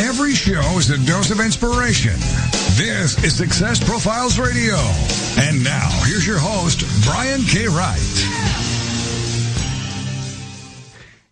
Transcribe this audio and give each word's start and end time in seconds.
Every 0.00 0.32
show 0.32 0.78
is 0.78 0.90
a 0.90 0.98
dose 1.06 1.30
of 1.30 1.40
inspiration. 1.40 2.14
This 2.76 3.22
is 3.24 3.34
Success 3.34 3.82
Profiles 3.82 4.38
Radio. 4.38 4.76
And 5.38 5.62
now, 5.64 5.88
here's 6.06 6.26
your 6.26 6.38
host, 6.38 6.84
Brian 7.04 7.42
K. 7.42 7.66
Wright. 7.66 8.77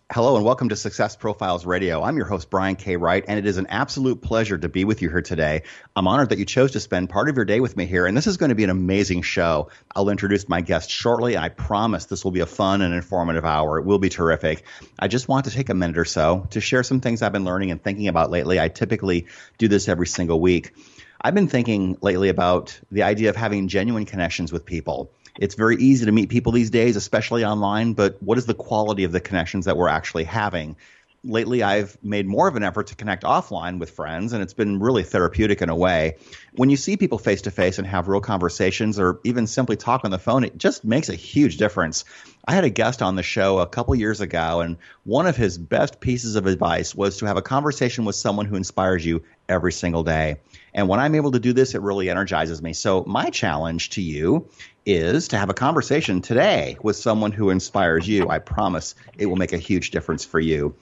Hello 0.09 0.37
and 0.37 0.45
welcome 0.45 0.69
to 0.69 0.75
Success 0.77 1.17
Profiles 1.17 1.65
Radio. 1.65 2.01
I'm 2.01 2.15
your 2.15 2.27
host, 2.27 2.49
Brian 2.49 2.77
K. 2.77 2.95
Wright, 2.95 3.25
and 3.27 3.37
it 3.37 3.45
is 3.45 3.57
an 3.57 3.67
absolute 3.67 4.21
pleasure 4.21 4.57
to 4.57 4.69
be 4.69 4.85
with 4.85 5.01
you 5.01 5.09
here 5.09 5.21
today. 5.21 5.63
I'm 5.97 6.07
honored 6.07 6.29
that 6.29 6.37
you 6.39 6.45
chose 6.45 6.71
to 6.71 6.79
spend 6.79 7.09
part 7.09 7.27
of 7.27 7.35
your 7.35 7.43
day 7.43 7.59
with 7.59 7.75
me 7.75 7.85
here, 7.85 8.05
and 8.05 8.15
this 8.15 8.25
is 8.25 8.37
going 8.37 8.47
to 8.47 8.55
be 8.55 8.63
an 8.63 8.69
amazing 8.69 9.21
show. 9.21 9.69
I'll 9.93 10.07
introduce 10.07 10.47
my 10.47 10.61
guest 10.61 10.89
shortly. 10.89 11.35
I 11.35 11.49
promise 11.49 12.05
this 12.05 12.23
will 12.23 12.31
be 12.31 12.39
a 12.39 12.45
fun 12.45 12.81
and 12.81 12.93
informative 12.93 13.43
hour. 13.43 13.79
It 13.79 13.85
will 13.85 13.99
be 13.99 14.07
terrific. 14.07 14.63
I 14.97 15.09
just 15.09 15.27
want 15.27 15.43
to 15.43 15.51
take 15.51 15.67
a 15.67 15.73
minute 15.73 15.97
or 15.97 16.05
so 16.05 16.47
to 16.51 16.61
share 16.61 16.83
some 16.83 17.01
things 17.01 17.21
I've 17.21 17.33
been 17.33 17.43
learning 17.43 17.71
and 17.71 17.83
thinking 17.83 18.07
about 18.07 18.31
lately. 18.31 18.61
I 18.61 18.69
typically 18.69 19.27
do 19.57 19.67
this 19.67 19.89
every 19.89 20.07
single 20.07 20.39
week. 20.39 20.73
I've 21.19 21.35
been 21.35 21.49
thinking 21.49 21.97
lately 22.01 22.29
about 22.29 22.79
the 22.91 23.03
idea 23.03 23.29
of 23.29 23.35
having 23.35 23.67
genuine 23.67 24.05
connections 24.05 24.53
with 24.53 24.65
people. 24.65 25.11
It's 25.39 25.55
very 25.55 25.77
easy 25.77 26.05
to 26.05 26.11
meet 26.11 26.29
people 26.29 26.51
these 26.51 26.69
days, 26.69 26.95
especially 26.95 27.45
online, 27.45 27.93
but 27.93 28.21
what 28.21 28.37
is 28.37 28.45
the 28.45 28.53
quality 28.53 29.03
of 29.03 29.11
the 29.11 29.19
connections 29.19 29.65
that 29.65 29.77
we're 29.77 29.87
actually 29.87 30.23
having? 30.23 30.75
Lately, 31.23 31.63
I've 31.63 31.97
made 32.03 32.25
more 32.25 32.47
of 32.47 32.55
an 32.55 32.63
effort 32.63 32.87
to 32.87 32.95
connect 32.95 33.23
offline 33.23 33.79
with 33.79 33.89
friends, 33.91 34.33
and 34.33 34.41
it's 34.41 34.53
been 34.53 34.79
really 34.79 35.03
therapeutic 35.03 35.61
in 35.61 35.69
a 35.69 35.75
way. 35.75 36.15
When 36.55 36.69
you 36.69 36.77
see 36.77 36.95
people 36.95 37.17
face 37.17 37.41
to 37.43 37.51
face 37.51 37.77
and 37.77 37.87
have 37.87 38.07
real 38.07 38.21
conversations, 38.21 38.99
or 38.99 39.19
even 39.23 39.47
simply 39.47 39.75
talk 39.75 40.05
on 40.05 40.11
the 40.11 40.19
phone, 40.19 40.43
it 40.43 40.57
just 40.57 40.85
makes 40.85 41.09
a 41.09 41.15
huge 41.15 41.57
difference. 41.57 42.05
I 42.49 42.53
had 42.53 42.63
a 42.63 42.69
guest 42.69 43.01
on 43.01 43.15
the 43.15 43.23
show 43.23 43.59
a 43.59 43.67
couple 43.67 43.93
years 43.93 44.21
ago, 44.21 44.61
and 44.61 44.77
one 45.03 45.27
of 45.27 45.35
his 45.35 45.57
best 45.57 45.99
pieces 45.99 46.37
of 46.37 46.45
advice 46.45 46.95
was 46.95 47.17
to 47.17 47.25
have 47.25 47.35
a 47.35 47.41
conversation 47.41 48.05
with 48.05 48.15
someone 48.15 48.45
who 48.45 48.55
inspires 48.55 49.05
you 49.05 49.23
every 49.49 49.73
single 49.73 50.03
day. 50.03 50.37
And 50.73 50.87
when 50.87 51.01
I'm 51.01 51.15
able 51.15 51.31
to 51.31 51.41
do 51.41 51.51
this, 51.51 51.75
it 51.75 51.81
really 51.81 52.09
energizes 52.09 52.61
me. 52.61 52.71
So, 52.71 53.03
my 53.05 53.31
challenge 53.31 53.89
to 53.91 54.01
you 54.01 54.47
is 54.85 55.27
to 55.29 55.37
have 55.37 55.49
a 55.49 55.53
conversation 55.53 56.21
today 56.21 56.77
with 56.81 56.95
someone 56.95 57.33
who 57.33 57.49
inspires 57.49 58.07
you. 58.07 58.29
I 58.29 58.39
promise 58.39 58.95
it 59.17 59.25
will 59.25 59.35
make 59.35 59.51
a 59.51 59.57
huge 59.57 59.91
difference 59.91 60.23
for 60.23 60.39
you. 60.39 60.73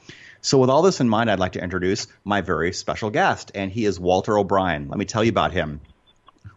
So, 0.42 0.60
with 0.60 0.70
all 0.70 0.84
this 0.84 1.00
in 1.00 1.10
mind, 1.10 1.32
I'd 1.32 1.40
like 1.40 1.54
to 1.54 1.64
introduce 1.64 2.06
my 2.24 2.42
very 2.42 2.74
special 2.74 3.10
guest, 3.10 3.52
and 3.56 3.72
he 3.72 3.86
is 3.86 4.00
Walter 4.00 4.38
O'Brien. 4.38 4.88
Let 4.88 5.00
me 5.00 5.06
tell 5.06 5.24
you 5.24 5.32
about 5.32 5.52
him. 5.52 5.82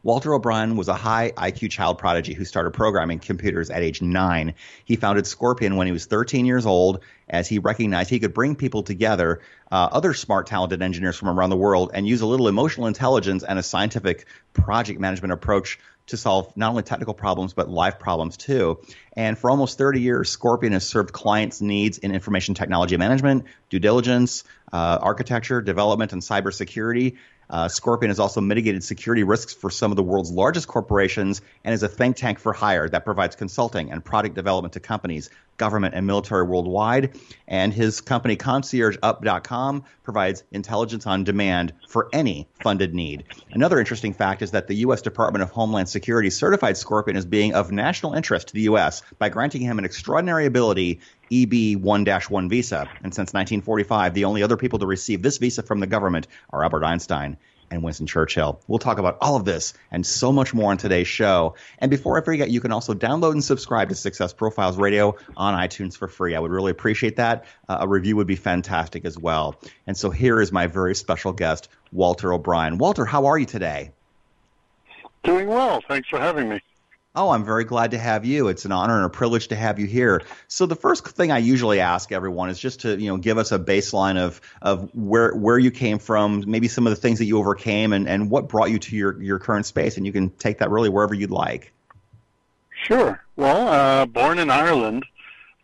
Walter 0.03 0.35
O'Brien 0.35 0.77
was 0.77 0.89
a 0.89 0.95
high 0.95 1.33
IQ 1.37 1.71
child 1.71 1.99
prodigy 1.99 2.35
who 2.35 2.45
started 2.45 2.71
programming 2.71 3.19
computers 3.19 3.71
at 3.71 3.83
age 3.83 4.01
nine. 4.01 4.55
He 4.85 4.97
founded 4.97 5.27
Scorpion 5.27 5.77
when 5.77 5.87
he 5.87 5.93
was 5.93 6.07
13 6.07 6.47
years 6.47 6.67
old, 6.67 7.01
as 7.29 7.49
he 7.49 7.59
recognized 7.59 8.11
he 8.11 8.21
could 8.21 8.35
bring 8.35 8.57
people 8.57 8.83
together, 8.83 9.41
uh, 9.71 9.89
other 9.93 10.15
smart, 10.15 10.47
talented 10.47 10.83
engineers 10.83 11.17
from 11.17 11.29
around 11.29 11.51
the 11.51 11.57
world, 11.57 11.91
and 11.95 12.07
use 12.07 12.21
a 12.21 12.27
little 12.27 12.49
emotional 12.49 12.87
intelligence 12.87 13.43
and 13.43 13.59
a 13.59 13.63
scientific 13.63 14.27
project 14.53 15.01
management 15.01 15.33
approach 15.33 15.79
to 16.09 16.17
solve 16.17 16.57
not 16.57 16.71
only 16.71 16.83
technical 16.83 17.15
problems 17.15 17.53
but 17.53 17.69
life 17.69 17.99
problems 17.99 18.37
too. 18.37 18.81
And 19.13 19.39
for 19.39 19.51
almost 19.51 19.79
30 19.79 20.01
years, 20.01 20.31
Scorpion 20.31 20.73
has 20.73 20.87
served 20.87 21.13
clients' 21.13 21.61
needs 21.61 21.99
in 21.99 22.13
information 22.13 22.55
technology 22.55 22.97
management, 22.97 23.45
due 23.69 23.79
diligence, 23.79 24.45
uh, 24.73 24.99
architecture, 25.01 25.61
development, 25.61 26.13
and 26.13 26.23
cybersecurity. 26.23 27.17
Uh, 27.51 27.69
Scorpion 27.69 28.11
has 28.11 28.19
also 28.19 28.41
mitigated 28.41 28.85
security 28.85 29.23
risks 29.23 29.55
for 29.55 29.71
some 29.71 29.91
of 29.91 29.97
the 29.97 30.03
world's 30.03 30.31
largest 30.31 30.69
corporations 30.69 31.41
and 31.65 31.75
is 31.75 31.83
a 31.83 31.89
think 31.89 32.17
tank 32.17 32.39
for 32.39 32.53
hire 32.53 32.89
that 32.89 33.05
provides 33.05 33.37
consulting 33.37 33.91
and 33.91 34.05
product 34.05 34.35
development 34.35 34.75
to 34.75 34.81
companies, 34.81 35.31
government, 35.57 35.95
and 35.95 36.07
military 36.07 36.45
worldwide. 36.45 37.19
And 37.47 37.73
his 37.73 38.01
company, 38.01 38.37
ConciergeUp.com, 38.37 39.85
provides 40.03 40.45
intelligence 40.53 41.07
on 41.07 41.25
demand 41.25 41.73
for 41.89 42.09
any 42.13 42.49
funded 42.61 42.95
need. 42.95 43.25
Another 43.51 43.79
interesting 43.79 44.13
fact 44.13 44.43
is 44.43 44.51
that 44.53 44.67
the 44.67 44.77
U.S. 44.77 45.03
Department 45.03 45.43
of 45.43 45.51
Homeland 45.51 45.89
Security 45.89 46.31
certified 46.31 46.77
Scorpion 46.77 47.17
as 47.17 47.25
being 47.25 47.55
of 47.55 47.73
national 47.73 48.15
interest 48.15 48.49
to 48.49 48.55
the 48.55 48.63
U.S. 48.63 49.03
by 49.19 49.29
granting 49.29 49.63
him 49.63 49.79
an 49.79 49.85
extraordinary 49.85 50.47
ability 50.47 51.01
EB 51.33 51.81
1 51.81 52.07
1 52.07 52.49
visa. 52.49 52.89
And 53.03 53.15
since 53.15 53.33
1945, 53.33 54.15
the 54.15 54.25
only 54.25 54.43
other 54.43 54.57
people 54.57 54.79
to 54.81 54.87
receive 54.87 55.23
this 55.23 55.39
visa 55.39 55.63
from 55.63 55.81
the 55.81 55.87
government 55.87 56.27
are 56.51 56.63
Albert 56.63 56.85
Einstein 56.85 57.37
and 57.71 57.83
Winston 57.83 58.07
Churchill. 58.07 58.61
We'll 58.67 58.79
talk 58.79 58.99
about 58.99 59.19
all 59.21 59.37
of 59.37 59.45
this 59.45 59.75
and 59.91 60.05
so 60.05 60.33
much 60.33 60.55
more 60.55 60.71
on 60.71 60.79
today's 60.79 61.09
show. 61.09 61.55
And 61.79 61.91
before 61.91 62.19
I 62.19 62.25
forget, 62.25 62.51
you 62.51 62.61
can 62.61 62.73
also 62.73 62.95
download 62.95 63.33
and 63.33 63.45
subscribe 63.45 63.89
to 63.91 63.95
Success 63.95 64.33
Profiles 64.33 64.77
Radio 64.79 65.17
on 65.37 65.55
iTunes 65.55 65.97
for 65.97 66.09
free. 66.09 66.35
I 66.35 66.41
would 66.41 66.51
really 66.51 66.71
appreciate 66.71 67.17
that. 67.17 67.45
Uh, 67.69 67.79
a 67.81 67.89
review 67.89 68.17
would 68.17 68.27
be 68.27 68.37
fantastic 68.37 69.05
as 69.05 69.19
well. 69.19 69.61
And 69.87 69.97
so 69.97 70.11
here 70.11 70.41
is 70.41 70.53
my 70.53 70.67
very 70.67 70.95
special 70.95 71.33
guest, 71.33 71.69
Walter 71.93 72.33
O'Brien. 72.33 72.79
Walter, 72.79 73.05
how 73.05 73.27
are 73.27 73.39
you 73.39 73.47
today? 73.47 73.93
Doing 75.25 75.49
well. 75.49 75.83
Thanks 75.87 76.09
for 76.09 76.19
having 76.19 76.49
me. 76.49 76.63
Oh, 77.19 77.31
I'm 77.31 77.45
very 77.45 77.65
glad 77.65 77.91
to 77.91 77.99
have 77.99 78.25
you. 78.25 78.47
It's 78.47 78.65
an 78.65 78.71
honor 78.71 78.95
and 78.95 79.05
a 79.05 79.09
privilege 79.09 79.49
to 79.49 79.57
have 79.57 79.81
you 79.81 79.89
here. 79.89 80.23
So 80.47 80.67
the 80.67 80.77
first 80.77 81.05
thing 81.05 81.33
I 81.33 81.39
usually 81.39 81.81
ask 81.81 82.13
everyone 82.13 82.49
is 82.49 82.61
just 82.61 82.83
to, 82.83 82.97
you 82.97 83.09
know, 83.09 83.17
give 83.17 83.39
us 83.39 83.51
a 83.51 83.59
baseline 83.59 84.17
of 84.17 84.41
of 84.63 84.95
where 84.95 85.35
where 85.35 85.59
you 85.59 85.73
came 85.73 85.99
from, 85.99 86.45
maybe 86.47 86.69
some 86.69 86.87
of 86.87 86.93
the 86.93 87.01
things 87.01 87.19
that 87.19 87.25
you 87.25 87.37
overcame 87.39 87.93
and, 87.93 88.09
and 88.09 88.31
what 88.31 88.49
brought 88.49 88.71
you 88.71 88.79
to 88.79 88.95
your, 88.95 89.21
your 89.21 89.41
current 89.41 89.67
space 89.67 89.97
and 89.97 90.07
you 90.07 90.13
can 90.13 90.31
take 90.31 90.59
that 90.59 90.71
really 90.71 90.89
wherever 90.89 91.13
you'd 91.13 91.33
like. 91.33 91.73
Sure. 92.85 93.21
Well, 93.35 93.67
uh, 93.67 94.07
born 94.07 94.39
in 94.39 94.49
Ireland, 94.49 95.05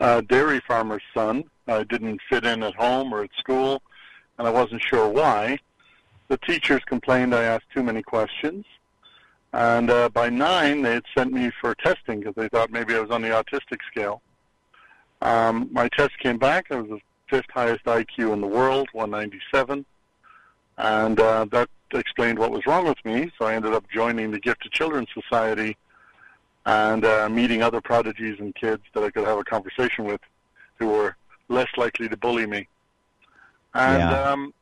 uh, 0.01 0.23
dairy 0.23 0.61
farmer's 0.67 1.05
son. 1.15 1.45
I 1.69 1.85
didn't 1.85 2.21
fit 2.29 2.45
in 2.45 2.65
at 2.65 2.75
home 2.75 3.15
or 3.15 3.23
at 3.23 3.31
school, 3.39 3.81
and 4.39 4.49
I 4.49 4.51
wasn't 4.51 4.83
sure 4.83 5.09
why. 5.09 5.61
The 6.27 6.37
teachers 6.37 6.83
complained 6.85 7.33
I 7.33 7.45
asked 7.45 7.71
too 7.73 7.85
many 7.85 8.03
questions. 8.03 8.65
And 9.55 9.89
uh, 9.89 10.09
by 10.09 10.31
nine, 10.31 10.83
they 10.83 10.95
had 10.95 11.05
sent 11.17 11.33
me 11.33 11.49
for 11.61 11.77
testing 11.77 12.19
because 12.19 12.35
they 12.35 12.49
thought 12.49 12.73
maybe 12.73 12.93
I 12.97 12.99
was 12.99 13.13
on 13.13 13.23
the 13.23 13.29
autistic 13.29 13.79
scale. 13.89 14.21
Um, 15.23 15.69
my 15.71 15.89
test 15.97 16.19
came 16.19 16.39
back. 16.39 16.73
I 16.73 16.81
was 16.81 16.91
the 16.91 16.99
fifth 17.31 17.49
highest 17.55 17.85
IQ 17.85 18.33
in 18.33 18.41
the 18.41 18.49
world, 18.49 18.89
197. 18.93 19.87
And 20.77 21.21
uh, 21.21 21.47
that 21.53 21.69
explained 21.93 22.41
what 22.41 22.51
was 22.51 22.67
wrong 22.67 22.85
with 22.85 22.99
me. 23.05 23.31
So 23.39 23.47
I 23.47 23.55
ended 23.55 23.75
up 23.75 23.85
joining 23.95 24.33
the 24.33 24.41
Gifted 24.41 24.73
Children 24.73 25.07
Society 25.15 25.77
and 26.67 27.05
uh, 27.05 27.29
meeting 27.29 27.63
other 27.63 27.81
prodigies 27.81 28.41
and 28.41 28.53
kids 28.57 28.83
that 28.93 29.05
I 29.05 29.11
could 29.11 29.25
have 29.25 29.39
a 29.39 29.45
conversation 29.45 30.05
with 30.05 30.21
who 30.81 30.89
were 30.89 31.15
less 31.49 31.69
likely 31.77 32.09
to 32.09 32.17
bully 32.17 32.47
me. 32.47 32.67
And 33.73 34.01
yeah. 34.01 34.31
um, 34.33 34.53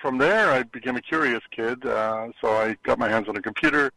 from 0.00 0.18
there, 0.18 0.50
I 0.50 0.62
became 0.62 0.96
a 0.96 1.00
curious 1.00 1.42
kid. 1.50 1.84
Uh, 1.84 2.28
so 2.40 2.48
I 2.48 2.76
got 2.82 2.98
my 2.98 3.08
hands 3.08 3.28
on 3.28 3.36
a 3.36 3.42
computer, 3.42 3.92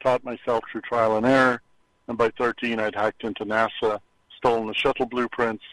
taught 0.00 0.24
myself 0.24 0.64
through 0.70 0.82
trial 0.82 1.16
and 1.16 1.26
error, 1.26 1.60
and 2.06 2.16
by 2.16 2.30
13, 2.30 2.80
I'd 2.80 2.94
hacked 2.94 3.24
into 3.24 3.44
NASA, 3.44 4.00
stolen 4.36 4.68
the 4.68 4.74
shuttle 4.74 5.06
blueprints, 5.06 5.64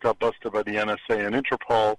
got 0.00 0.18
busted 0.18 0.52
by 0.52 0.62
the 0.62 0.72
NSA 0.72 1.26
and 1.26 1.34
Interpol, 1.34 1.96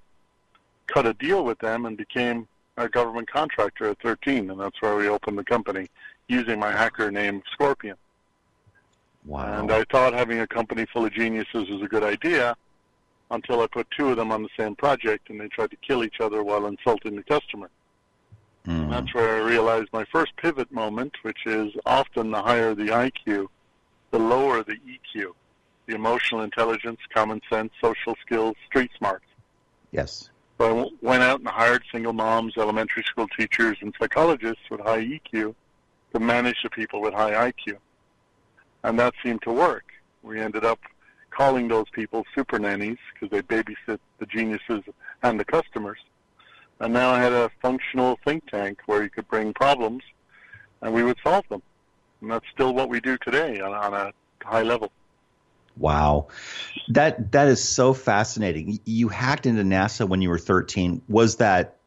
cut 0.88 1.06
a 1.06 1.14
deal 1.14 1.44
with 1.44 1.60
them, 1.60 1.86
and 1.86 1.98
became 1.98 2.48
a 2.78 2.88
government 2.88 3.30
contractor 3.30 3.85
at 3.85 4.02
13, 4.02 4.52
and 4.52 4.59
that's 4.59 4.82
where 4.82 4.96
we 4.96 5.08
opened 5.08 5.38
the 5.38 5.44
company 5.44 5.88
using 6.28 6.59
my 6.59 6.72
hacker 6.72 7.12
name 7.12 7.42
Scorpion. 7.52 7.96
Wow. 9.26 9.59
And 9.59 9.72
I 9.72 9.84
thought 9.92 10.14
having 10.14 10.40
a 10.40 10.47
company 10.47 10.85
full 10.92 11.06
of 11.06 11.14
geniuses 11.14 11.70
was 11.70 11.82
a 11.82 11.88
good 11.88 12.03
idea 12.03 12.56
until 13.31 13.61
I 13.61 13.67
put 13.67 13.87
two 13.91 14.09
of 14.09 14.17
them 14.17 14.31
on 14.31 14.43
the 14.43 14.49
same 14.58 14.76
project 14.76 15.29
and 15.29 15.40
they 15.40 15.47
tried 15.47 15.72
to 15.72 15.78
kill 15.78 16.03
each 16.03 16.20
other 16.20 16.43
while 16.43 16.66
insulting 16.66 17.16
the 17.16 17.23
customer. 17.23 17.70
Mm. 18.67 18.90
That's 18.90 19.14
where 19.14 19.41
I 19.41 19.47
realized 19.47 19.90
my 19.93 20.05
first 20.11 20.35
pivot 20.37 20.72
moment, 20.72 21.14
which 21.22 21.46
is 21.46 21.72
often 21.85 22.31
the 22.31 22.41
higher 22.41 22.76
the 22.76 22.87
IQ, 22.87 23.47
the 24.11 24.20
lower 24.20 24.64
the 24.64 24.76
EQ, 24.76 25.31
the 25.85 25.96
emotional 25.96 26.41
intelligence, 26.41 26.99
common 27.14 27.41
sense, 27.49 27.72
social 27.81 28.16
skills, 28.26 28.55
street 28.67 28.91
smarts. 28.97 29.26
Yes. 29.91 30.29
So 30.59 30.85
I 30.85 30.90
went 31.02 31.23
out 31.23 31.40
and 31.40 31.47
hired 31.47 31.84
single 31.91 32.14
moms, 32.14 32.58
elementary 32.58 33.03
school 33.03 33.28
teachers, 33.37 33.78
and 33.82 33.93
psychologists 33.99 34.64
with 34.70 34.82
high 34.82 35.03
EQ 35.03 35.55
to 36.14 36.20
manage 36.20 36.58
the 36.64 36.70
people 36.70 37.02
with 37.02 37.14
high 37.14 37.52
IQ. 37.52 37.78
And 38.84 38.99
that 38.99 39.14
seemed 39.23 39.41
to 39.43 39.52
work. 39.52 39.85
We 40.22 40.40
ended 40.40 40.66
up 40.66 40.79
calling 41.40 41.70
those 41.70 41.86
people 41.94 42.26
super 42.36 42.59
nannies 42.59 42.97
because 43.14 43.30
they 43.32 43.41
babysit 43.41 43.97
the 44.20 44.26
geniuses 44.26 44.84
and 45.24 45.40
the 45.40 45.46
customers. 45.46 46.00
And 46.82 46.91
now 46.91 47.12
I 47.12 47.22
had 47.22 47.32
a 47.32 47.50
functional 47.62 48.20
think 48.26 48.46
tank 48.50 48.80
where 48.88 49.02
you 49.03 49.09
could 49.09 49.28
bring 49.30 49.53
problems, 49.53 50.03
and 50.82 50.94
we 50.94 51.02
would 51.02 51.18
solve 51.24 51.47
them. 51.47 51.62
And 52.20 52.30
that's 52.30 52.46
still 52.53 52.74
what 52.74 52.90
we 52.90 53.00
do 53.00 53.18
today 53.18 53.62
on, 53.62 53.74
on 53.74 53.94
a 53.94 54.12
high 54.44 54.64
level. 54.64 54.91
Wow. 55.78 56.28
That 56.90 57.32
that 57.32 57.47
is 57.47 57.64
so 57.64 57.94
fascinating. 57.94 58.80
You 58.84 59.08
hacked 59.08 59.46
into 59.46 59.64
NASA 59.64 60.06
when 60.06 60.22
you 60.22 60.30
were 60.30 60.38
13. 60.38 61.02
Was 61.08 61.38
that 61.38 61.78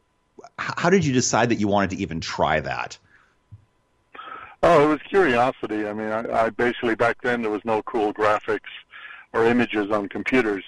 how 0.59 0.89
did 0.89 1.05
you 1.05 1.13
decide 1.13 1.51
that 1.51 1.57
you 1.57 1.69
wanted 1.69 1.91
to 1.91 1.97
even 1.97 2.21
try 2.21 2.61
that? 2.61 2.97
Oh, 4.63 4.85
it 4.85 4.89
was 4.89 5.01
curiosity. 5.03 5.87
I 5.87 5.93
mean, 5.93 6.09
I, 6.09 6.45
I 6.45 6.51
basically 6.51 6.95
back 6.95 7.21
then 7.23 7.43
there 7.43 7.51
was 7.51 7.65
no 7.67 7.83
cool 7.83 8.15
graphics 8.15 8.61
or 9.33 9.47
images 9.47 9.91
on 9.91 10.09
computers, 10.09 10.65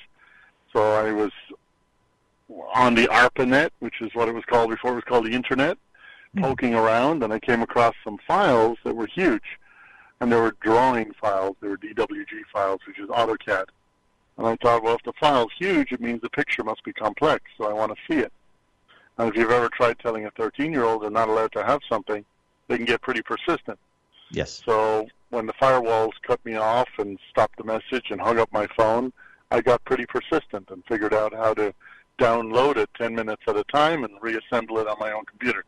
so 0.73 0.93
I 0.93 1.13
was 1.13 1.31
on 2.75 2.95
the 2.95 3.07
ARPANET, 3.09 3.71
which 3.79 4.01
is 4.01 4.11
what 4.15 4.29
it 4.29 4.35
was 4.35 4.45
called 4.45 4.71
before 4.71 4.93
it 4.93 4.97
was 4.97 5.05
called 5.05 5.27
the 5.27 5.33
Internet, 5.33 5.77
mm-hmm. 5.77 6.43
poking 6.43 6.75
around, 6.75 7.23
and 7.23 7.33
I 7.33 7.39
came 7.39 7.63
across 7.63 7.95
some 8.03 8.19
files 8.27 8.79
that 8.85 8.95
were 8.95 9.07
huge, 9.07 9.59
and 10.21 10.31
they 10.31 10.37
were 10.37 10.55
drawing 10.61 11.13
files. 11.21 11.57
They 11.61 11.69
were 11.69 11.79
DWG 11.79 12.43
files, 12.53 12.81
which 12.87 12.99
is 12.99 13.09
AutoCAD. 13.09 13.65
And 14.37 14.47
I 14.47 14.57
thought, 14.57 14.83
well, 14.83 14.97
if 14.97 15.03
the 15.05 15.13
file's 15.21 15.53
huge, 15.59 15.93
it 15.93 16.01
means 16.01 16.21
the 16.21 16.31
picture 16.31 16.65
must 16.65 16.83
be 16.85 16.93
complex, 16.93 17.45
so 17.57 17.69
I 17.69 17.73
want 17.73 17.93
to 17.93 18.13
see 18.13 18.21
it. 18.21 18.33
And 19.17 19.29
if 19.29 19.37
you've 19.37 19.51
ever 19.51 19.69
tried 19.69 19.99
telling 20.01 20.27
a 20.27 20.31
13-year-old 20.33 21.03
they're 21.03 21.11
not 21.11 21.29
allowed 21.29 21.53
to 21.53 21.65
have 21.65 21.81
something, 21.89 22.25
they 22.67 22.77
can 22.77 22.85
get 22.85 23.01
pretty 23.01 23.23
persistent. 23.23 23.79
Yes. 24.31 24.61
So 24.65 25.07
when 25.35 25.47
the 25.47 25.53
firewalls 25.55 26.13
cut 26.23 26.45
me 26.45 26.55
off 26.55 26.89
and 26.99 27.19
stopped 27.29 27.59
the 27.59 27.65
message 27.65 28.11
and 28.11 28.21
hung 28.21 28.39
up 28.39 28.51
my 28.53 28.67
phone, 28.77 29.13
I 29.51 29.61
got 29.61 29.85
pretty 29.85 30.07
persistent 30.07 30.71
and 30.71 30.83
figured 30.87 31.13
out 31.13 31.35
how 31.35 31.55
to 31.55 31.75
download 32.19 32.77
it 32.77 32.89
10 32.97 33.15
minutes 33.15 33.43
at 33.49 33.57
a 33.57 33.65
time 33.65 34.05
and 34.05 34.15
reassemble 34.23 34.79
it 34.79 34.87
on 34.87 34.97
my 35.01 35.13
own 35.13 35.25
computer. 35.25 35.65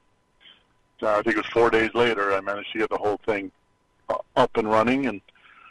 So 1.00 1.08
I 1.08 1.22
think 1.22 1.36
it 1.36 1.38
was 1.38 1.46
four 1.46 1.70
days 1.70 1.90
later 1.94 2.32
I 2.32 2.40
managed 2.40 2.72
to 2.72 2.78
get 2.78 2.90
the 2.90 2.96
whole 2.96 3.20
thing 3.26 3.50
up 4.36 4.56
and 4.56 4.70
running 4.70 5.06
and 5.06 5.20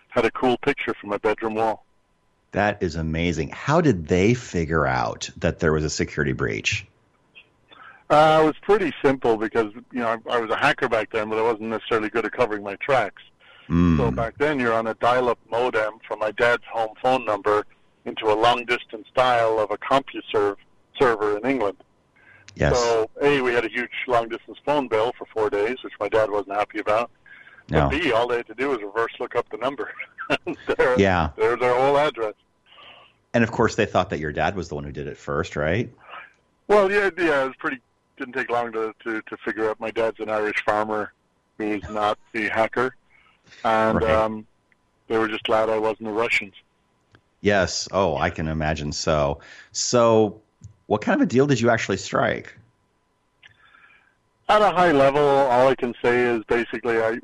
had 0.09 0.25
a 0.25 0.31
cool 0.31 0.57
picture 0.57 0.93
from 0.99 1.09
my 1.09 1.17
bedroom 1.17 1.55
wall. 1.55 1.85
That 2.51 2.83
is 2.83 2.95
amazing. 2.95 3.49
How 3.49 3.81
did 3.81 4.07
they 4.07 4.33
figure 4.33 4.85
out 4.85 5.29
that 5.37 5.59
there 5.59 5.73
was 5.73 5.83
a 5.83 5.89
security 5.89 6.33
breach? 6.33 6.85
Uh, 8.09 8.41
it 8.43 8.45
was 8.45 8.55
pretty 8.61 8.93
simple 9.03 9.35
because 9.35 9.73
you 9.91 9.99
know 9.99 10.07
I, 10.07 10.35
I 10.35 10.39
was 10.39 10.51
a 10.51 10.55
hacker 10.55 10.87
back 10.87 11.11
then, 11.11 11.29
but 11.29 11.39
I 11.39 11.41
wasn't 11.41 11.69
necessarily 11.69 12.09
good 12.09 12.25
at 12.25 12.31
covering 12.33 12.63
my 12.63 12.75
tracks. 12.75 13.23
Mm. 13.69 13.97
So 13.97 14.11
back 14.11 14.37
then, 14.37 14.59
you're 14.59 14.73
on 14.73 14.87
a 14.87 14.93
dial-up 14.95 15.39
modem 15.49 15.99
from 16.07 16.19
my 16.19 16.31
dad's 16.31 16.63
home 16.71 16.95
phone 17.01 17.25
number 17.25 17.65
into 18.05 18.31
a 18.31 18.35
long-distance 18.35 19.07
dial 19.15 19.59
of 19.59 19.71
a 19.71 19.77
CompuServe 19.77 20.57
server 20.99 21.37
in 21.37 21.45
England. 21.45 21.77
Yes. 22.55 22.77
So 22.77 23.09
a, 23.21 23.41
we 23.41 23.53
had 23.53 23.65
a 23.65 23.69
huge 23.69 23.89
long-distance 24.07 24.57
phone 24.65 24.87
bill 24.87 25.13
for 25.17 25.25
four 25.33 25.49
days, 25.49 25.77
which 25.83 25.93
my 25.99 26.07
dad 26.07 26.29
wasn't 26.29 26.55
happy 26.55 26.79
about. 26.79 27.09
No. 27.69 27.89
But 27.89 28.01
B, 28.01 28.11
all 28.11 28.27
they 28.27 28.37
had 28.37 28.47
to 28.47 28.55
do 28.55 28.69
was 28.69 28.81
reverse 28.81 29.13
look 29.19 29.35
up 29.35 29.49
the 29.49 29.57
number. 29.57 29.91
there, 30.77 30.99
yeah. 30.99 31.31
There's 31.35 31.59
their 31.59 31.75
whole 31.75 31.97
address. 31.97 32.33
And 33.33 33.43
of 33.43 33.51
course, 33.51 33.75
they 33.75 33.85
thought 33.85 34.11
that 34.11 34.19
your 34.19 34.31
dad 34.31 34.55
was 34.55 34.69
the 34.69 34.75
one 34.75 34.83
who 34.83 34.91
did 34.91 35.07
it 35.07 35.17
first, 35.17 35.55
right? 35.55 35.91
Well, 36.67 36.91
yeah, 36.91 37.09
yeah. 37.17 37.43
It 37.43 37.47
was 37.47 37.55
pretty. 37.57 37.79
Didn't 38.17 38.33
take 38.33 38.49
long 38.49 38.71
to 38.71 38.93
to, 39.03 39.21
to 39.21 39.37
figure 39.43 39.69
out. 39.69 39.79
My 39.79 39.91
dad's 39.91 40.19
an 40.21 40.29
Irish 40.29 40.63
farmer 40.63 41.11
who's 41.57 41.83
not 41.89 42.17
a 42.33 42.47
hacker, 42.47 42.95
and 43.63 44.01
right. 44.01 44.11
um, 44.11 44.45
they 45.07 45.17
were 45.17 45.27
just 45.27 45.43
glad 45.43 45.69
I 45.69 45.77
wasn't 45.77 46.05
the 46.05 46.11
Russians. 46.11 46.53
Yes. 47.41 47.87
Oh, 47.91 48.17
I 48.17 48.29
can 48.29 48.47
imagine 48.47 48.91
so. 48.91 49.39
So, 49.71 50.41
what 50.87 51.01
kind 51.01 51.21
of 51.21 51.25
a 51.25 51.29
deal 51.29 51.47
did 51.47 51.59
you 51.59 51.69
actually 51.69 51.97
strike? 51.97 52.57
At 54.47 54.61
a 54.61 54.71
high 54.71 54.91
level, 54.91 55.21
all 55.21 55.67
I 55.67 55.75
can 55.75 55.93
say 56.03 56.21
is 56.21 56.43
basically 56.45 56.99
I 56.99 57.19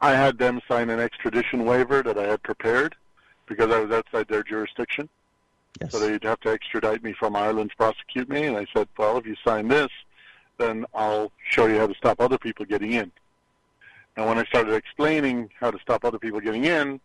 I 0.00 0.12
had 0.12 0.38
them 0.38 0.60
sign 0.68 0.90
an 0.90 0.98
extradition 0.98 1.64
waiver 1.64 2.02
that 2.02 2.18
I 2.18 2.26
had 2.26 2.42
prepared 2.42 2.96
because 3.46 3.70
I 3.70 3.80
was 3.80 3.90
outside 3.90 4.28
their 4.28 4.42
jurisdiction. 4.42 5.08
Yes. 5.80 5.92
So 5.92 5.98
they'd 5.98 6.24
have 6.24 6.40
to 6.40 6.50
extradite 6.50 7.02
me 7.02 7.12
from 7.12 7.36
Ireland 7.36 7.70
to 7.70 7.76
prosecute 7.76 8.28
me. 8.28 8.46
And 8.46 8.56
I 8.56 8.66
said, 8.74 8.88
well, 8.96 9.18
if 9.18 9.26
you 9.26 9.36
sign 9.44 9.68
this, 9.68 9.88
then 10.58 10.86
I'll 10.94 11.30
show 11.48 11.66
you 11.66 11.78
how 11.78 11.86
to 11.86 11.94
stop 11.94 12.20
other 12.20 12.38
people 12.38 12.64
getting 12.64 12.92
in. 12.92 13.12
And 14.20 14.28
when 14.28 14.36
I 14.36 14.44
started 14.44 14.74
explaining 14.74 15.48
how 15.58 15.70
to 15.70 15.78
stop 15.78 16.04
other 16.04 16.18
people 16.18 16.40
getting 16.40 16.66
in, 16.66 17.00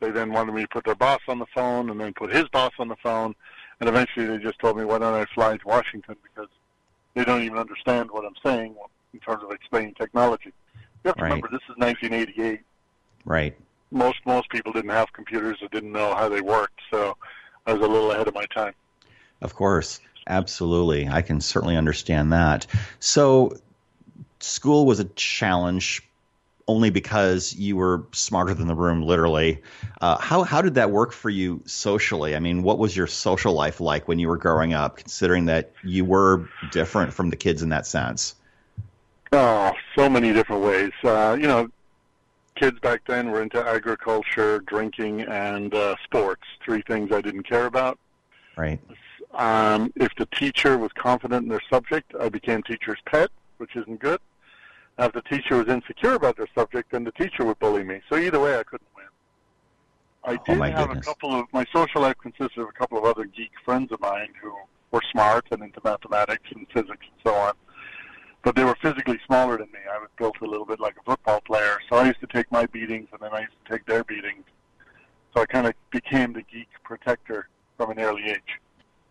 they 0.00 0.10
then 0.10 0.32
wanted 0.32 0.54
me 0.54 0.62
to 0.62 0.68
put 0.68 0.86
their 0.86 0.94
boss 0.94 1.20
on 1.28 1.38
the 1.38 1.44
phone 1.54 1.90
and 1.90 2.00
then 2.00 2.14
put 2.14 2.32
his 2.32 2.44
boss 2.48 2.72
on 2.78 2.88
the 2.88 2.96
phone. 3.02 3.34
And 3.80 3.88
eventually 3.88 4.24
they 4.24 4.38
just 4.38 4.58
told 4.60 4.78
me, 4.78 4.84
why 4.86 4.96
don't 4.96 5.12
I 5.12 5.26
fly 5.34 5.58
to 5.58 5.68
Washington 5.68 6.16
because 6.22 6.48
they 7.12 7.22
don't 7.22 7.42
even 7.42 7.58
understand 7.58 8.10
what 8.10 8.24
I'm 8.24 8.32
saying 8.42 8.76
in 9.12 9.20
terms 9.20 9.42
of 9.44 9.50
explaining 9.50 9.92
technology. 9.92 10.54
You 11.04 11.08
have 11.08 11.16
to 11.16 11.24
right. 11.24 11.28
remember 11.28 11.48
this 11.52 11.60
is 11.68 11.76
1988. 11.76 12.60
Right. 13.26 13.54
Most 13.90 14.20
most 14.24 14.48
people 14.48 14.72
didn't 14.72 14.90
have 14.90 15.12
computers 15.12 15.58
or 15.60 15.68
didn't 15.68 15.92
know 15.92 16.14
how 16.14 16.30
they 16.30 16.40
worked, 16.40 16.80
so 16.90 17.14
I 17.66 17.74
was 17.74 17.82
a 17.82 17.86
little 17.86 18.10
ahead 18.10 18.26
of 18.26 18.32
my 18.32 18.46
time. 18.46 18.72
Of 19.42 19.54
course, 19.54 20.00
absolutely. 20.26 21.08
I 21.08 21.20
can 21.20 21.42
certainly 21.42 21.76
understand 21.76 22.32
that. 22.32 22.66
So, 23.00 23.58
school 24.40 24.86
was 24.86 24.98
a 24.98 25.04
challenge 25.04 26.02
only 26.66 26.90
because 26.90 27.54
you 27.54 27.76
were 27.76 28.06
smarter 28.12 28.54
than 28.54 28.66
the 28.66 28.74
room, 28.74 29.02
literally. 29.02 29.62
Uh, 30.00 30.16
how 30.18 30.42
how 30.42 30.62
did 30.62 30.74
that 30.74 30.90
work 30.90 31.12
for 31.12 31.30
you 31.30 31.62
socially? 31.66 32.34
I 32.34 32.38
mean, 32.38 32.62
what 32.62 32.78
was 32.78 32.96
your 32.96 33.06
social 33.06 33.52
life 33.52 33.80
like 33.80 34.08
when 34.08 34.18
you 34.18 34.28
were 34.28 34.38
growing 34.38 34.72
up, 34.72 34.96
considering 34.96 35.46
that 35.46 35.72
you 35.82 36.04
were 36.04 36.48
different 36.72 37.12
from 37.12 37.30
the 37.30 37.36
kids 37.36 37.62
in 37.62 37.68
that 37.70 37.86
sense? 37.86 38.34
Oh, 39.32 39.72
so 39.96 40.08
many 40.08 40.32
different 40.32 40.62
ways. 40.62 40.92
Uh, 41.02 41.36
you 41.38 41.46
know, 41.46 41.68
kids 42.54 42.78
back 42.80 43.02
then 43.06 43.30
were 43.30 43.42
into 43.42 43.60
agriculture, 43.66 44.60
drinking, 44.60 45.22
and 45.22 45.74
uh, 45.74 45.96
sports. 46.04 46.42
Three 46.64 46.82
things 46.82 47.12
I 47.12 47.20
didn't 47.20 47.42
care 47.42 47.66
about. 47.66 47.98
Right. 48.56 48.80
Um, 49.34 49.92
if 49.96 50.14
the 50.16 50.26
teacher 50.26 50.78
was 50.78 50.92
confident 50.92 51.42
in 51.42 51.48
their 51.48 51.62
subject, 51.68 52.14
I 52.20 52.28
became 52.28 52.62
teacher's 52.62 53.00
pet, 53.06 53.30
which 53.58 53.74
isn't 53.74 53.98
good. 53.98 54.20
If 54.98 55.12
the 55.12 55.22
teacher 55.22 55.56
was 55.56 55.68
insecure 55.68 56.14
about 56.14 56.36
their 56.36 56.48
subject, 56.54 56.92
then 56.92 57.04
the 57.04 57.12
teacher 57.12 57.44
would 57.44 57.58
bully 57.58 57.82
me. 57.82 58.00
So 58.08 58.16
either 58.16 58.38
way, 58.40 58.58
I 58.58 58.62
couldn't 58.62 58.88
win. 58.94 59.06
I 60.24 60.32
oh, 60.32 60.44
did 60.46 60.58
oh 60.58 60.62
have 60.62 60.88
goodness. 60.88 61.06
a 61.06 61.08
couple 61.08 61.34
of 61.34 61.46
my 61.52 61.66
social 61.72 62.02
life 62.02 62.16
consisted 62.22 62.60
of 62.60 62.68
a 62.68 62.72
couple 62.72 62.98
of 62.98 63.04
other 63.04 63.24
geek 63.24 63.50
friends 63.64 63.90
of 63.92 64.00
mine 64.00 64.28
who 64.40 64.52
were 64.92 65.02
smart 65.10 65.46
and 65.50 65.62
into 65.62 65.80
mathematics 65.84 66.48
and 66.54 66.66
physics 66.72 67.06
and 67.10 67.20
so 67.24 67.34
on 67.34 67.54
but 68.44 68.54
they 68.54 68.64
were 68.64 68.76
physically 68.80 69.18
smaller 69.26 69.56
than 69.56 69.66
me. 69.72 69.80
I 69.90 69.98
was 69.98 70.10
built 70.18 70.36
a 70.42 70.44
little 70.44 70.66
bit 70.66 70.78
like 70.78 70.96
a 71.00 71.02
football 71.02 71.40
player, 71.40 71.78
so 71.88 71.96
I 71.96 72.06
used 72.06 72.20
to 72.20 72.26
take 72.26 72.50
my 72.52 72.66
beatings, 72.66 73.08
and 73.10 73.20
then 73.20 73.30
I 73.32 73.40
used 73.40 73.54
to 73.64 73.72
take 73.72 73.86
their 73.86 74.04
beatings. 74.04 74.44
So 75.34 75.42
I 75.42 75.46
kind 75.46 75.66
of 75.66 75.72
became 75.90 76.34
the 76.34 76.42
geek 76.42 76.68
protector 76.84 77.48
from 77.76 77.90
an 77.90 77.98
early 77.98 78.24
age. 78.26 78.60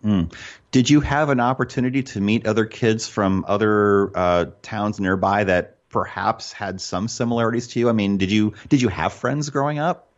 Mm. 0.05 0.33
Did 0.71 0.89
you 0.89 1.01
have 1.01 1.29
an 1.29 1.39
opportunity 1.39 2.03
to 2.03 2.21
meet 2.21 2.45
other 2.45 2.65
kids 2.65 3.07
from 3.07 3.43
other 3.47 4.11
uh, 4.15 4.45
towns 4.61 4.99
nearby 4.99 5.43
that 5.45 5.72
perhaps 5.93 6.51
had 6.51 6.81
some 6.81 7.07
similarities 7.07 7.67
to 7.69 7.79
you? 7.79 7.87
I 7.87 7.93
mean, 7.93 8.17
did 8.17 8.31
you 8.31 8.53
did 8.67 8.81
you 8.81 8.89
have 8.89 9.13
friends 9.13 9.49
growing 9.49 9.79
up? 9.79 10.09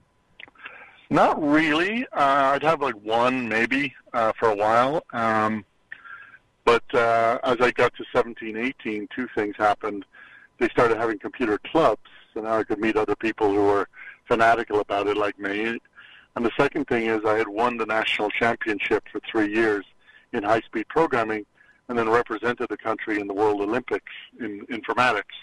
Not 1.12 1.40
really. 1.44 2.08
Uh, 2.08 2.54
I'd 2.54 2.64
have 2.64 2.82
like 2.82 2.96
one 2.96 3.48
maybe 3.48 3.94
uh, 4.14 4.32
for 4.40 4.50
a 4.50 4.56
while. 4.56 5.04
Um, 5.14 5.64
but 6.64 6.84
uh, 6.96 7.38
as 7.44 7.58
I 7.62 7.70
got 7.70 7.94
to 7.96 8.06
17, 8.12 8.58
18, 8.58 9.08
two 9.16 9.28
things 9.36 9.56
happened. 9.58 10.06
They 10.58 10.70
started 10.70 10.98
having 10.98 11.20
computer 11.20 11.60
clubs, 11.60 12.10
so 12.34 12.42
now 12.42 12.58
I 12.58 12.64
could 12.64 12.80
meet 12.80 12.96
other 12.96 13.16
people 13.16 13.54
who 13.54 13.66
were 13.66 13.88
fanatical 14.28 14.80
about 14.80 15.08
it 15.08 15.18
like 15.18 15.38
me. 15.38 15.78
And 16.36 16.46
the 16.46 16.52
second 16.58 16.88
thing 16.88 17.06
is 17.06 17.24
I 17.26 17.38
had 17.38 17.50
won 17.50 17.78
the 17.78 17.86
national 17.86 18.30
championship 18.32 19.04
for 19.12 19.22
three 19.30 19.54
years 19.54 19.86
in 20.34 20.44
high-speed 20.44 20.88
programming 20.88 21.46
and 21.88 21.98
then 21.98 22.10
represented 22.10 22.68
the 22.70 22.78
country 22.78 23.20
in 23.20 23.28
the 23.28 23.34
World 23.34 23.62
Olympics 23.62 24.12
in 24.40 24.66
informatics. 24.68 25.36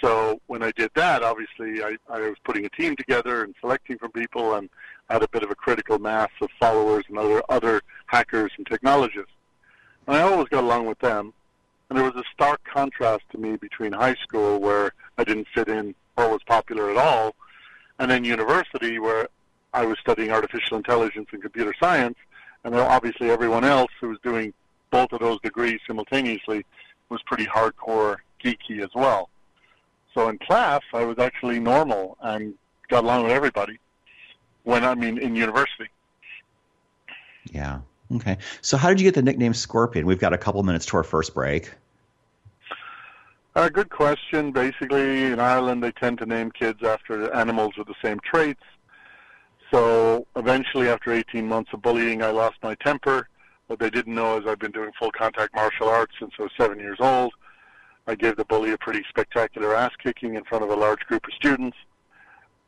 So 0.00 0.40
when 0.46 0.62
I 0.62 0.72
did 0.72 0.90
that, 0.94 1.22
obviously 1.22 1.82
I, 1.82 1.96
I 2.08 2.20
was 2.20 2.36
putting 2.44 2.64
a 2.64 2.68
team 2.70 2.96
together 2.96 3.44
and 3.44 3.54
selecting 3.60 3.98
from 3.98 4.12
people 4.12 4.54
and 4.54 4.68
had 5.08 5.22
a 5.22 5.28
bit 5.28 5.42
of 5.42 5.50
a 5.50 5.54
critical 5.54 5.98
mass 5.98 6.30
of 6.40 6.48
followers 6.58 7.04
and 7.08 7.18
other, 7.18 7.42
other 7.48 7.82
hackers 8.06 8.52
and 8.56 8.66
technologists. 8.66 9.32
And 10.06 10.16
I 10.16 10.22
always 10.22 10.48
got 10.48 10.64
along 10.64 10.86
with 10.86 10.98
them. 10.98 11.32
And 11.88 11.96
there 11.96 12.04
was 12.04 12.16
a 12.16 12.24
stark 12.32 12.60
contrast 12.64 13.22
to 13.30 13.38
me 13.38 13.56
between 13.56 13.92
high 13.92 14.16
school, 14.16 14.60
where 14.60 14.92
I 15.18 15.24
didn't 15.24 15.46
fit 15.54 15.68
in 15.68 15.94
or 16.16 16.30
was 16.30 16.42
popular 16.44 16.90
at 16.90 16.96
all, 16.96 17.36
and 17.98 18.10
then 18.10 18.24
university, 18.24 18.98
where 18.98 19.28
I 19.72 19.84
was 19.84 19.96
studying 20.00 20.30
artificial 20.30 20.78
intelligence 20.78 21.28
and 21.32 21.40
computer 21.40 21.74
science, 21.78 22.16
and 22.64 22.74
obviously 22.74 23.30
everyone 23.30 23.64
else 23.64 23.90
who 24.00 24.08
was 24.08 24.18
doing 24.24 24.52
both 24.90 25.12
of 25.12 25.20
those 25.20 25.40
degrees 25.42 25.78
simultaneously 25.86 26.64
was 27.08 27.20
pretty 27.26 27.46
hardcore 27.46 28.16
geeky 28.42 28.82
as 28.82 28.90
well. 28.94 29.28
So 30.16 30.30
in 30.30 30.38
class, 30.38 30.80
I 30.94 31.04
was 31.04 31.18
actually 31.18 31.60
normal 31.60 32.16
and 32.22 32.54
got 32.88 33.04
along 33.04 33.24
with 33.24 33.32
everybody. 33.32 33.78
When 34.64 34.82
I 34.82 34.94
mean 34.94 35.18
in 35.18 35.36
university. 35.36 35.90
Yeah. 37.52 37.80
Okay. 38.12 38.38
So, 38.62 38.76
how 38.76 38.88
did 38.88 38.98
you 38.98 39.04
get 39.04 39.14
the 39.14 39.22
nickname 39.22 39.54
Scorpion? 39.54 40.06
We've 40.06 40.18
got 40.18 40.32
a 40.32 40.38
couple 40.38 40.62
minutes 40.62 40.86
to 40.86 40.96
our 40.96 41.04
first 41.04 41.34
break. 41.34 41.72
Uh, 43.54 43.68
good 43.68 43.90
question. 43.90 44.52
Basically, 44.52 45.24
in 45.24 45.38
Ireland, 45.38 45.84
they 45.84 45.92
tend 45.92 46.18
to 46.18 46.26
name 46.26 46.50
kids 46.50 46.82
after 46.82 47.32
animals 47.32 47.74
with 47.76 47.86
the 47.86 47.94
same 48.02 48.18
traits. 48.20 48.62
So, 49.70 50.26
eventually, 50.34 50.88
after 50.88 51.12
18 51.12 51.46
months 51.46 51.70
of 51.74 51.82
bullying, 51.82 52.22
I 52.22 52.30
lost 52.30 52.56
my 52.62 52.74
temper. 52.76 53.28
What 53.66 53.78
they 53.78 53.90
didn't 53.90 54.14
know 54.14 54.38
is 54.38 54.46
I've 54.46 54.58
been 54.58 54.72
doing 54.72 54.90
full 54.98 55.12
contact 55.12 55.54
martial 55.54 55.88
arts 55.88 56.14
since 56.18 56.32
I 56.38 56.42
was 56.42 56.52
seven 56.56 56.80
years 56.80 56.98
old. 57.00 57.34
I 58.06 58.14
gave 58.14 58.36
the 58.36 58.44
bully 58.44 58.72
a 58.72 58.78
pretty 58.78 59.04
spectacular 59.08 59.74
ass 59.74 59.92
kicking 60.02 60.34
in 60.34 60.44
front 60.44 60.64
of 60.64 60.70
a 60.70 60.76
large 60.76 61.00
group 61.00 61.26
of 61.26 61.32
students. 61.34 61.76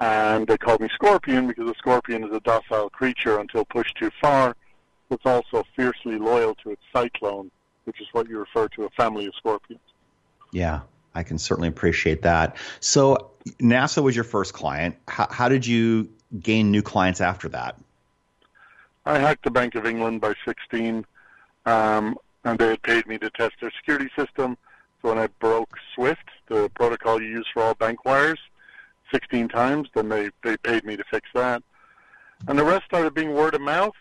And 0.00 0.46
they 0.46 0.58
called 0.58 0.80
me 0.80 0.88
Scorpion 0.94 1.48
because 1.48 1.68
a 1.68 1.74
scorpion 1.74 2.24
is 2.24 2.32
a 2.32 2.40
docile 2.40 2.90
creature 2.90 3.38
until 3.38 3.64
pushed 3.64 3.96
too 3.96 4.10
far 4.20 4.54
it's 5.10 5.24
also 5.24 5.64
fiercely 5.74 6.18
loyal 6.18 6.54
to 6.56 6.70
its 6.70 6.82
cyclone, 6.94 7.50
which 7.84 8.00
is 8.00 8.06
what 8.12 8.28
you 8.28 8.38
refer 8.38 8.68
to 8.68 8.84
a 8.84 8.90
family 8.90 9.26
of 9.26 9.34
scorpions. 9.36 9.80
Yeah, 10.52 10.80
I 11.14 11.22
can 11.22 11.38
certainly 11.38 11.68
appreciate 11.68 12.22
that. 12.22 12.56
So 12.80 13.30
NASA 13.60 14.02
was 14.02 14.14
your 14.14 14.24
first 14.24 14.52
client. 14.52 14.96
How, 15.08 15.26
how 15.30 15.48
did 15.48 15.66
you 15.66 16.10
gain 16.40 16.70
new 16.70 16.82
clients 16.82 17.20
after 17.20 17.48
that? 17.50 17.78
I 19.06 19.18
hacked 19.18 19.44
the 19.44 19.50
Bank 19.50 19.74
of 19.74 19.86
England 19.86 20.20
by 20.20 20.34
16, 20.44 21.06
um, 21.64 22.18
and 22.44 22.58
they 22.58 22.68
had 22.68 22.82
paid 22.82 23.06
me 23.06 23.16
to 23.18 23.30
test 23.30 23.54
their 23.60 23.70
security 23.70 24.10
system. 24.16 24.58
So 25.00 25.08
when 25.08 25.18
I 25.18 25.28
broke 25.40 25.76
SWIFT, 25.94 26.28
the 26.48 26.70
protocol 26.74 27.22
you 27.22 27.28
use 27.28 27.46
for 27.52 27.62
all 27.62 27.74
bank 27.74 28.04
wires, 28.04 28.38
16 29.12 29.48
times, 29.48 29.88
then 29.94 30.08
they, 30.08 30.30
they 30.42 30.56
paid 30.58 30.84
me 30.84 30.96
to 30.96 31.04
fix 31.10 31.28
that. 31.34 31.62
And 32.46 32.58
the 32.58 32.64
rest 32.64 32.84
started 32.86 33.14
being 33.14 33.34
word 33.34 33.54
of 33.54 33.60
mouth. 33.60 33.94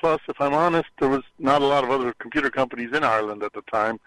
Plus, 0.00 0.20
if 0.28 0.40
I'm 0.40 0.54
honest, 0.54 0.88
there 0.98 1.08
was 1.08 1.22
not 1.38 1.62
a 1.62 1.66
lot 1.66 1.84
of 1.84 1.90
other 1.90 2.12
computer 2.18 2.50
companies 2.50 2.90
in 2.94 3.04
Ireland 3.04 3.42
at 3.42 3.52
the 3.52 3.62
time, 3.72 4.00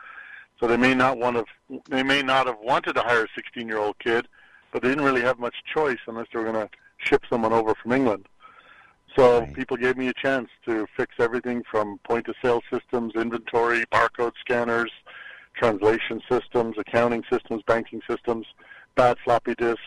so 0.59 0.67
they 0.67 0.77
may 0.77 0.93
not 0.93 1.17
want 1.17 1.37
to. 1.37 1.79
They 1.89 2.03
may 2.03 2.21
not 2.21 2.45
have 2.45 2.57
wanted 2.61 2.93
to 2.93 3.01
hire 3.01 3.23
a 3.23 3.27
16-year-old 3.59 3.97
kid, 3.99 4.27
but 4.71 4.83
they 4.83 4.89
didn't 4.89 5.05
really 5.05 5.21
have 5.21 5.39
much 5.39 5.55
choice 5.73 5.97
unless 6.07 6.27
they 6.31 6.39
were 6.39 6.51
going 6.51 6.67
to 6.67 6.69
ship 6.97 7.23
someone 7.29 7.53
over 7.53 7.73
from 7.81 7.93
England. 7.93 8.27
So 9.17 9.39
right. 9.39 9.53
people 9.53 9.77
gave 9.77 9.97
me 9.97 10.09
a 10.09 10.13
chance 10.13 10.49
to 10.67 10.85
fix 10.95 11.15
everything 11.19 11.63
from 11.69 11.99
point-of-sale 12.03 12.61
systems, 12.71 13.13
inventory, 13.15 13.83
barcode 13.91 14.33
scanners, 14.39 14.91
translation 15.57 16.21
systems, 16.29 16.77
accounting 16.77 17.23
systems, 17.31 17.63
banking 17.65 18.01
systems, 18.09 18.45
bad 18.95 19.17
floppy 19.23 19.55
disks, 19.55 19.81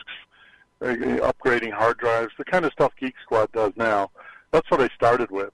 uh, 0.81 0.85
upgrading 0.85 1.71
hard 1.71 1.97
drives, 1.97 2.31
the 2.37 2.45
kind 2.45 2.65
of 2.65 2.71
stuff 2.73 2.91
Geek 2.99 3.15
Squad 3.23 3.51
does 3.51 3.71
now. 3.75 4.09
That's 4.51 4.69
what 4.69 4.81
I 4.81 4.89
started 4.95 5.31
with 5.31 5.53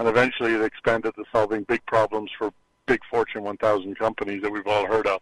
and 0.00 0.08
eventually 0.08 0.54
it 0.54 0.62
expanded 0.62 1.14
to 1.14 1.24
solving 1.30 1.62
big 1.64 1.84
problems 1.84 2.30
for 2.38 2.50
big 2.86 3.00
Fortune 3.10 3.42
1000 3.42 3.98
companies 3.98 4.40
that 4.40 4.50
we've 4.50 4.66
all 4.66 4.86
heard 4.86 5.06
of. 5.06 5.20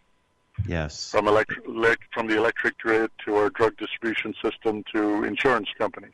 Yes. 0.65 1.11
From 1.11 1.27
electric, 1.27 1.99
from 2.13 2.27
the 2.27 2.37
electric 2.37 2.77
grid 2.77 3.11
to 3.25 3.35
our 3.35 3.49
drug 3.49 3.75
distribution 3.77 4.33
system 4.41 4.85
to 4.93 5.25
insurance 5.25 5.67
companies. 5.77 6.13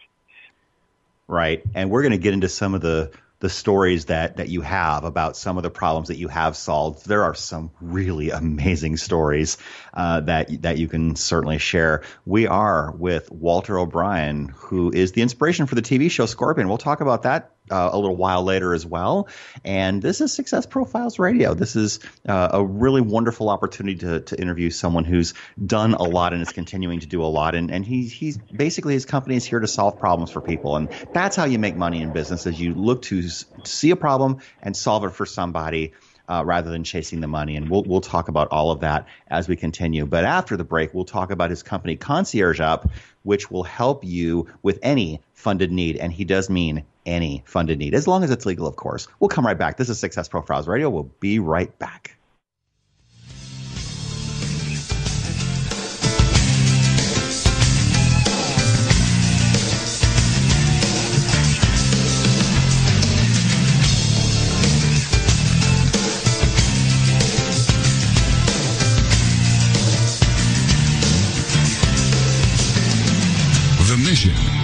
Right, 1.28 1.64
and 1.75 1.92
we're 1.92 2.02
going 2.02 2.12
to 2.12 2.18
get 2.18 2.34
into 2.34 2.50
some 2.50 2.74
of 2.74 2.82
the 2.82 3.12
the 3.39 3.50
stories 3.50 4.06
that 4.06 4.38
that 4.38 4.50
you 4.50 4.62
have 4.62 5.04
about 5.04 5.36
some 5.38 5.58
of 5.58 5.63
the 5.63 5.70
problems 5.70 6.08
that 6.08 6.18
you 6.18 6.27
have 6.27 6.56
solved. 6.56 7.06
There 7.06 7.24
are 7.24 7.36
some 7.36 7.72
really 7.82 8.30
amazing 8.30 8.98
stories 8.98 9.58
uh, 9.94 10.22
that 10.22 10.62
that 10.62 10.77
you 10.77 10.88
can 10.88 11.15
certainly 11.15 11.58
share. 11.58 12.04
We 12.25 12.48
are 12.48 12.92
with 12.92 13.32
Walter 13.32 13.77
O'Brien, 13.80 14.50
who 14.56 14.92
is 14.92 15.12
the 15.12 15.22
inspiration 15.22 15.65
for 15.65 15.75
the 15.75 15.82
TV 15.82 16.10
show 16.10 16.25
Scorpion. 16.25 16.68
We'll 16.68 16.77
talk 16.77 17.01
about 17.01 17.24
that 17.24 17.55
uh, 17.72 17.89
a 17.91 17.98
little 17.98 18.15
while 18.15 18.43
later 18.43 18.74
as 18.74 18.86
well. 18.86 19.27
And 19.63 20.01
this 20.01 20.22
is 20.22 20.34
Success 20.34 20.65
Profiles 20.65 21.19
Radio. 21.19 21.53
This 21.53 21.75
is 21.75 22.00
uh, 22.27 22.50
a 22.53 22.63
really 22.63 23.01
wonderful 23.01 23.50
opportunity 23.50 23.98
to, 24.00 24.22
to 24.22 24.39
interview 24.39 24.69
someone 24.69 25.03
who's 25.03 25.34
done 25.63 25.93
a 25.93 26.03
lot 26.03 26.34
and 26.34 26.41
is 26.41 26.51
continuing 26.51 27.00
to 27.00 27.07
do 27.07 27.24
a 27.24 27.27
lot. 27.27 27.55
And, 27.55 27.72
and 27.72 27.86
he, 27.86 28.07
he's 28.07 28.38
basically 28.38 28.93
his 28.93 29.05
company 29.05 29.36
is 29.36 29.45
here 29.45 29.60
to 29.60 29.67
solve 29.67 30.00
problems 30.00 30.31
for 30.31 30.41
people. 30.41 30.75
And 30.75 30.89
that's 31.13 31.36
how 31.36 31.45
you 31.45 31.60
make 31.60 31.75
money 31.75 32.01
in 32.01 32.13
business 32.13 32.45
is 32.45 32.60
you 32.60 32.74
look 32.74 33.01
to 33.03 33.27
see 33.63 33.91
a 33.91 33.95
problem 33.95 34.39
and 34.62 34.75
solve 34.75 35.03
it 35.05 35.12
for 35.12 35.25
somebody. 35.25 35.93
Uh, 36.27 36.43
rather 36.43 36.72
than 36.72 36.84
chasing 36.84 37.19
the 37.19 37.27
money. 37.27 37.55
And 37.55 37.69
we'll, 37.69 37.84
we'll 37.84 38.01
talk 38.01 38.29
about 38.29 38.48
all 38.48 38.72
of 38.72 38.79
that 38.79 39.05
as 39.27 39.48
we 39.48 39.55
continue. 39.55 40.07
But 40.07 40.25
after 40.25 40.57
the 40.57 40.63
break, 40.63 40.91
we'll 40.91 41.05
talk 41.05 41.29
about 41.29 41.51
his 41.51 41.62
company, 41.62 41.98
Concierge 41.98 42.60
Up, 42.60 42.89
which 43.22 43.51
will 43.51 43.63
help 43.63 44.03
you 44.03 44.48
with 44.63 44.79
any 44.81 45.22
funded 45.34 45.72
need. 45.72 45.98
And 45.98 46.12
he 46.12 46.25
does 46.25 46.50
mean 46.50 46.84
any 47.06 47.44
funded 47.46 47.80
need, 47.80 47.94
as 47.94 48.08
long 48.08 48.24
as 48.24 48.32
it's 48.32 48.46
legal, 48.46 48.68
of 48.68 48.76
course. 48.76 49.08
We'll 49.20 49.30
come 49.30 49.46
right 49.46 49.58
back. 49.58 49.78
This 49.78 49.90
is 49.90 50.00
Success 50.00 50.28
Profiles 50.28 50.68
Radio. 50.68 50.90
We'll 50.90 51.12
be 51.20 51.40
right 51.40 51.78
back. 51.80 52.18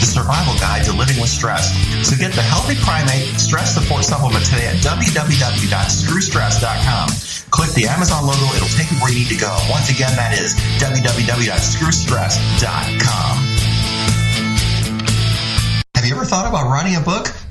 The 0.00 0.06
Survival 0.06 0.54
Guide 0.58 0.84
to 0.86 0.92
Living 0.92 1.20
with 1.20 1.30
Stress. 1.30 1.72
So 2.06 2.16
get 2.16 2.32
the 2.32 2.42
Healthy 2.42 2.74
Primate 2.80 3.38
Stress 3.40 3.74
Support 3.74 4.04
Supplement 4.04 4.44
today 4.44 4.66
at 4.68 4.76
www.screwstress.com. 4.82 7.08
Click 7.50 7.70
the 7.74 7.86
Amazon 7.86 8.26
logo, 8.26 8.46
it'll 8.54 8.68
take 8.74 8.90
you 8.90 8.96
where 8.98 9.12
you 9.12 9.18
need 9.20 9.28
to 9.34 9.38
go. 9.38 9.56
Once 9.70 9.90
again, 9.90 10.14
that 10.16 10.36
is 10.38 10.54
www.screwstress.com. 10.82 13.34
Have 15.94 16.04
you 16.04 16.14
ever 16.16 16.24
thought 16.24 16.46
about 16.46 16.68
writing 16.70 16.96
a 16.96 17.00
book? 17.00 17.32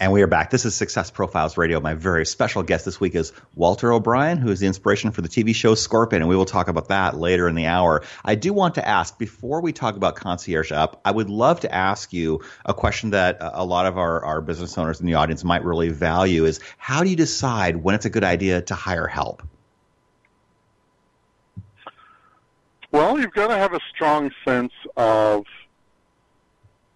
And 0.00 0.10
we 0.10 0.22
are 0.22 0.26
back. 0.26 0.50
This 0.50 0.64
is 0.64 0.74
Success 0.74 1.12
Profiles 1.12 1.56
Radio. 1.56 1.80
My 1.80 1.94
very 1.94 2.26
special 2.26 2.64
guest 2.64 2.84
this 2.84 2.98
week 2.98 3.14
is 3.14 3.32
Walter 3.54 3.92
O'Brien, 3.92 4.38
who 4.38 4.50
is 4.50 4.58
the 4.58 4.66
inspiration 4.66 5.12
for 5.12 5.22
the 5.22 5.28
TV 5.28 5.54
show 5.54 5.76
Scorpion, 5.76 6.20
and 6.20 6.28
we 6.28 6.34
will 6.34 6.44
talk 6.44 6.66
about 6.66 6.88
that 6.88 7.16
later 7.16 7.46
in 7.46 7.54
the 7.54 7.66
hour. 7.66 8.02
I 8.24 8.34
do 8.34 8.52
want 8.52 8.74
to 8.74 8.86
ask, 8.86 9.16
before 9.18 9.60
we 9.60 9.72
talk 9.72 9.94
about 9.94 10.16
Concierge 10.16 10.72
Up, 10.72 11.00
I 11.04 11.12
would 11.12 11.30
love 11.30 11.60
to 11.60 11.72
ask 11.72 12.12
you 12.12 12.42
a 12.64 12.74
question 12.74 13.10
that 13.10 13.38
a 13.40 13.64
lot 13.64 13.86
of 13.86 13.96
our, 13.96 14.24
our 14.24 14.40
business 14.40 14.76
owners 14.76 14.98
in 15.00 15.06
the 15.06 15.14
audience 15.14 15.44
might 15.44 15.64
really 15.64 15.90
value 15.90 16.44
is 16.44 16.58
how 16.76 17.04
do 17.04 17.08
you 17.08 17.16
decide 17.16 17.76
when 17.76 17.94
it's 17.94 18.04
a 18.04 18.10
good 18.10 18.24
idea 18.24 18.62
to 18.62 18.74
hire 18.74 19.06
help? 19.06 19.44
Well, 22.90 23.20
you've 23.20 23.32
got 23.32 23.46
to 23.46 23.56
have 23.56 23.72
a 23.72 23.80
strong 23.94 24.32
sense 24.44 24.72
of 24.96 25.44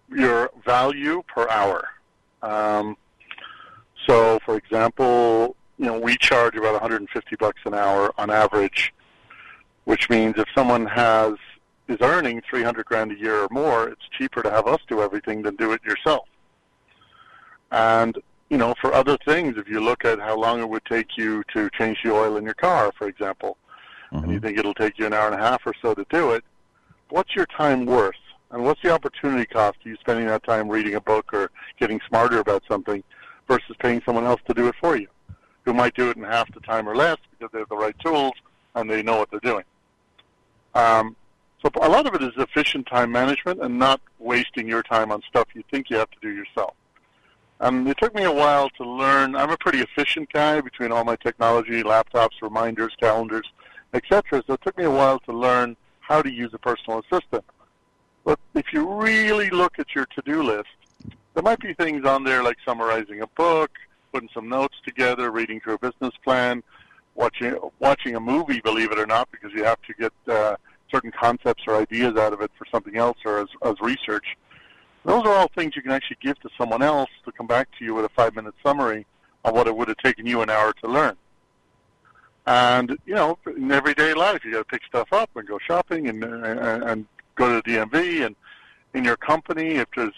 your 0.09 0.51
value 0.65 1.23
per 1.33 1.47
hour. 1.47 1.87
Um, 2.41 2.97
so, 4.07 4.39
for 4.45 4.55
example, 4.57 5.55
you 5.77 5.85
know, 5.85 5.99
we 5.99 6.17
charge 6.17 6.55
about 6.55 6.73
150 6.73 7.35
bucks 7.37 7.61
an 7.65 7.73
hour 7.73 8.13
on 8.17 8.29
average, 8.29 8.93
which 9.85 10.09
means 10.09 10.35
if 10.37 10.47
someone 10.55 10.85
has 10.85 11.33
is 11.87 11.97
earning 12.01 12.41
300 12.47 12.85
grand 12.85 13.11
a 13.11 13.15
year 13.17 13.43
or 13.43 13.47
more, 13.49 13.89
it's 13.89 14.07
cheaper 14.15 14.43
to 14.43 14.49
have 14.51 14.67
us 14.67 14.79
do 14.87 15.01
everything 15.01 15.41
than 15.41 15.55
do 15.55 15.71
it 15.71 15.83
yourself. 15.83 16.27
And 17.71 18.17
you 18.49 18.57
know, 18.57 18.73
for 18.81 18.93
other 18.93 19.17
things, 19.25 19.57
if 19.57 19.67
you 19.69 19.79
look 19.79 20.03
at 20.03 20.19
how 20.19 20.35
long 20.35 20.59
it 20.59 20.67
would 20.67 20.85
take 20.85 21.17
you 21.17 21.43
to 21.53 21.69
change 21.77 21.99
the 22.03 22.11
oil 22.11 22.37
in 22.37 22.43
your 22.43 22.55
car, 22.55 22.91
for 22.97 23.07
example, 23.07 23.57
mm-hmm. 24.11 24.23
and 24.23 24.31
you 24.31 24.39
mm-hmm. 24.39 24.47
think 24.47 24.57
it'll 24.57 24.73
take 24.73 24.97
you 24.97 25.05
an 25.05 25.13
hour 25.13 25.27
and 25.27 25.39
a 25.39 25.43
half 25.43 25.61
or 25.65 25.73
so 25.81 25.93
to 25.93 26.05
do 26.09 26.31
it, 26.31 26.43
what's 27.09 27.35
your 27.35 27.45
time 27.45 27.85
worth? 27.85 28.15
And 28.51 28.63
what's 28.63 28.81
the 28.81 28.91
opportunity 28.91 29.45
cost 29.45 29.77
of 29.81 29.85
you 29.85 29.95
spending 29.99 30.25
that 30.27 30.43
time 30.43 30.69
reading 30.69 30.95
a 30.95 31.01
book 31.01 31.33
or 31.33 31.51
getting 31.79 31.99
smarter 32.07 32.39
about 32.39 32.63
something 32.67 33.03
versus 33.47 33.75
paying 33.79 34.01
someone 34.05 34.25
else 34.25 34.41
to 34.47 34.53
do 34.53 34.67
it 34.67 34.75
for 34.81 34.97
you, 34.97 35.07
who 35.65 35.73
might 35.73 35.95
do 35.95 36.09
it 36.09 36.17
in 36.17 36.23
half 36.23 36.51
the 36.53 36.59
time 36.61 36.87
or 36.87 36.95
less 36.95 37.17
because 37.31 37.51
they 37.51 37.59
have 37.59 37.69
the 37.69 37.77
right 37.77 37.97
tools 37.99 38.33
and 38.75 38.89
they 38.89 39.03
know 39.03 39.17
what 39.17 39.29
they're 39.29 39.39
doing. 39.39 39.63
Um, 40.73 41.15
so 41.61 41.69
a 41.81 41.89
lot 41.89 42.07
of 42.07 42.15
it 42.15 42.23
is 42.23 42.31
efficient 42.37 42.87
time 42.87 43.11
management 43.11 43.61
and 43.61 43.77
not 43.77 43.99
wasting 44.17 44.67
your 44.67 44.81
time 44.81 45.11
on 45.11 45.21
stuff 45.27 45.47
you 45.53 45.63
think 45.69 45.89
you 45.89 45.97
have 45.97 46.09
to 46.11 46.17
do 46.21 46.29
yourself. 46.29 46.73
And 47.59 47.87
it 47.87 47.97
took 47.97 48.15
me 48.15 48.23
a 48.23 48.31
while 48.31 48.69
to 48.77 48.83
learn. 48.85 49.35
I'm 49.35 49.49
a 49.49 49.57
pretty 49.57 49.79
efficient 49.79 50.31
guy 50.31 50.61
between 50.61 50.93
all 50.93 51.03
my 51.03 51.17
technology, 51.17 51.83
laptops, 51.83 52.41
reminders, 52.41 52.93
calendars, 52.99 53.47
etc. 53.93 54.41
So 54.47 54.53
it 54.53 54.61
took 54.63 54.77
me 54.77 54.85
a 54.85 54.91
while 54.91 55.19
to 55.21 55.33
learn 55.33 55.75
how 55.99 56.21
to 56.21 56.31
use 56.31 56.51
a 56.53 56.57
personal 56.57 56.99
assistant. 56.99 57.43
But 58.29 58.39
if 58.53 58.71
you 58.71 58.87
really 58.87 59.49
look 59.49 59.79
at 59.79 59.95
your 59.95 60.05
to-do 60.05 60.43
list, 60.43 60.67
there 61.33 61.41
might 61.41 61.57
be 61.57 61.73
things 61.73 62.05
on 62.05 62.23
there 62.23 62.43
like 62.43 62.57
summarizing 62.63 63.21
a 63.21 63.27
book, 63.27 63.71
putting 64.13 64.29
some 64.35 64.47
notes 64.47 64.75
together, 64.85 65.31
reading 65.31 65.59
through 65.59 65.73
a 65.73 65.79
business 65.79 66.13
plan, 66.23 66.61
watching 67.15 67.57
watching 67.79 68.15
a 68.15 68.19
movie. 68.19 68.61
Believe 68.61 68.91
it 68.91 68.99
or 68.99 69.07
not, 69.07 69.31
because 69.31 69.51
you 69.51 69.63
have 69.63 69.81
to 69.81 69.93
get 69.95 70.13
uh, 70.27 70.57
certain 70.91 71.11
concepts 71.11 71.63
or 71.65 71.75
ideas 71.75 72.17
out 72.17 72.31
of 72.31 72.41
it 72.41 72.51
for 72.55 72.67
something 72.71 72.97
else 72.97 73.17
or 73.25 73.39
as, 73.39 73.47
as 73.63 73.73
research. 73.81 74.37
Those 75.05 75.25
are 75.25 75.33
all 75.33 75.49
things 75.55 75.75
you 75.75 75.81
can 75.81 75.89
actually 75.89 76.17
give 76.21 76.39
to 76.41 76.49
someone 76.55 76.83
else 76.83 77.09
to 77.25 77.31
come 77.31 77.47
back 77.47 77.67
to 77.79 77.83
you 77.83 77.95
with 77.95 78.05
a 78.05 78.09
five-minute 78.09 78.53
summary 78.63 79.07
of 79.43 79.55
what 79.55 79.65
it 79.65 79.75
would 79.75 79.87
have 79.87 79.97
taken 79.97 80.27
you 80.27 80.43
an 80.43 80.51
hour 80.51 80.71
to 80.83 80.87
learn. 80.87 81.17
And 82.45 82.95
you 83.07 83.15
know, 83.15 83.39
in 83.47 83.71
everyday 83.71 84.13
life, 84.13 84.45
you 84.45 84.51
got 84.51 84.59
to 84.59 84.65
pick 84.65 84.83
stuff 84.87 85.11
up 85.13 85.31
and 85.35 85.47
go 85.47 85.57
shopping 85.57 86.09
and 86.09 86.23
and, 86.23 86.83
and 86.83 87.07
go 87.39 87.49
to 87.49 87.61
the 87.65 87.77
DMV. 87.77 88.25
And 88.25 88.35
in 88.93 89.03
your 89.03 89.17
company, 89.17 89.75
if 89.75 89.87
there's 89.95 90.13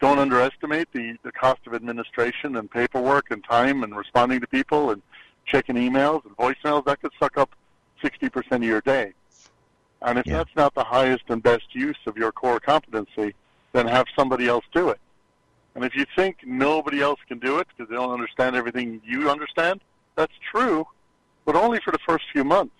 don't 0.00 0.18
underestimate 0.18 0.88
the 0.92 1.16
the 1.22 1.30
cost 1.30 1.60
of 1.66 1.74
administration 1.74 2.56
and 2.56 2.70
paperwork 2.70 3.30
and 3.30 3.44
time 3.44 3.84
and 3.84 3.96
responding 3.96 4.40
to 4.40 4.46
people 4.48 4.90
and 4.90 5.00
checking 5.46 5.76
emails 5.76 6.24
and 6.24 6.36
voicemails. 6.36 6.84
That 6.84 7.00
could 7.00 7.12
suck 7.20 7.36
up 7.36 7.50
sixty 8.02 8.28
percent 8.28 8.64
of 8.64 8.68
your 8.68 8.80
day. 8.80 9.12
And 10.00 10.18
if 10.18 10.26
yeah. 10.26 10.38
that's 10.38 10.56
not 10.56 10.74
the 10.74 10.82
highest 10.82 11.24
and 11.28 11.40
best 11.40 11.72
use 11.72 11.98
of 12.06 12.16
your 12.16 12.32
core 12.32 12.58
competency, 12.58 13.34
then 13.72 13.86
have 13.86 14.06
somebody 14.16 14.48
else 14.48 14.64
do 14.74 14.88
it. 14.88 14.98
And 15.76 15.84
if 15.84 15.94
you 15.94 16.04
think 16.16 16.38
nobody 16.44 17.00
else 17.00 17.20
can 17.28 17.38
do 17.38 17.58
it 17.60 17.68
because 17.68 17.88
they 17.88 17.94
don't 17.94 18.12
understand 18.12 18.56
everything 18.56 19.00
you 19.04 19.30
understand, 19.30 19.80
that's 20.16 20.34
true 20.50 20.86
but 21.44 21.56
only 21.56 21.80
for 21.84 21.90
the 21.90 21.98
first 22.06 22.24
few 22.32 22.44
months. 22.44 22.74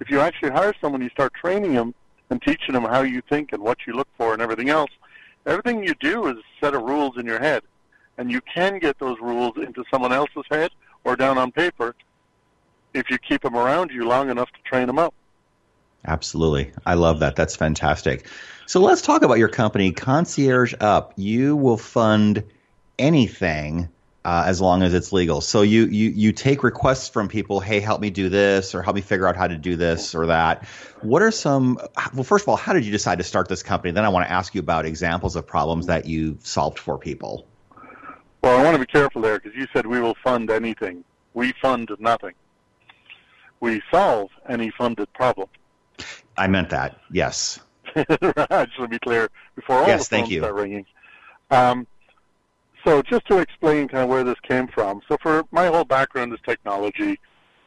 If 0.00 0.10
you 0.10 0.20
actually 0.20 0.50
hire 0.50 0.74
someone, 0.80 1.02
you 1.02 1.10
start 1.10 1.32
training 1.34 1.74
them 1.74 1.94
and 2.30 2.42
teaching 2.42 2.74
them 2.74 2.84
how 2.84 3.02
you 3.02 3.22
think 3.28 3.52
and 3.52 3.62
what 3.62 3.78
you 3.86 3.92
look 3.92 4.08
for 4.16 4.32
and 4.32 4.42
everything 4.42 4.68
else. 4.68 4.90
Everything 5.46 5.84
you 5.84 5.94
do 6.00 6.26
is 6.26 6.36
a 6.36 6.64
set 6.64 6.74
of 6.74 6.82
rules 6.82 7.16
in 7.16 7.26
your 7.26 7.38
head, 7.38 7.62
and 8.18 8.30
you 8.30 8.40
can 8.40 8.78
get 8.78 8.98
those 8.98 9.16
rules 9.20 9.56
into 9.56 9.84
someone 9.90 10.12
else's 10.12 10.44
head 10.50 10.70
or 11.04 11.14
down 11.16 11.38
on 11.38 11.52
paper 11.52 11.94
if 12.94 13.10
you 13.10 13.18
keep 13.18 13.42
them 13.42 13.54
around 13.54 13.90
you 13.90 14.06
long 14.06 14.30
enough 14.30 14.50
to 14.52 14.58
train 14.68 14.86
them 14.86 14.98
up. 14.98 15.14
Absolutely. 16.06 16.72
I 16.84 16.94
love 16.94 17.20
that. 17.20 17.36
That's 17.36 17.56
fantastic. 17.56 18.26
So 18.66 18.80
let's 18.80 19.02
talk 19.02 19.22
about 19.22 19.38
your 19.38 19.48
company, 19.48 19.92
Concierge 19.92 20.74
Up. 20.80 21.12
You 21.16 21.56
will 21.56 21.76
fund 21.76 22.42
anything 22.98 23.88
uh, 24.26 24.42
as 24.44 24.60
long 24.60 24.82
as 24.82 24.92
it's 24.92 25.12
legal. 25.12 25.40
So 25.40 25.62
you, 25.62 25.86
you 25.86 26.10
you 26.10 26.32
take 26.32 26.64
requests 26.64 27.08
from 27.08 27.28
people, 27.28 27.60
hey, 27.60 27.78
help 27.78 28.00
me 28.00 28.10
do 28.10 28.28
this, 28.28 28.74
or 28.74 28.82
help 28.82 28.96
me 28.96 29.00
figure 29.02 29.28
out 29.28 29.36
how 29.36 29.46
to 29.46 29.56
do 29.56 29.76
this 29.76 30.16
or 30.16 30.26
that. 30.26 30.64
What 31.00 31.22
are 31.22 31.30
some? 31.30 31.78
Well, 32.12 32.24
first 32.24 32.44
of 32.44 32.48
all, 32.48 32.56
how 32.56 32.72
did 32.72 32.84
you 32.84 32.90
decide 32.90 33.18
to 33.18 33.24
start 33.24 33.48
this 33.48 33.62
company? 33.62 33.92
Then 33.92 34.04
I 34.04 34.08
want 34.08 34.26
to 34.26 34.32
ask 34.32 34.52
you 34.52 34.58
about 34.58 34.84
examples 34.84 35.36
of 35.36 35.46
problems 35.46 35.86
that 35.86 36.06
you 36.06 36.38
solved 36.40 36.80
for 36.80 36.98
people. 36.98 37.46
Well, 38.42 38.58
I 38.58 38.64
want 38.64 38.74
to 38.74 38.80
be 38.80 38.86
careful 38.86 39.22
there 39.22 39.38
because 39.38 39.56
you 39.56 39.68
said 39.72 39.86
we 39.86 40.00
will 40.00 40.16
fund 40.24 40.50
anything. 40.50 41.04
We 41.34 41.52
fund 41.62 41.88
nothing. 42.00 42.34
We 43.60 43.80
solve 43.92 44.30
any 44.48 44.72
funded 44.76 45.12
problem. 45.12 45.48
I 46.36 46.48
meant 46.48 46.70
that. 46.70 46.98
Yes. 47.12 47.60
right. 47.94 48.06
Just 48.08 48.76
to 48.76 48.88
be 48.88 48.98
clear 48.98 49.28
before 49.54 49.76
all 49.76 49.86
yes, 49.86 50.08
the 50.08 50.16
phones 50.16 50.36
start 50.36 50.54
ringing. 50.54 50.84
Um, 51.48 51.86
so 52.86 53.02
just 53.02 53.26
to 53.26 53.38
explain 53.38 53.88
kind 53.88 54.04
of 54.04 54.08
where 54.08 54.22
this 54.22 54.38
came 54.48 54.68
from. 54.68 55.00
So 55.08 55.16
for 55.20 55.44
my 55.50 55.66
whole 55.66 55.84
background 55.84 56.32
is 56.32 56.38
technology, 56.46 57.18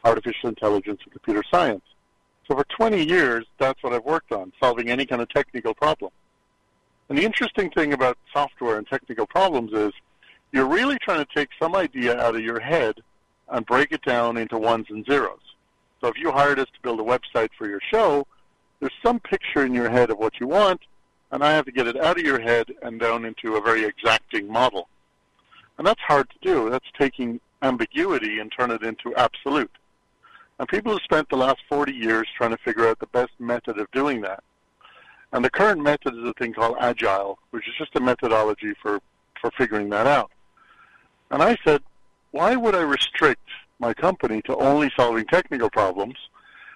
artificial 0.02 0.48
intelligence, 0.48 1.00
and 1.04 1.12
computer 1.12 1.42
science. 1.52 1.84
So 2.48 2.56
for 2.56 2.64
20 2.64 3.04
years, 3.04 3.44
that's 3.58 3.82
what 3.82 3.92
I've 3.92 4.04
worked 4.04 4.32
on, 4.32 4.50
solving 4.58 4.88
any 4.88 5.04
kind 5.04 5.20
of 5.20 5.28
technical 5.28 5.74
problem. 5.74 6.10
And 7.10 7.18
the 7.18 7.24
interesting 7.24 7.70
thing 7.70 7.92
about 7.92 8.16
software 8.32 8.78
and 8.78 8.86
technical 8.86 9.26
problems 9.26 9.72
is 9.74 9.92
you're 10.52 10.66
really 10.66 10.96
trying 10.98 11.24
to 11.24 11.28
take 11.34 11.50
some 11.60 11.76
idea 11.76 12.18
out 12.18 12.34
of 12.34 12.40
your 12.40 12.58
head 12.58 12.94
and 13.50 13.66
break 13.66 13.92
it 13.92 14.02
down 14.02 14.38
into 14.38 14.56
ones 14.56 14.86
and 14.88 15.04
zeros. 15.04 15.40
So 16.00 16.08
if 16.08 16.16
you 16.16 16.32
hired 16.32 16.58
us 16.58 16.68
to 16.72 16.80
build 16.82 16.98
a 16.98 17.02
website 17.02 17.50
for 17.58 17.68
your 17.68 17.80
show, 17.92 18.26
there's 18.80 18.94
some 19.04 19.20
picture 19.20 19.66
in 19.66 19.74
your 19.74 19.90
head 19.90 20.10
of 20.10 20.16
what 20.16 20.40
you 20.40 20.46
want, 20.46 20.80
and 21.30 21.44
I 21.44 21.52
have 21.52 21.66
to 21.66 21.72
get 21.72 21.86
it 21.86 22.00
out 22.00 22.18
of 22.18 22.24
your 22.24 22.40
head 22.40 22.72
and 22.82 22.98
down 22.98 23.26
into 23.26 23.56
a 23.56 23.60
very 23.60 23.84
exacting 23.84 24.50
model. 24.50 24.88
And 25.80 25.86
that's 25.86 26.02
hard 26.02 26.28
to 26.28 26.36
do. 26.42 26.68
That's 26.68 26.84
taking 26.98 27.40
ambiguity 27.62 28.38
and 28.38 28.52
turn 28.52 28.70
it 28.70 28.82
into 28.82 29.16
absolute. 29.16 29.70
And 30.58 30.68
people 30.68 30.92
have 30.92 31.00
spent 31.02 31.30
the 31.30 31.38
last 31.38 31.60
40 31.70 31.94
years 31.94 32.28
trying 32.36 32.50
to 32.50 32.58
figure 32.58 32.86
out 32.86 32.98
the 32.98 33.06
best 33.06 33.30
method 33.38 33.78
of 33.78 33.90
doing 33.90 34.20
that. 34.20 34.44
And 35.32 35.42
the 35.42 35.48
current 35.48 35.82
method 35.82 36.14
is 36.14 36.28
a 36.28 36.34
thing 36.34 36.52
called 36.52 36.76
agile, 36.80 37.38
which 37.48 37.66
is 37.66 37.72
just 37.78 37.96
a 37.96 38.00
methodology 38.00 38.74
for, 38.82 39.00
for 39.40 39.50
figuring 39.52 39.88
that 39.88 40.06
out. 40.06 40.30
And 41.30 41.42
I 41.42 41.56
said, 41.64 41.80
why 42.32 42.56
would 42.56 42.74
I 42.74 42.82
restrict 42.82 43.48
my 43.78 43.94
company 43.94 44.42
to 44.42 44.56
only 44.56 44.92
solving 44.98 45.24
technical 45.28 45.70
problems 45.70 46.16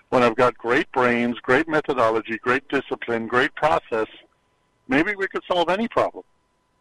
when 0.09 0.23
I've 0.23 0.37
got 0.37 0.57
great 0.57 0.91
brains, 0.93 1.39
great 1.41 1.69
methodology, 1.69 2.39
great 2.39 2.67
discipline, 2.71 3.27
great 3.27 3.55
process? 3.55 4.09
Maybe 4.89 5.15
we 5.15 5.27
could 5.27 5.43
solve 5.47 5.69
any 5.69 5.89
problem 5.89 6.25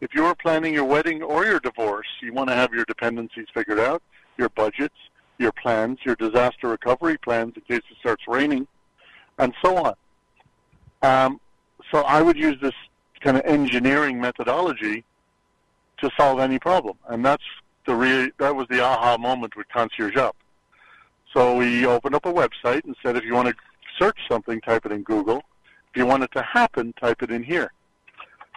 if 0.03 0.13
you're 0.13 0.35
planning 0.35 0.73
your 0.73 0.83
wedding 0.83 1.23
or 1.23 1.45
your 1.45 1.61
divorce, 1.61 2.07
you 2.21 2.33
want 2.33 2.49
to 2.49 2.55
have 2.55 2.73
your 2.73 2.83
dependencies 2.83 3.47
figured 3.53 3.79
out, 3.79 4.03
your 4.37 4.49
budgets, 4.49 4.97
your 5.39 5.53
plans, 5.53 5.97
your 6.03 6.15
disaster 6.15 6.67
recovery 6.67 7.17
plans 7.17 7.53
in 7.55 7.61
case 7.61 7.83
it 7.89 7.97
starts 8.01 8.23
raining, 8.27 8.67
and 9.39 9.53
so 9.63 9.77
on. 9.77 9.93
Um, 11.03 11.39
so 11.89 12.01
I 12.01 12.21
would 12.21 12.35
use 12.35 12.57
this 12.61 12.73
kind 13.21 13.37
of 13.37 13.45
engineering 13.45 14.19
methodology 14.19 15.05
to 16.01 16.11
solve 16.19 16.39
any 16.39 16.59
problem, 16.59 16.97
and 17.07 17.23
that's 17.23 17.43
the 17.87 17.95
re- 17.95 18.31
that 18.39 18.53
was 18.53 18.67
the 18.69 18.83
aha 18.83 19.17
moment 19.17 19.55
with 19.55 19.69
Concierge 19.69 20.17
Up. 20.17 20.35
So 21.33 21.55
we 21.55 21.85
opened 21.85 22.13
up 22.13 22.25
a 22.25 22.33
website 22.33 22.83
and 22.83 22.95
said, 23.01 23.15
if 23.15 23.23
you 23.23 23.33
want 23.33 23.47
to 23.47 23.55
search 23.97 24.19
something, 24.29 24.59
type 24.59 24.85
it 24.85 24.91
in 24.91 25.03
Google. 25.03 25.37
If 25.91 25.95
you 25.95 26.05
want 26.05 26.23
it 26.23 26.31
to 26.33 26.41
happen, 26.41 26.93
type 26.99 27.23
it 27.23 27.31
in 27.31 27.41
here. 27.41 27.71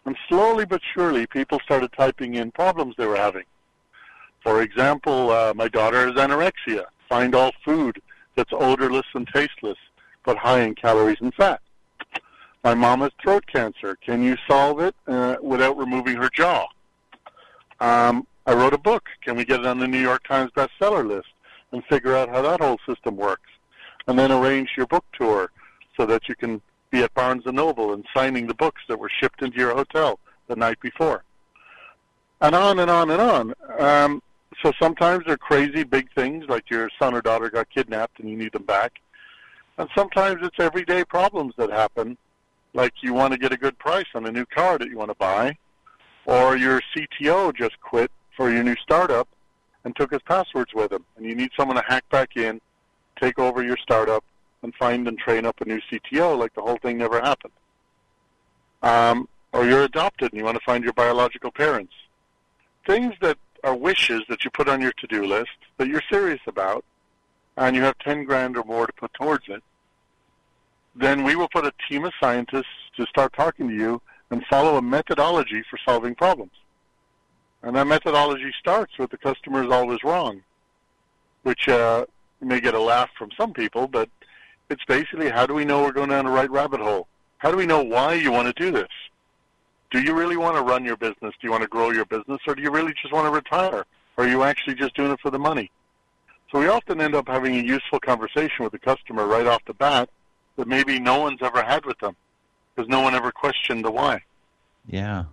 And 0.06 0.16
slowly 0.28 0.64
but 0.64 0.80
surely, 0.94 1.26
people 1.26 1.58
started 1.64 1.92
typing 1.92 2.34
in 2.34 2.52
problems 2.52 2.94
they 2.96 3.06
were 3.06 3.16
having. 3.16 3.42
For 4.40 4.62
example, 4.62 5.30
uh, 5.30 5.52
my 5.54 5.66
daughter 5.66 6.06
has 6.06 6.14
anorexia. 6.14 6.84
Find 7.08 7.34
all 7.34 7.52
food 7.64 8.00
that's 8.36 8.52
odorless 8.52 9.06
and 9.14 9.26
tasteless, 9.26 9.78
but 10.24 10.36
high 10.36 10.60
in 10.60 10.76
calories 10.76 11.18
and 11.20 11.34
fat. 11.34 11.60
My 12.62 12.74
mom 12.74 13.00
has 13.00 13.10
throat 13.20 13.44
cancer. 13.52 13.96
Can 13.96 14.22
you 14.22 14.36
solve 14.48 14.80
it 14.80 14.94
uh, 15.08 15.36
without 15.42 15.76
removing 15.76 16.16
her 16.16 16.30
jaw? 16.32 16.66
Um, 17.80 18.26
I 18.46 18.54
wrote 18.54 18.74
a 18.74 18.78
book. 18.78 19.08
Can 19.22 19.36
we 19.36 19.44
get 19.44 19.60
it 19.60 19.66
on 19.66 19.78
the 19.78 19.88
New 19.88 20.00
York 20.00 20.26
Times 20.26 20.52
bestseller 20.56 21.06
list 21.06 21.28
and 21.72 21.84
figure 21.84 22.16
out 22.16 22.28
how 22.28 22.42
that 22.42 22.60
whole 22.60 22.78
system 22.88 23.16
works? 23.16 23.50
And 24.06 24.16
then 24.16 24.30
arrange 24.30 24.70
your 24.76 24.86
book 24.86 25.04
tour 25.12 25.50
so 25.96 26.06
that 26.06 26.28
you 26.28 26.36
can 26.36 26.62
be 26.96 27.02
at 27.02 27.14
Barnes 27.14 27.42
and 27.44 27.56
Noble 27.56 27.92
and 27.92 28.04
signing 28.14 28.46
the 28.46 28.54
books 28.54 28.80
that 28.88 28.98
were 28.98 29.10
shipped 29.20 29.42
into 29.42 29.58
your 29.58 29.74
hotel 29.74 30.18
the 30.48 30.56
night 30.56 30.80
before. 30.80 31.24
And 32.40 32.54
on 32.54 32.78
and 32.78 32.90
on 32.90 33.10
and 33.10 33.20
on. 33.20 33.54
Um, 33.78 34.22
so 34.62 34.72
sometimes 34.80 35.24
they're 35.26 35.36
crazy 35.36 35.84
big 35.84 36.08
things 36.14 36.44
like 36.48 36.70
your 36.70 36.88
son 36.98 37.14
or 37.14 37.20
daughter 37.20 37.50
got 37.50 37.68
kidnapped 37.68 38.18
and 38.20 38.30
you 38.30 38.36
need 38.36 38.52
them 38.52 38.64
back. 38.64 38.92
And 39.78 39.88
sometimes 39.94 40.38
it's 40.42 40.56
everyday 40.58 41.04
problems 41.04 41.52
that 41.58 41.70
happen, 41.70 42.16
like 42.72 42.94
you 43.02 43.12
want 43.12 43.32
to 43.32 43.38
get 43.38 43.52
a 43.52 43.58
good 43.58 43.78
price 43.78 44.06
on 44.14 44.24
a 44.26 44.32
new 44.32 44.46
car 44.46 44.78
that 44.78 44.88
you 44.88 44.96
want 44.96 45.10
to 45.10 45.16
buy, 45.16 45.56
or 46.24 46.56
your 46.56 46.80
CTO 46.94 47.54
just 47.54 47.78
quit 47.82 48.10
for 48.36 48.50
your 48.50 48.62
new 48.62 48.76
startup 48.76 49.28
and 49.84 49.94
took 49.96 50.12
his 50.12 50.22
passwords 50.22 50.72
with 50.74 50.92
him, 50.92 51.04
and 51.16 51.26
you 51.26 51.34
need 51.34 51.50
someone 51.58 51.76
to 51.76 51.84
hack 51.86 52.08
back 52.10 52.36
in, 52.36 52.58
take 53.20 53.38
over 53.38 53.62
your 53.62 53.76
startup, 53.76 54.24
and 54.66 54.74
find 54.74 55.06
and 55.06 55.16
train 55.16 55.46
up 55.46 55.60
a 55.60 55.64
new 55.64 55.80
CTO 55.88 56.36
like 56.36 56.52
the 56.54 56.60
whole 56.60 56.78
thing 56.78 56.98
never 56.98 57.20
happened. 57.20 57.52
Um, 58.82 59.28
or 59.52 59.64
you're 59.64 59.84
adopted 59.84 60.32
and 60.32 60.38
you 60.38 60.44
want 60.44 60.58
to 60.58 60.64
find 60.64 60.82
your 60.82 60.92
biological 60.92 61.52
parents. 61.52 61.94
Things 62.84 63.14
that 63.20 63.38
are 63.62 63.76
wishes 63.76 64.22
that 64.28 64.44
you 64.44 64.50
put 64.50 64.68
on 64.68 64.80
your 64.80 64.92
to-do 64.98 65.24
list 65.24 65.56
that 65.76 65.86
you're 65.86 66.02
serious 66.10 66.40
about, 66.48 66.84
and 67.56 67.76
you 67.76 67.82
have 67.82 67.96
10 67.98 68.24
grand 68.24 68.56
or 68.56 68.64
more 68.64 68.88
to 68.88 68.92
put 68.92 69.14
towards 69.14 69.44
it, 69.48 69.62
then 70.96 71.22
we 71.22 71.36
will 71.36 71.48
put 71.48 71.64
a 71.64 71.72
team 71.88 72.04
of 72.04 72.12
scientists 72.20 72.90
to 72.96 73.06
start 73.06 73.32
talking 73.34 73.68
to 73.68 73.74
you 73.74 74.02
and 74.30 74.44
follow 74.46 74.76
a 74.76 74.82
methodology 74.82 75.62
for 75.70 75.78
solving 75.86 76.16
problems. 76.16 76.50
And 77.62 77.76
that 77.76 77.86
methodology 77.86 78.52
starts 78.58 78.98
with 78.98 79.10
the 79.10 79.16
customer 79.16 79.62
is 79.62 79.70
always 79.70 80.02
wrong, 80.02 80.42
which 81.44 81.68
uh, 81.68 82.06
may 82.40 82.60
get 82.60 82.74
a 82.74 82.80
laugh 82.80 83.10
from 83.16 83.30
some 83.36 83.52
people, 83.52 83.86
but 83.86 84.08
it's 84.70 84.84
basically 84.84 85.28
how 85.28 85.46
do 85.46 85.54
we 85.54 85.64
know 85.64 85.82
we're 85.82 85.92
going 85.92 86.10
down 86.10 86.24
the 86.24 86.30
right 86.30 86.50
rabbit 86.50 86.80
hole? 86.80 87.08
How 87.38 87.50
do 87.50 87.56
we 87.56 87.66
know 87.66 87.82
why 87.82 88.14
you 88.14 88.32
want 88.32 88.54
to 88.54 88.64
do 88.64 88.70
this? 88.70 88.88
Do 89.90 90.00
you 90.00 90.14
really 90.14 90.36
want 90.36 90.56
to 90.56 90.62
run 90.62 90.84
your 90.84 90.96
business? 90.96 91.34
Do 91.40 91.46
you 91.46 91.50
want 91.50 91.62
to 91.62 91.68
grow 91.68 91.90
your 91.90 92.06
business? 92.06 92.40
Or 92.46 92.54
do 92.54 92.62
you 92.62 92.70
really 92.70 92.92
just 93.00 93.12
want 93.12 93.26
to 93.26 93.30
retire? 93.30 93.84
Or 94.16 94.24
are 94.24 94.28
you 94.28 94.42
actually 94.42 94.74
just 94.74 94.96
doing 94.96 95.12
it 95.12 95.20
for 95.20 95.30
the 95.30 95.38
money? 95.38 95.70
So 96.50 96.58
we 96.58 96.68
often 96.68 97.00
end 97.00 97.14
up 97.14 97.28
having 97.28 97.56
a 97.56 97.62
useful 97.62 98.00
conversation 98.00 98.64
with 98.64 98.72
the 98.72 98.78
customer 98.78 99.26
right 99.26 99.46
off 99.46 99.64
the 99.66 99.74
bat 99.74 100.08
that 100.56 100.66
maybe 100.66 100.98
no 100.98 101.20
one's 101.20 101.40
ever 101.42 101.62
had 101.62 101.84
with 101.84 101.98
them 101.98 102.16
because 102.74 102.88
no 102.88 103.00
one 103.00 103.14
ever 103.14 103.30
questioned 103.30 103.84
the 103.84 103.90
why. 103.90 104.22
Yeah. 104.86 105.24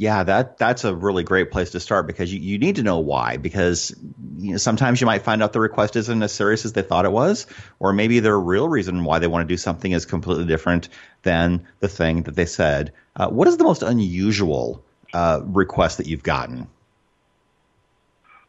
Yeah, 0.00 0.22
that 0.22 0.56
that's 0.56 0.84
a 0.84 0.96
really 0.96 1.24
great 1.24 1.50
place 1.50 1.72
to 1.72 1.78
start 1.78 2.06
because 2.06 2.32
you, 2.32 2.40
you 2.40 2.56
need 2.56 2.76
to 2.76 2.82
know 2.82 3.00
why 3.00 3.36
because 3.36 3.94
you 4.38 4.52
know, 4.52 4.56
sometimes 4.56 4.98
you 4.98 5.06
might 5.06 5.20
find 5.20 5.42
out 5.42 5.52
the 5.52 5.60
request 5.60 5.94
isn't 5.94 6.22
as 6.22 6.32
serious 6.32 6.64
as 6.64 6.72
they 6.72 6.80
thought 6.80 7.04
it 7.04 7.12
was, 7.12 7.46
or 7.80 7.92
maybe 7.92 8.18
their 8.18 8.40
real 8.40 8.66
reason 8.66 9.04
why 9.04 9.18
they 9.18 9.26
want 9.26 9.46
to 9.46 9.52
do 9.52 9.58
something 9.58 9.92
is 9.92 10.06
completely 10.06 10.46
different 10.46 10.88
than 11.20 11.68
the 11.80 11.88
thing 11.88 12.22
that 12.22 12.34
they 12.34 12.46
said. 12.46 12.94
Uh, 13.14 13.28
what 13.28 13.46
is 13.46 13.58
the 13.58 13.64
most 13.64 13.82
unusual 13.82 14.82
uh, 15.12 15.42
request 15.44 15.98
that 15.98 16.06
you've 16.06 16.22
gotten? 16.22 16.66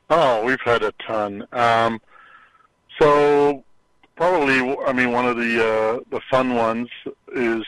Oh, 0.09 0.45
we've 0.45 0.61
had 0.61 0.83
a 0.83 0.93
ton. 1.05 1.45
Um, 1.51 1.99
so 2.97 3.61
probably, 4.15 4.77
I 4.85 4.93
mean, 4.93 5.11
one 5.11 5.25
of 5.25 5.35
the 5.35 5.59
uh, 5.59 5.99
the 6.11 6.21
fun 6.29 6.55
ones 6.55 6.87
is 7.35 7.65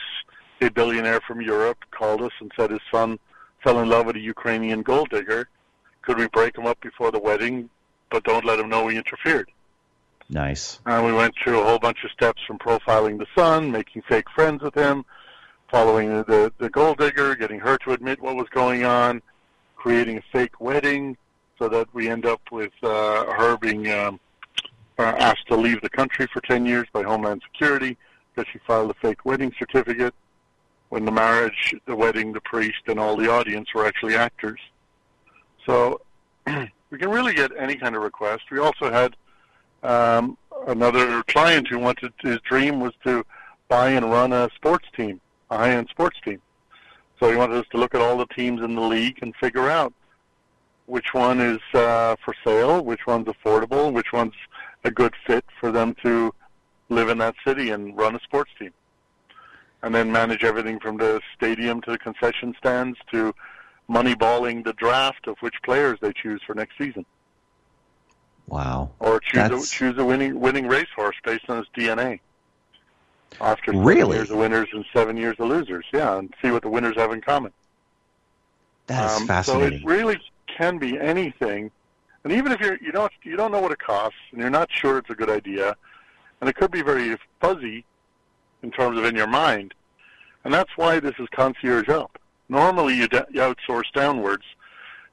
a 0.62 0.70
billionaire 0.70 1.20
from 1.20 1.42
Europe 1.42 1.84
called 1.90 2.22
us 2.22 2.32
and 2.40 2.50
said 2.56 2.70
his 2.70 2.80
son 2.90 3.18
fell 3.64 3.80
in 3.80 3.88
love 3.88 4.06
with 4.06 4.16
a 4.16 4.20
Ukrainian 4.20 4.82
gold 4.82 5.08
digger. 5.08 5.48
Could 6.02 6.18
we 6.18 6.28
break 6.28 6.56
him 6.56 6.66
up 6.66 6.78
before 6.80 7.10
the 7.10 7.18
wedding, 7.18 7.70
but 8.10 8.22
don't 8.22 8.44
let 8.44 8.60
him 8.60 8.68
know 8.68 8.84
we 8.84 8.96
interfered? 8.96 9.50
Nice. 10.28 10.78
And 10.86 11.04
we 11.04 11.12
went 11.12 11.34
through 11.42 11.60
a 11.60 11.64
whole 11.64 11.78
bunch 11.78 12.04
of 12.04 12.10
steps 12.10 12.42
from 12.46 12.58
profiling 12.58 13.18
the 13.18 13.26
son, 13.34 13.72
making 13.72 14.02
fake 14.02 14.28
friends 14.34 14.62
with 14.62 14.74
him, 14.74 15.04
following 15.70 16.08
the, 16.08 16.52
the 16.58 16.68
gold 16.68 16.98
digger, 16.98 17.34
getting 17.34 17.58
her 17.58 17.78
to 17.78 17.92
admit 17.92 18.20
what 18.20 18.36
was 18.36 18.48
going 18.50 18.84
on, 18.84 19.22
creating 19.76 20.18
a 20.18 20.22
fake 20.30 20.60
wedding 20.60 21.16
so 21.58 21.68
that 21.68 21.92
we 21.94 22.08
end 22.08 22.26
up 22.26 22.40
with 22.52 22.72
uh, 22.82 23.24
her 23.32 23.56
being 23.56 23.90
um, 23.90 24.20
uh, 24.98 25.02
asked 25.02 25.46
to 25.48 25.56
leave 25.56 25.80
the 25.80 25.88
country 25.88 26.26
for 26.32 26.40
10 26.42 26.66
years 26.66 26.86
by 26.92 27.02
Homeland 27.02 27.42
Security 27.50 27.96
because 28.34 28.50
she 28.52 28.58
filed 28.66 28.90
a 28.90 28.94
fake 28.94 29.24
wedding 29.24 29.52
certificate 29.58 30.14
when 30.94 31.04
the 31.04 31.10
marriage, 31.10 31.74
the 31.86 31.96
wedding, 31.96 32.32
the 32.32 32.40
priest, 32.42 32.82
and 32.86 33.00
all 33.00 33.16
the 33.16 33.28
audience 33.28 33.66
were 33.74 33.84
actually 33.84 34.14
actors. 34.14 34.60
So 35.66 36.00
we 36.46 36.98
can 36.98 37.10
really 37.10 37.34
get 37.34 37.50
any 37.58 37.74
kind 37.74 37.96
of 37.96 38.02
request. 38.02 38.44
We 38.48 38.60
also 38.60 38.92
had 38.92 39.16
um, 39.82 40.38
another 40.68 41.24
client 41.24 41.66
who 41.66 41.80
wanted 41.80 42.12
his 42.22 42.38
dream 42.48 42.78
was 42.78 42.92
to 43.02 43.26
buy 43.66 43.90
and 43.90 44.08
run 44.08 44.32
a 44.32 44.48
sports 44.54 44.86
team, 44.96 45.20
a 45.50 45.58
high-end 45.58 45.88
sports 45.90 46.16
team. 46.24 46.40
So 47.18 47.28
he 47.28 47.36
wanted 47.36 47.56
us 47.56 47.66
to 47.72 47.76
look 47.76 47.96
at 47.96 48.00
all 48.00 48.16
the 48.16 48.26
teams 48.26 48.62
in 48.62 48.76
the 48.76 48.82
league 48.82 49.18
and 49.20 49.34
figure 49.40 49.68
out 49.68 49.92
which 50.86 51.12
one 51.12 51.40
is 51.40 51.58
uh, 51.74 52.14
for 52.24 52.36
sale, 52.44 52.84
which 52.84 53.04
one's 53.04 53.26
affordable, 53.26 53.92
which 53.92 54.12
one's 54.12 54.34
a 54.84 54.92
good 54.92 55.14
fit 55.26 55.44
for 55.58 55.72
them 55.72 55.96
to 56.04 56.32
live 56.88 57.08
in 57.08 57.18
that 57.18 57.34
city 57.44 57.70
and 57.70 57.96
run 57.96 58.14
a 58.14 58.20
sports 58.20 58.52
team 58.60 58.70
and 59.84 59.94
then 59.94 60.10
manage 60.10 60.42
everything 60.42 60.80
from 60.80 60.96
the 60.96 61.20
stadium 61.36 61.82
to 61.82 61.90
the 61.90 61.98
concession 61.98 62.54
stands 62.58 62.98
to 63.12 63.34
moneyballing 63.88 64.64
the 64.64 64.72
draft 64.72 65.28
of 65.28 65.36
which 65.40 65.54
players 65.62 65.98
they 66.00 66.10
choose 66.10 66.40
for 66.46 66.54
next 66.54 66.78
season. 66.78 67.04
Wow. 68.48 68.90
Or 68.98 69.20
choose 69.20 69.50
a, 69.50 69.76
choose 69.76 69.98
a 69.98 70.04
winning 70.04 70.40
winning 70.40 70.66
racehorse 70.66 71.16
based 71.22 71.50
on 71.50 71.58
its 71.58 71.68
DNA. 71.76 72.20
After 73.40 73.72
seven 73.72 73.84
really? 73.84 74.16
years 74.16 74.30
of 74.30 74.38
winners 74.38 74.68
and 74.72 74.86
seven 74.94 75.18
years 75.18 75.36
of 75.38 75.48
losers, 75.48 75.84
yeah, 75.92 76.16
and 76.16 76.32
see 76.40 76.50
what 76.50 76.62
the 76.62 76.70
winners 76.70 76.96
have 76.96 77.12
in 77.12 77.20
common. 77.20 77.52
That 78.86 79.10
is 79.10 79.20
um, 79.20 79.26
fascinating. 79.26 79.80
So 79.80 79.84
it 79.84 79.86
really 79.86 80.20
can 80.56 80.78
be 80.78 80.98
anything, 80.98 81.70
and 82.22 82.32
even 82.32 82.52
if 82.52 82.60
you're 82.60 82.78
you 82.80 82.92
don't 82.92 83.12
you 83.22 83.36
don't 83.36 83.52
know 83.52 83.60
what 83.60 83.72
it 83.72 83.80
costs 83.80 84.18
and 84.30 84.40
you're 84.40 84.50
not 84.50 84.70
sure 84.72 84.96
it's 84.96 85.10
a 85.10 85.14
good 85.14 85.30
idea, 85.30 85.76
and 86.40 86.48
it 86.48 86.56
could 86.56 86.70
be 86.70 86.80
very 86.80 87.18
fuzzy 87.40 87.84
in 88.64 88.70
terms 88.72 88.98
of 88.98 89.04
in 89.04 89.14
your 89.14 89.28
mind. 89.28 89.74
And 90.42 90.52
that's 90.52 90.70
why 90.76 90.98
this 90.98 91.14
is 91.20 91.28
concierge 91.30 91.88
up. 91.88 92.18
Normally 92.48 92.94
you, 92.94 93.08
you 93.30 93.40
outsource 93.40 93.92
downwards 93.94 94.44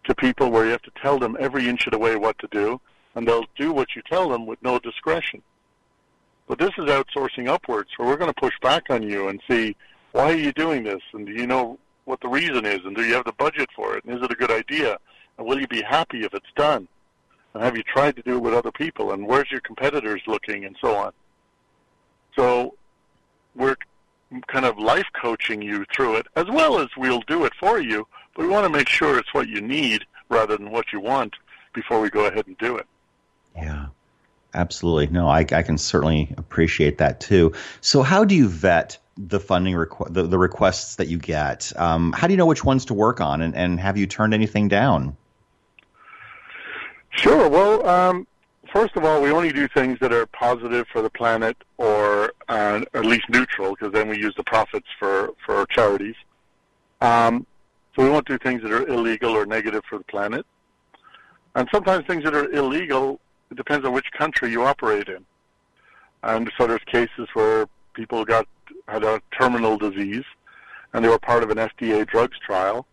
to 0.06 0.16
people 0.16 0.50
where 0.50 0.66
you 0.66 0.72
have 0.72 0.82
to 0.84 0.92
tell 1.02 1.20
them 1.20 1.38
every 1.40 1.68
inch 1.68 1.86
of 1.86 1.92
the 1.92 2.00
way 2.00 2.16
what 2.16 2.40
to 2.40 2.48
do, 2.48 2.82
and 3.14 3.28
they'll 3.28 3.46
do 3.58 3.72
what 3.72 3.96
you 3.96 4.02
tell 4.10 4.30
them 4.30 4.48
with 4.48 4.62
no 4.64 4.80
discretion. 4.80 5.44
But 6.48 6.60
this 6.60 6.72
is 6.78 6.86
outsourcing 6.86 7.48
upwards, 7.48 7.90
where 7.98 8.08
we're 8.08 8.18
going 8.18 8.34
to 8.34 8.42
push 8.42 8.56
back 8.62 8.84
on 8.90 9.04
you 9.04 9.28
and 9.28 9.40
see 9.50 9.76
why 10.12 10.32
are 10.32 10.38
you 10.38 10.52
doing 10.54 10.84
this, 10.84 11.02
and 11.14 11.26
do 11.26 11.34
you 11.34 11.46
know 11.46 11.78
what 12.06 12.20
the 12.22 12.28
reason 12.28 12.66
is, 12.66 12.80
and 12.84 12.96
do 12.96 13.04
you 13.04 13.14
have 13.14 13.26
the 13.26 13.34
budget 13.34 13.70
for 13.76 13.96
it, 13.96 14.04
and 14.04 14.18
is 14.18 14.24
it 14.24 14.32
a 14.32 14.36
good 14.36 14.52
idea, 14.52 14.98
and 15.38 15.48
will 15.48 15.60
you 15.60 15.68
be 15.68 15.82
happy 15.82 16.24
if 16.24 16.34
it's 16.34 16.52
done, 16.56 16.88
and 17.54 17.64
have 17.64 17.78
you 17.78 17.84
tried 17.84 18.16
to 18.16 18.22
do 18.24 18.38
it 18.38 18.42
with 18.42 18.54
other 18.54 18.72
people, 18.72 19.12
and 19.12 19.28
where's 19.28 19.52
your 19.52 19.62
competitors 19.62 20.22
looking, 20.26 20.66
and 20.66 20.76
so 20.82 20.96
on. 20.96 21.12
So 22.36 22.76
we're 23.56 23.76
kind 24.48 24.66
of 24.66 24.78
life 24.78 25.08
coaching 25.20 25.62
you 25.62 25.86
through 25.94 26.16
it, 26.16 26.28
as 26.36 26.48
well 26.48 26.80
as 26.80 26.88
we'll 26.98 27.22
do 27.22 27.46
it 27.46 27.54
for 27.60 27.80
you, 27.80 28.08
but 28.36 28.44
we 28.44 28.48
want 28.48 28.66
to 28.66 28.70
make 28.70 28.88
sure 28.88 29.18
it's 29.18 29.34
what 29.34 29.48
you 29.48 29.62
need 29.62 30.06
rather 30.30 30.58
than 30.58 30.72
what 30.72 30.94
you 30.94 31.00
want 31.00 31.36
before 31.74 32.00
we 32.00 32.10
go 32.10 32.26
ahead 32.26 32.48
and 32.48 32.58
do 32.58 32.78
it. 32.78 32.88
Yeah, 33.56 33.88
absolutely. 34.54 35.08
No, 35.08 35.28
I, 35.28 35.40
I 35.40 35.64
can 35.64 35.78
certainly 35.78 36.34
appreciate 36.38 36.98
that 37.00 37.20
too. 37.20 37.54
So, 37.82 38.02
how 38.02 38.24
do 38.24 38.36
you 38.36 38.48
vet 38.48 38.98
the 39.18 39.40
funding 39.40 39.76
requ- 39.76 40.14
the, 40.14 40.24
the 40.24 40.38
requests 40.38 40.96
that 40.96 41.08
you 41.08 41.18
get? 41.18 41.74
Um, 41.76 42.14
how 42.14 42.28
do 42.28 42.34
you 42.34 42.38
know 42.38 42.46
which 42.46 42.64
ones 42.64 42.86
to 42.86 42.94
work 42.94 43.20
on, 43.20 43.42
and, 43.42 43.56
and 43.56 43.80
have 43.80 43.98
you 43.98 44.08
turned 44.08 44.34
anything 44.34 44.70
down? 44.70 45.18
Sure. 47.10 47.50
Well, 47.50 47.86
um, 47.86 48.28
first 48.72 48.96
of 48.96 49.04
all, 49.04 49.22
we 49.22 49.32
only 49.32 49.52
do 49.52 49.68
things 49.68 50.00
that 50.00 50.12
are 50.12 50.26
positive 50.28 50.88
for 50.92 51.02
the 51.02 51.10
planet 51.10 51.58
or 51.78 52.34
uh, 52.50 52.82
at 52.94 53.06
least 53.06 53.30
neutral, 53.30 53.72
because 53.72 53.92
then 53.94 54.08
we 54.08 54.18
use 54.18 54.34
the 54.36 54.44
profits 54.44 54.88
for, 55.00 55.32
for 55.46 55.66
charities. 55.68 56.16
Um, 57.02 57.46
so 57.96 58.04
we 58.04 58.10
won't 58.10 58.28
do 58.28 58.38
things 58.38 58.62
that 58.64 58.72
are 58.72 58.88
illegal 58.88 59.32
or 59.32 59.46
negative 59.46 59.84
for 59.90 59.98
the 59.98 60.04
planet. 60.06 60.46
And 61.56 61.68
sometimes 61.74 62.06
things 62.06 62.24
that 62.24 62.34
are 62.34 62.50
illegal, 62.52 63.20
it 63.50 63.58
depends 63.58 63.86
on 63.86 63.94
which 63.94 64.06
country 64.18 64.52
you 64.52 64.64
operate 64.64 65.10
in. 65.10 65.26
And 66.24 66.52
so 66.58 66.68
there's 66.68 66.84
cases 66.86 67.28
where 67.34 67.68
people 67.94 68.24
got 68.24 68.48
had 68.88 69.04
a 69.04 69.22
terminal 69.38 69.78
disease, 69.78 70.24
and 70.94 71.04
they 71.04 71.10
were 71.10 71.20
part 71.20 71.44
of 71.44 71.50
an 71.50 71.58
FDA 71.58 72.08
drugs 72.08 72.38
trial, 72.46 72.86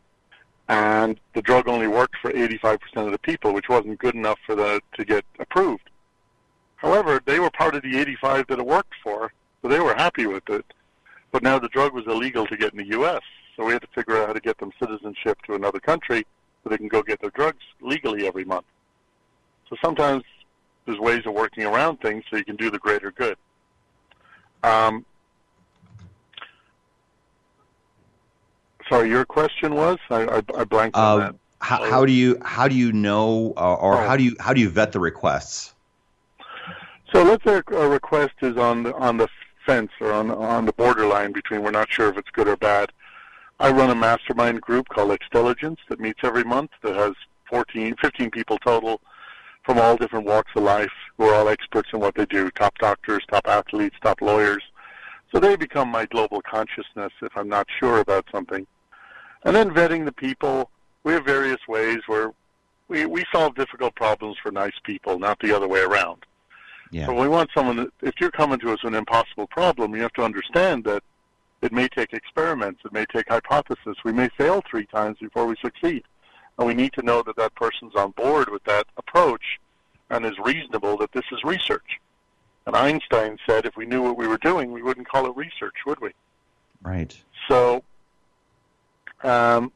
and 0.69 1.19
the 1.35 1.43
drug 1.43 1.69
only 1.69 1.87
worked 1.87 2.17
for 2.21 2.31
85% 2.31 2.79
of 2.97 3.13
the 3.13 3.19
people, 3.19 3.55
which 3.55 3.69
wasn't 3.69 3.99
good 3.99 4.15
enough 4.15 4.39
for 4.45 4.55
the 4.55 4.81
to 4.95 5.05
get 5.05 5.25
approved. 5.39 5.89
However, 6.77 7.21
they 7.25 7.41
were 7.41 7.51
part 7.51 7.75
of 7.75 7.83
the 7.83 7.99
85 7.99 8.47
that 8.49 8.59
it 8.59 8.67
worked 8.67 8.95
for, 9.03 9.33
so 9.63 9.69
they 9.69 9.81
were 9.81 9.95
happy 9.95 10.27
with 10.27 10.49
it. 10.51 10.65
But 11.33 11.43
now 11.43 11.59
the 11.59 11.69
drug 11.69 11.93
was 11.93 12.07
illegal 12.07 12.47
to 12.47 12.57
get 12.57 12.73
in 12.73 12.79
the 12.79 12.97
U.S., 12.97 13.23
so 13.57 13.65
we 13.65 13.73
had 13.73 13.83
to 13.83 13.89
figure 13.95 14.17
out 14.17 14.29
how 14.29 14.33
to 14.33 14.41
get 14.41 14.59
them 14.59 14.71
citizenship 14.79 15.39
to 15.47 15.55
another 15.55 15.81
country 15.81 16.25
so 16.63 16.71
they 16.71 16.79
can 16.79 16.89
go 16.89 17.03
get 17.03 17.21
their 17.21 17.31
drugs 17.31 17.65
legally 17.81 18.27
every 18.27 18.45
month. 18.45 18.67
So 19.69 19.77
sometimes 19.83 20.23
there's 20.87 20.99
ways 20.99 21.27
of 21.27 21.35
working 21.35 21.65
around 21.65 22.01
things 22.01 22.25
so 22.31 22.37
you 22.37 22.45
can 22.45 22.57
do 22.57 22.71
the 22.71 22.79
greater 22.79 23.11
good. 23.11 23.37
Um, 24.63 25.05
sorry, 28.89 29.09
your 29.09 29.25
question 29.25 29.75
was 29.75 29.99
I, 30.11 30.25
I, 30.25 30.43
I 30.57 30.65
blanked 30.65 30.97
on 30.97 31.21
uh, 31.21 31.25
that. 31.27 31.35
How, 31.61 31.91
how, 31.91 32.07
do 32.07 32.13
you 32.13 32.39
how 32.45 32.69
do 32.69 32.75
you 32.75 32.93
know 32.93 33.53
uh, 33.57 33.75
or 33.75 33.95
oh. 33.95 34.07
how 34.07 34.17
do 34.17 34.23
you 34.23 34.37
how 34.39 34.53
do 34.53 34.61
you 34.61 34.69
vet 34.69 34.93
the 34.93 35.01
requests? 35.01 35.75
So 37.13 37.23
let's 37.23 37.43
say 37.45 37.63
a 37.73 37.89
request 37.89 38.35
is 38.43 38.57
on 38.57 38.85
the 38.85 38.95
on 38.95 39.17
the 39.17 39.29
fence 39.67 39.91
or 40.01 40.13
on 40.13 40.31
on 40.31 40.67
the 40.67 40.73
borderline 40.73 41.33
between 41.33 41.63
we're 41.63 41.71
not 41.71 41.91
sure 41.91 42.09
if 42.09 42.17
it's 42.17 42.31
good 42.31 42.49
or 42.49 42.57
bad. 42.57 42.93
I 43.61 43.71
run 43.71 43.91
a 43.91 43.95
mastermind 43.95 44.61
group 44.61 44.89
called 44.89 45.11
Extelligence 45.11 45.81
that 45.89 45.99
meets 45.99 46.21
every 46.23 46.45
month 46.45 46.71
that 46.83 46.95
has 46.95 47.15
14, 47.51 47.97
15 48.01 48.31
people 48.31 48.57
total 48.59 49.01
from 49.65 49.79
all 49.79 49.97
different 49.97 50.27
walks 50.27 50.53
of 50.55 50.63
life 50.63 50.93
who 51.17 51.25
are 51.25 51.35
all 51.35 51.49
experts 51.49 51.89
in 51.93 51.99
what 51.99 52.15
they 52.15 52.27
do, 52.27 52.51
top 52.53 52.79
doctors, 52.79 53.25
top 53.29 53.47
athletes, 53.49 53.97
top 54.01 54.21
lawyers. 54.23 54.63
So 55.33 55.41
they 55.41 55.57
become 55.57 55.89
my 55.89 56.07
global 56.07 56.41
consciousness 56.41 57.13
if 57.21 57.37
I'm 57.37 57.49
not 57.49 57.67
sure 57.79 57.99
about 57.99 58.27
something. 58.33 58.67
And 59.45 59.55
then 59.55 59.71
vetting 59.71 60.05
the 60.05 60.13
people, 60.13 60.71
we 61.05 61.13
have 61.13 61.25
various 61.25 61.61
ways 61.69 61.99
where 62.07 62.33
we, 62.89 63.07
we 63.07 63.25
solve 63.33 63.55
difficult 63.55 63.95
problems 63.95 64.37
for 64.43 64.51
nice 64.51 64.79
people, 64.83 65.19
not 65.19 65.39
the 65.41 65.55
other 65.55 65.69
way 65.69 65.81
around. 65.81 66.25
Yeah. 66.91 67.07
So 67.07 67.15
we 67.15 67.29
want 67.29 67.51
someone 67.55 67.77
that, 67.77 67.91
if 68.03 68.15
you're 68.21 68.31
coming 68.31 68.59
to 68.61 68.73
us 68.73 68.83
with 68.83 68.95
an 68.95 68.99
impossible 68.99 69.47
problem, 69.47 69.95
you 69.95 70.03
have 70.03 70.13
to 70.15 70.23
understand 70.23 70.85
that 70.85 71.03
it 71.61 71.73
may 71.73 71.89
take 71.89 72.13
experiments, 72.13 72.81
it 72.85 72.93
may 72.93 73.05
take 73.07 73.29
hypothesis. 73.29 73.97
We 74.05 74.13
may 74.13 74.29
fail 74.31 74.63
three 74.69 74.87
times 74.87 75.19
before 75.21 75.47
we 75.47 75.57
succeed. 75.63 76.05
And 76.57 76.67
we 76.67 76.75
need 76.75 76.93
to 76.95 77.03
know 77.03 77.23
that 77.23 77.37
that 77.37 77.55
person's 77.55 77.95
on 77.95 78.13
board 78.13 78.49
with 78.49 78.65
that 78.65 78.87
approach 78.97 79.59
and 80.11 80.25
is 80.25 80.39
reasonable 80.43 80.97
that 80.99 81.13
this 81.13 81.25
is 81.31 81.45
research. 81.45 82.01
And 82.67 82.75
Einstein 82.75 83.39
said 83.47 83.67
if 83.67 83.77
we 83.77 83.87
knew 83.87 84.03
what 84.03 84.17
we 84.17 84.27
were 84.27 84.39
doing, 84.39 84.73
we 84.73 84.83
wouldn't 84.83 85.09
call 85.09 85.27
it 85.27 85.37
research, 85.37 85.75
would 85.87 86.01
we? 86.01 86.11
Right. 86.83 87.17
So 87.49 87.83
um, 89.23 89.73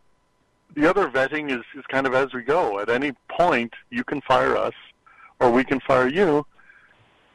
the 0.75 0.89
other 0.89 1.09
vetting 1.09 1.51
is, 1.51 1.65
is 1.77 1.85
kind 1.89 2.07
of 2.07 2.15
as 2.15 2.33
we 2.33 2.43
go. 2.43 2.79
At 2.81 2.89
any 2.89 3.13
point, 3.29 3.73
you 3.91 4.05
can 4.05 4.21
fire 4.23 4.57
us 4.57 4.75
or 5.41 5.51
we 5.51 5.65
can 5.65 5.81
fire 5.81 6.09
you 6.09 6.47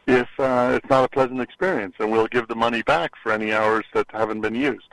if 0.07 0.27
uh, 0.39 0.71
it's 0.75 0.89
not 0.89 1.03
a 1.03 1.09
pleasant 1.09 1.41
experience, 1.41 1.93
and 1.99 2.09
we'll 2.09 2.27
give 2.27 2.47
the 2.47 2.55
money 2.55 2.81
back 2.81 3.11
for 3.21 3.31
any 3.31 3.51
hours 3.51 3.83
that 3.93 4.07
haven't 4.11 4.39
been 4.39 4.55
used. 4.55 4.87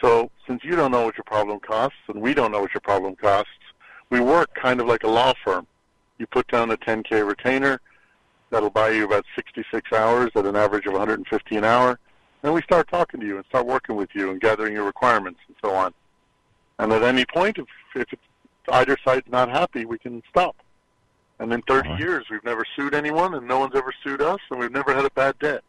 So 0.00 0.30
since 0.46 0.64
you 0.64 0.76
don't 0.76 0.90
know 0.90 1.04
what 1.04 1.16
your 1.16 1.24
problem 1.24 1.60
costs, 1.60 1.98
and 2.08 2.20
we 2.22 2.32
don't 2.32 2.50
know 2.50 2.60
what 2.62 2.72
your 2.72 2.80
problem 2.80 3.16
costs, 3.16 3.50
we 4.08 4.18
work 4.20 4.54
kind 4.54 4.80
of 4.80 4.86
like 4.86 5.04
a 5.04 5.08
law 5.08 5.34
firm. 5.44 5.66
You 6.18 6.26
put 6.26 6.48
down 6.48 6.70
a 6.70 6.76
10K 6.78 7.26
retainer, 7.26 7.80
that'll 8.48 8.70
buy 8.70 8.90
you 8.90 9.04
about 9.04 9.26
66 9.36 9.92
hours 9.92 10.30
at 10.34 10.46
an 10.46 10.56
average 10.56 10.86
of 10.86 10.92
150 10.92 11.56
an 11.56 11.64
hour. 11.64 11.98
Then 12.40 12.54
we 12.54 12.62
start 12.62 12.88
talking 12.88 13.20
to 13.20 13.26
you 13.26 13.36
and 13.36 13.44
start 13.46 13.66
working 13.66 13.96
with 13.96 14.08
you 14.14 14.30
and 14.30 14.40
gathering 14.40 14.72
your 14.72 14.84
requirements 14.84 15.40
and 15.46 15.56
so 15.62 15.74
on. 15.74 15.92
And 16.80 16.94
at 16.94 17.02
any 17.02 17.26
point, 17.26 17.58
if, 17.58 17.66
if 17.94 18.10
it's, 18.10 18.22
either 18.72 18.96
side's 19.04 19.28
not 19.30 19.50
happy, 19.50 19.84
we 19.84 19.98
can 19.98 20.22
stop. 20.30 20.56
And 21.38 21.52
in 21.52 21.60
30 21.62 21.90
years, 21.98 22.24
we've 22.30 22.44
never 22.44 22.64
sued 22.74 22.94
anyone, 22.94 23.34
and 23.34 23.46
no 23.46 23.58
one's 23.58 23.74
ever 23.74 23.92
sued 24.02 24.22
us, 24.22 24.38
and 24.50 24.58
we've 24.58 24.72
never 24.72 24.94
had 24.94 25.04
a 25.04 25.10
bad 25.10 25.38
debt. 25.40 25.62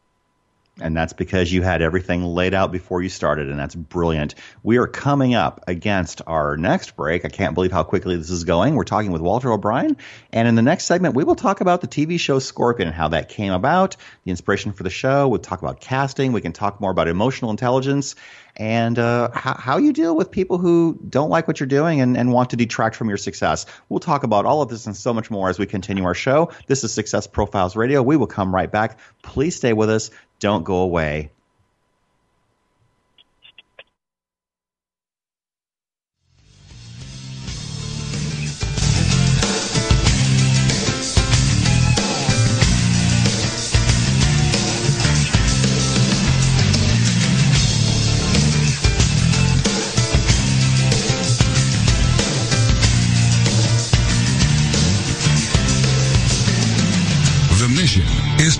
And 0.82 0.98
that's 0.98 1.14
because 1.14 1.52
you 1.52 1.62
had 1.62 1.82
everything 1.82 2.24
laid 2.24 2.54
out 2.54 2.72
before 2.72 3.02
you 3.02 3.10
started, 3.10 3.50
and 3.50 3.60
that's 3.60 3.76
brilliant. 3.76 4.36
We 4.64 4.78
are 4.78 4.88
coming 4.88 5.36
up 5.36 5.64
against 5.68 6.22
our 6.28 6.58
next 6.58 6.96
break. 6.96 7.24
I 7.26 7.30
can't 7.30 7.54
believe 7.54 7.72
how 7.72 7.84
quickly 7.84 8.16
this 8.16 8.30
is 8.30 8.44
going. 8.44 8.76
We're 8.76 8.84
talking 8.84 9.12
with 9.12 9.22
Walter 9.22 9.52
O'Brien, 9.52 9.98
and 10.34 10.48
in 10.48 10.56
the 10.56 10.62
next 10.62 10.86
segment, 10.86 11.16
we 11.16 11.24
will 11.24 11.36
talk 11.36 11.62
about 11.62 11.82
the 11.82 11.88
TV 11.88 12.20
show 12.20 12.40
Scorpion 12.40 12.88
and 12.88 12.96
how 12.96 13.10
that 13.10 13.30
came 13.30 13.54
about, 13.54 13.96
the 14.24 14.32
inspiration 14.32 14.74
for 14.74 14.84
the 14.84 14.90
show. 14.90 15.28
We'll 15.28 15.40
talk 15.40 15.62
about 15.62 15.80
casting. 15.80 16.32
We 16.32 16.42
can 16.42 16.54
talk 16.54 16.82
more 16.82 16.92
about 16.92 17.08
emotional 17.08 17.52
intelligence 17.52 18.16
and 18.58 19.00
uh, 19.00 19.32
how, 19.34 19.56
how, 19.56 19.78
you 19.78 19.94
deal 19.94 20.16
with 20.16 20.32
people 20.32 20.58
who 20.58 21.00
don't 21.08 21.30
like 21.30 21.48
what 21.48 21.60
you're 21.60 21.68
doing 21.68 22.02
and, 22.02 22.18
and 22.18 22.32
want 22.32 22.52
to 22.52 22.56
detract 22.56 22.96
from 22.96 23.08
your 23.08 23.18
success. 23.18 23.66
We'll 23.90 24.00
talk 24.00 24.24
about 24.24 24.46
all 24.46 24.62
of 24.62 24.70
this 24.70 24.86
and 24.86 24.96
so 24.96 25.14
much 25.14 25.32
more 25.32 25.50
as 25.50 25.58
we 25.58 25.66
continue 25.66 26.04
our 26.04 26.14
show. 26.14 26.52
This 26.68 26.84
is 26.84 26.94
Success 26.94 27.28
Profiles 27.28 27.76
Radio. 27.76 28.02
We 28.02 28.18
will 28.18 28.28
come 28.28 28.54
right 28.54 28.72
back. 28.72 29.00
Please 29.22 29.56
stay 29.56 29.74
with 29.74 29.90
us. 29.90 30.12
Don't 30.42 30.64
go 30.64 30.78
away. 30.78 31.30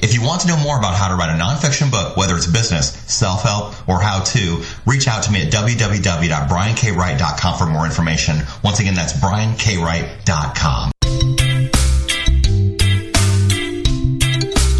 If 0.00 0.14
you 0.14 0.22
want 0.22 0.40
to 0.42 0.48
know 0.48 0.56
more 0.56 0.78
about 0.78 0.94
how 0.94 1.08
to 1.08 1.14
write 1.14 1.30
a 1.30 1.38
nonfiction 1.38 1.90
book, 1.90 2.16
whether 2.16 2.36
it's 2.36 2.46
business, 2.46 2.92
self-help, 3.12 3.88
or 3.88 4.00
how 4.00 4.20
to, 4.22 4.62
reach 4.86 5.08
out 5.08 5.22
to 5.24 5.32
me 5.32 5.42
at 5.42 5.52
www.briankWright.com 5.52 7.58
for 7.58 7.66
more 7.66 7.86
information. 7.86 8.42
Once 8.62 8.80
again, 8.80 8.94
that's 8.94 9.12
briankWright.com. 9.14 10.90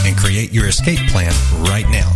and 0.06 0.16
create 0.16 0.54
your 0.54 0.68
escape 0.68 1.00
plan 1.10 1.34
right 1.64 1.90
now. 1.90 2.12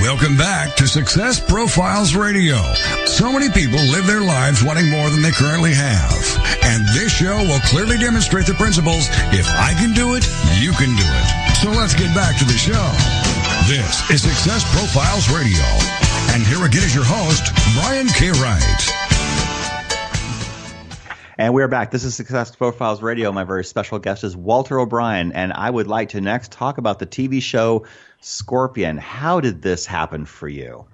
Welcome 0.00 0.38
back 0.38 0.74
to 0.76 0.88
Success 0.88 1.38
Profiles 1.38 2.16
Radio. 2.16 2.56
So 3.04 3.30
many 3.30 3.50
people 3.50 3.78
live 3.78 4.06
their 4.06 4.22
lives 4.22 4.64
wanting 4.64 4.88
more 4.88 5.10
than 5.10 5.20
they 5.20 5.32
currently 5.32 5.74
have. 5.74 6.35
And 6.66 6.84
this 6.88 7.12
show 7.12 7.38
will 7.46 7.60
clearly 7.60 7.96
demonstrate 7.96 8.46
the 8.46 8.54
principles 8.54 9.08
if 9.30 9.46
I 9.48 9.72
can 9.78 9.94
do 9.94 10.16
it, 10.16 10.26
you 10.58 10.72
can 10.72 10.90
do 10.98 11.06
it. 11.06 11.56
So 11.62 11.70
let's 11.70 11.94
get 11.94 12.14
back 12.14 12.36
to 12.38 12.44
the 12.44 12.58
show. 12.58 12.90
This 13.70 14.02
is 14.10 14.22
Success 14.22 14.66
Profiles 14.74 15.30
Radio. 15.30 15.64
And 16.34 16.42
here 16.42 16.66
again 16.66 16.82
is 16.82 16.94
your 16.94 17.04
host, 17.06 17.54
Brian 17.74 18.08
K. 18.08 18.30
Wright. 18.42 19.06
And 21.38 21.54
we're 21.54 21.68
back. 21.68 21.90
This 21.90 22.02
is 22.02 22.14
Success 22.14 22.54
Profiles 22.56 23.02
Radio. 23.02 23.30
My 23.30 23.44
very 23.44 23.64
special 23.64 23.98
guest 23.98 24.24
is 24.24 24.36
Walter 24.36 24.80
O'Brien, 24.80 25.32
and 25.32 25.52
I 25.52 25.70
would 25.70 25.86
like 25.86 26.10
to 26.10 26.20
next 26.20 26.50
talk 26.50 26.78
about 26.78 26.98
the 26.98 27.06
TV 27.06 27.42
show 27.42 27.86
Scorpion. 28.20 28.96
How 28.96 29.40
did 29.40 29.62
this 29.62 29.86
happen 29.86 30.24
for 30.24 30.48
you? 30.48 30.86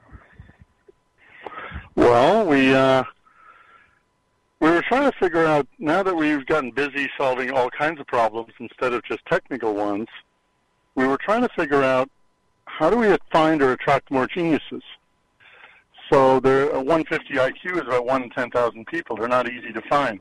Well, 1.95 2.47
we 2.47 2.75
uh, 2.75 3.05
we 4.63 4.71
were 4.71 4.83
trying 4.83 5.11
to 5.11 5.19
figure 5.19 5.45
out 5.45 5.67
now 5.81 6.05
that 6.05 6.15
we've 6.15 6.47
gotten 6.47 6.71
busy 6.71 7.11
solving 7.19 7.51
all 7.51 7.69
kinds 7.69 7.99
of 7.99 8.07
problems 8.07 8.53
instead 8.61 8.93
of 8.93 9.03
just 9.03 9.27
technical 9.27 9.75
ones. 9.75 10.07
We 10.95 11.05
were 11.05 11.17
trying 11.17 11.43
to 11.43 11.49
figure 11.49 11.83
out 11.83 12.09
how 12.67 12.89
do 12.89 12.97
we 12.97 13.17
find 13.33 13.61
or 13.61 13.73
attract 13.73 14.09
more 14.13 14.29
geniuses. 14.29 14.85
So 16.13 16.39
there, 16.39 16.71
a 16.71 16.81
150 16.81 17.35
IQ 17.35 17.81
is 17.81 17.89
about 17.89 18.07
one 18.07 18.23
in 18.23 18.31
10,000 18.31 18.87
people. 18.87 19.17
They're 19.17 19.27
not 19.27 19.51
easy 19.51 19.73
to 19.73 19.83
find. 19.91 20.21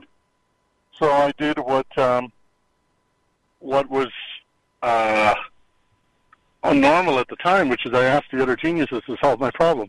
so 0.98 1.08
I 1.08 1.32
did 1.38 1.56
what 1.58 1.86
um, 1.96 2.32
what 3.60 3.88
was 3.88 4.08
uh, 4.82 5.34
normal 6.64 7.20
at 7.20 7.28
the 7.28 7.36
time, 7.36 7.68
which 7.68 7.86
is 7.86 7.94
I 7.94 8.06
asked 8.06 8.32
the 8.32 8.42
other 8.42 8.56
geniuses 8.56 9.02
to 9.06 9.16
solve 9.22 9.38
my 9.38 9.52
problem. 9.52 9.88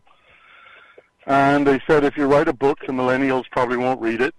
And 1.25 1.65
they 1.65 1.81
said, 1.87 2.03
if 2.03 2.15
you 2.17 2.27
write 2.27 2.49
a 2.49 2.53
book, 2.53 2.77
the 2.85 2.93
millennials 2.93 3.45
probably 3.49 3.77
won't 3.77 3.99
read 3.99 4.21
it. 4.21 4.35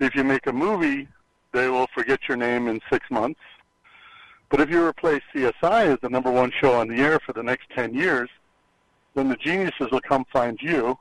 If 0.00 0.14
you 0.14 0.24
make 0.24 0.46
a 0.46 0.52
movie, 0.52 1.08
they 1.52 1.68
will 1.68 1.86
forget 1.94 2.20
your 2.28 2.36
name 2.36 2.68
in 2.68 2.80
six 2.90 3.10
months. 3.10 3.40
But 4.50 4.60
if 4.60 4.70
you 4.70 4.84
replace 4.84 5.22
CSI 5.34 5.92
as 5.92 5.98
the 6.00 6.08
number 6.08 6.30
one 6.30 6.52
show 6.60 6.74
on 6.74 6.88
the 6.88 6.96
air 6.96 7.18
for 7.18 7.32
the 7.32 7.42
next 7.42 7.68
10 7.74 7.94
years, 7.94 8.30
then 9.14 9.28
the 9.28 9.36
geniuses 9.36 9.88
will 9.90 10.00
come 10.00 10.24
find 10.32 10.58
you, 10.62 10.96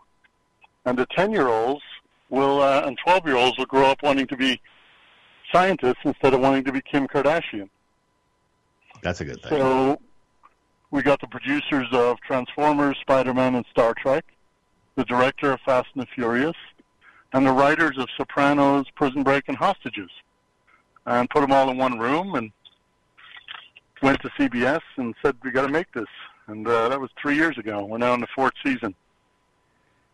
and 0.86 0.98
the 0.98 1.08
10-year-olds 1.08 1.84
will 2.30 2.62
uh, 2.62 2.82
and 2.86 2.98
12-year-olds 3.06 3.58
will 3.58 3.66
grow 3.66 3.86
up 3.86 4.04
wanting 4.04 4.28
to 4.28 4.36
be 4.36 4.60
scientists 5.54 6.00
instead 6.04 6.34
of 6.34 6.42
wanting 6.42 6.64
to 6.66 6.72
be 6.72 6.82
Kim 6.82 7.08
Kardashian. 7.08 7.70
That's 9.02 9.22
a 9.22 9.26
good 9.26 9.42
thing. 9.42 9.52
So 9.52 10.02
we 10.92 11.02
got 11.04 11.22
the 11.22 11.28
producers 11.28 11.88
of 11.92 12.20
Transformers, 12.22 12.98
Spider-Man, 13.02 13.56
and 13.56 13.66
Star 13.72 13.94
Trek, 13.94 14.26
the 14.96 15.06
director 15.06 15.52
of 15.52 15.60
Fast 15.62 15.88
and 15.94 16.04
the 16.04 16.08
Furious, 16.14 16.56
and 17.38 17.45
the 17.45 17.52
writers 17.52 17.95
of 18.00 18.10
Sopranos, 18.17 18.88
Prison 18.95 19.21
Break, 19.21 19.43
and 19.47 19.56
Hostages, 19.56 20.10
and 21.06 21.30
put 21.30 21.41
them 21.41 21.52
all 21.52 21.69
in 21.69 21.78
one 21.78 22.00
room 22.00 22.34
and 22.34 22.52
went 24.02 24.19
to 24.21 24.30
CBS 24.30 24.82
and 24.97 25.13
said, 25.21 25.36
"We 25.43 25.52
got 25.52 25.62
to 25.62 25.71
make 25.71 25.91
this." 25.93 26.08
And 26.47 26.67
uh, 26.67 26.89
that 26.89 27.00
was 27.00 27.12
three 27.21 27.36
years 27.36 27.58
ago. 27.58 27.86
We're 27.86 28.00
now 28.00 28.15
in 28.15 28.21
the 28.21 28.28
fourth 28.36 28.54
season. 28.63 28.95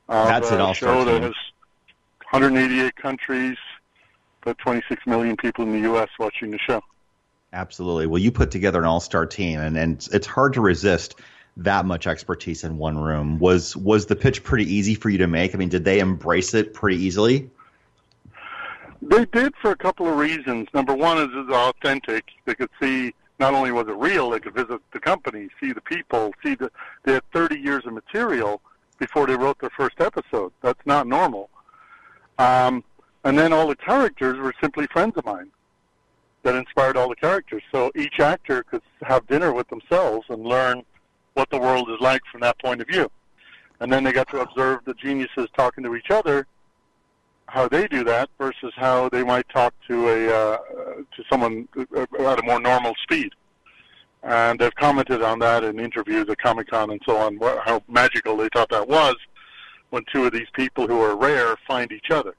Of, 0.09 0.27
That's 0.27 0.51
an 0.51 0.59
uh, 0.59 0.65
all-star 0.65 0.95
show 0.95 1.05
that 1.05 1.21
has 1.21 1.35
188 2.31 2.95
countries, 2.97 3.57
but 4.41 4.57
26 4.57 5.07
million 5.07 5.37
people 5.37 5.63
in 5.63 5.71
the 5.71 5.79
U.S. 5.89 6.09
watching 6.19 6.51
the 6.51 6.57
show. 6.57 6.81
Absolutely. 7.53 8.07
Well, 8.07 8.21
you 8.21 8.31
put 8.31 8.51
together 8.51 8.79
an 8.79 8.85
all-star 8.85 9.27
team, 9.27 9.59
and, 9.59 9.77
and 9.77 10.07
it's 10.11 10.27
hard 10.27 10.53
to 10.53 10.61
resist 10.61 11.15
that 11.57 11.85
much 11.85 12.07
expertise 12.07 12.63
in 12.63 12.77
one 12.77 12.97
room. 12.97 13.39
Was 13.39 13.75
was 13.75 14.05
the 14.05 14.15
pitch 14.15 14.43
pretty 14.43 14.71
easy 14.73 14.95
for 14.95 15.09
you 15.09 15.19
to 15.19 15.27
make? 15.27 15.53
I 15.53 15.57
mean, 15.57 15.69
did 15.69 15.85
they 15.85 15.99
embrace 15.99 16.53
it 16.53 16.73
pretty 16.73 16.97
easily? 16.97 17.49
They 19.01 19.25
did 19.25 19.53
for 19.61 19.71
a 19.71 19.75
couple 19.75 20.07
of 20.07 20.17
reasons. 20.17 20.67
Number 20.73 20.93
one 20.93 21.17
is 21.17 21.29
it's 21.31 21.51
authentic. 21.51 22.25
They 22.45 22.55
could 22.55 22.69
see 22.81 23.13
not 23.39 23.53
only 23.53 23.71
was 23.71 23.87
it 23.87 23.95
real, 23.95 24.29
they 24.29 24.39
could 24.39 24.53
visit 24.53 24.79
the 24.93 24.99
company, 24.99 25.49
see 25.59 25.73
the 25.73 25.81
people, 25.81 26.33
see 26.43 26.55
the. 26.55 26.71
They 27.03 27.13
had 27.13 27.23
30 27.33 27.59
years 27.59 27.85
of 27.85 27.93
material 27.93 28.61
before 28.99 29.27
they 29.27 29.35
wrote 29.35 29.59
their 29.59 29.71
first 29.71 29.99
episode. 29.99 30.53
That's 30.61 30.79
not 30.85 31.07
normal. 31.07 31.49
Um, 32.37 32.83
and 33.23 33.37
then 33.37 33.53
all 33.53 33.67
the 33.67 33.75
characters 33.75 34.37
were 34.39 34.53
simply 34.61 34.87
friends 34.87 35.17
of 35.17 35.25
mine 35.25 35.51
that 36.43 36.55
inspired 36.55 36.97
all 36.97 37.09
the 37.09 37.15
characters. 37.15 37.63
So 37.71 37.91
each 37.95 38.19
actor 38.19 38.63
could 38.63 38.81
have 39.01 39.25
dinner 39.27 39.53
with 39.53 39.67
themselves 39.69 40.25
and 40.29 40.43
learn 40.43 40.83
what 41.33 41.49
the 41.49 41.57
world 41.57 41.89
is 41.89 41.97
like 41.99 42.21
from 42.31 42.41
that 42.41 42.59
point 42.59 42.81
of 42.81 42.87
view. 42.87 43.09
And 43.79 43.91
then 43.91 44.03
they 44.03 44.11
got 44.11 44.29
to 44.29 44.41
observe 44.41 44.79
the 44.85 44.93
geniuses 44.93 45.47
talking 45.55 45.83
to 45.83 45.95
each 45.95 46.09
other 46.09 46.47
how 47.53 47.67
they 47.67 47.87
do 47.87 48.03
that 48.03 48.29
versus 48.39 48.73
how 48.75 49.09
they 49.09 49.23
might 49.23 49.47
talk 49.49 49.73
to 49.87 50.09
a 50.09 50.33
uh, 50.33 50.57
to 51.15 51.23
someone 51.29 51.67
at 51.95 52.39
a 52.39 52.43
more 52.43 52.59
normal 52.59 52.93
speed. 53.03 53.31
And 54.23 54.57
they've 54.59 54.73
commented 54.75 55.21
on 55.21 55.39
that 55.39 55.63
in 55.63 55.79
interviews 55.79 56.27
at 56.29 56.39
Comic 56.39 56.69
Con 56.69 56.89
and 56.89 57.01
so 57.05 57.17
on, 57.17 57.37
how 57.63 57.83
magical 57.87 58.37
they 58.37 58.47
thought 58.53 58.69
that 58.69 58.87
was 58.87 59.15
when 59.91 60.03
two 60.11 60.25
of 60.25 60.31
these 60.31 60.47
people 60.53 60.87
who 60.87 60.99
are 61.01 61.15
rare 61.15 61.55
find 61.67 61.91
each 61.91 62.09
other. 62.09 62.33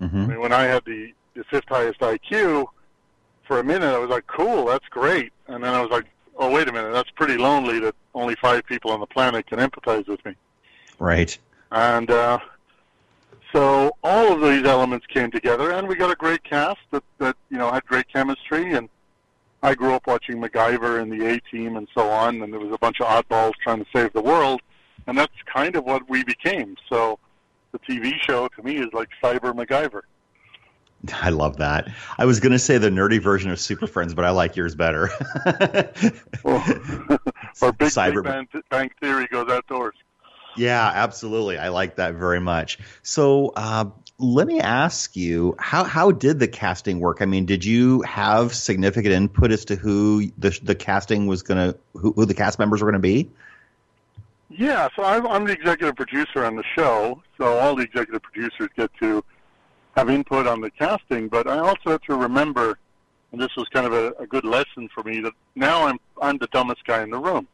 I 0.00 0.06
hmm 0.06 0.26
mean, 0.26 0.40
when 0.40 0.52
I 0.52 0.64
had 0.64 0.84
the, 0.84 1.12
the 1.34 1.42
fifth 1.50 1.68
highest 1.68 2.00
IQ, 2.00 2.66
for 3.48 3.58
a 3.58 3.64
minute 3.64 3.92
I 3.92 3.98
was 3.98 4.10
like, 4.10 4.26
cool, 4.26 4.66
that's 4.66 4.86
great. 4.90 5.32
And 5.48 5.64
then 5.64 5.74
I 5.74 5.80
was 5.80 5.90
like, 5.90 6.04
oh, 6.36 6.52
wait 6.52 6.68
a 6.68 6.72
minute, 6.72 6.92
that's 6.92 7.10
pretty 7.10 7.36
lonely 7.36 7.80
that 7.80 7.94
only 8.16 8.34
five 8.36 8.64
people 8.66 8.90
on 8.90 8.98
the 8.98 9.06
planet 9.06 9.46
can 9.46 9.58
empathize 9.58 10.08
with 10.08 10.24
me. 10.24 10.34
Right. 10.98 11.36
And 11.70 12.10
uh, 12.10 12.38
so 13.52 13.92
all 14.02 14.32
of 14.32 14.40
these 14.40 14.64
elements 14.64 15.06
came 15.06 15.30
together, 15.30 15.70
and 15.72 15.86
we 15.86 15.94
got 15.94 16.10
a 16.10 16.16
great 16.16 16.42
cast 16.42 16.80
that, 16.90 17.04
that 17.18 17.36
you 17.50 17.58
know 17.58 17.70
had 17.70 17.84
great 17.86 18.08
chemistry. 18.12 18.72
And 18.72 18.88
I 19.62 19.74
grew 19.74 19.94
up 19.94 20.06
watching 20.06 20.40
MacGyver 20.40 21.00
and 21.00 21.12
the 21.12 21.26
A 21.26 21.40
Team 21.50 21.76
and 21.76 21.86
so 21.94 22.08
on, 22.08 22.42
and 22.42 22.52
there 22.52 22.60
was 22.60 22.72
a 22.72 22.78
bunch 22.78 23.00
of 23.00 23.06
oddballs 23.06 23.52
trying 23.62 23.84
to 23.84 23.86
save 23.94 24.12
the 24.12 24.22
world, 24.22 24.62
and 25.06 25.16
that's 25.16 25.34
kind 25.52 25.76
of 25.76 25.84
what 25.84 26.08
we 26.08 26.24
became. 26.24 26.76
So 26.88 27.18
the 27.72 27.78
TV 27.80 28.14
show 28.20 28.48
to 28.48 28.62
me 28.62 28.78
is 28.78 28.88
like 28.92 29.10
Cyber 29.22 29.54
MacGyver. 29.54 30.02
I 31.12 31.28
love 31.30 31.58
that. 31.58 31.88
I 32.18 32.24
was 32.24 32.40
going 32.40 32.52
to 32.52 32.58
say 32.58 32.78
the 32.78 32.88
nerdy 32.88 33.20
version 33.20 33.50
of 33.50 33.60
Super 33.60 33.86
Friends, 33.86 34.14
but 34.14 34.24
I 34.24 34.30
like 34.30 34.56
yours 34.56 34.74
better. 34.74 35.10
or 37.60 37.72
Big, 37.72 37.88
Cyber- 37.88 38.22
Big 38.22 38.24
Bang, 38.24 38.48
Bang 38.70 38.90
Theory 39.00 39.26
goes 39.30 39.50
outdoors. 39.50 39.94
Yeah, 40.56 40.90
absolutely. 40.94 41.58
I 41.58 41.68
like 41.68 41.96
that 41.96 42.14
very 42.14 42.40
much. 42.40 42.78
So, 43.02 43.52
uh, 43.56 43.86
let 44.18 44.46
me 44.46 44.60
ask 44.60 45.14
you 45.14 45.54
how 45.58 45.84
how 45.84 46.10
did 46.10 46.38
the 46.38 46.48
casting 46.48 47.00
work? 47.00 47.20
I 47.20 47.26
mean, 47.26 47.44
did 47.44 47.64
you 47.64 48.00
have 48.02 48.54
significant 48.54 49.12
input 49.12 49.52
as 49.52 49.66
to 49.66 49.76
who 49.76 50.30
the 50.38 50.58
the 50.62 50.74
casting 50.74 51.26
was 51.26 51.42
going 51.42 51.72
to 51.72 51.78
who, 51.92 52.12
who 52.12 52.24
the 52.24 52.32
cast 52.32 52.58
members 52.58 52.80
were 52.80 52.90
going 52.90 53.00
to 53.02 53.06
be? 53.06 53.30
Yeah, 54.48 54.88
so 54.96 55.04
I'm, 55.04 55.26
I'm 55.26 55.44
the 55.44 55.52
executive 55.52 55.96
producer 55.96 56.44
on 56.44 56.56
the 56.56 56.62
show, 56.74 57.20
so 57.36 57.58
all 57.58 57.74
the 57.74 57.82
executive 57.82 58.22
producers 58.22 58.70
get 58.76 58.90
to 59.00 59.22
have 59.96 60.08
input 60.08 60.46
on 60.46 60.60
the 60.60 60.70
casting. 60.70 61.28
But 61.28 61.46
I 61.46 61.58
also 61.58 61.90
have 61.90 62.00
to 62.02 62.14
remember, 62.14 62.78
and 63.36 63.42
this 63.42 63.54
was 63.54 63.68
kind 63.68 63.84
of 63.84 63.92
a, 63.92 64.12
a 64.18 64.26
good 64.26 64.46
lesson 64.46 64.88
for 64.94 65.02
me, 65.02 65.20
that 65.20 65.34
now 65.54 65.86
I'm 65.86 65.98
I'm 66.22 66.38
the 66.38 66.46
dumbest 66.46 66.82
guy 66.86 67.02
in 67.02 67.10
the 67.10 67.18
room. 67.18 67.46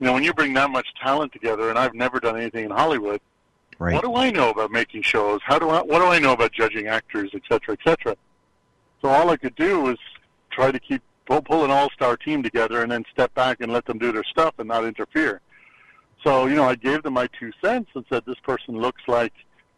You 0.00 0.06
know, 0.06 0.14
when 0.14 0.24
you 0.24 0.34
bring 0.34 0.52
that 0.54 0.68
much 0.68 0.88
talent 1.00 1.32
together, 1.32 1.70
and 1.70 1.78
I've 1.78 1.94
never 1.94 2.18
done 2.18 2.36
anything 2.36 2.64
in 2.64 2.72
Hollywood, 2.72 3.20
Right. 3.78 3.94
what 3.94 4.02
do 4.02 4.16
I 4.16 4.30
know 4.32 4.50
about 4.50 4.72
making 4.72 5.02
shows? 5.02 5.40
How 5.44 5.60
do 5.60 5.68
I 5.70 5.80
what 5.80 6.00
do 6.00 6.06
I 6.06 6.18
know 6.18 6.32
about 6.32 6.50
judging 6.50 6.88
actors, 6.88 7.30
et 7.34 7.42
cetera, 7.48 7.76
et 7.78 7.88
cetera? 7.88 8.16
So 9.00 9.10
all 9.10 9.30
I 9.30 9.36
could 9.36 9.54
do 9.54 9.80
was 9.80 9.96
try 10.50 10.72
to 10.72 10.80
keep 10.80 11.02
pull, 11.26 11.40
pull 11.40 11.64
an 11.64 11.70
all-star 11.70 12.16
team 12.16 12.42
together, 12.42 12.82
and 12.82 12.90
then 12.90 13.04
step 13.12 13.32
back 13.34 13.58
and 13.60 13.72
let 13.72 13.84
them 13.86 13.98
do 13.98 14.10
their 14.10 14.24
stuff 14.24 14.54
and 14.58 14.66
not 14.66 14.84
interfere. 14.84 15.40
So 16.24 16.46
you 16.46 16.56
know, 16.56 16.64
I 16.64 16.74
gave 16.74 17.04
them 17.04 17.14
my 17.14 17.28
two 17.38 17.52
cents 17.64 17.90
and 17.94 18.04
said, 18.10 18.24
this 18.26 18.40
person 18.42 18.76
looks 18.76 19.02
like 19.06 19.34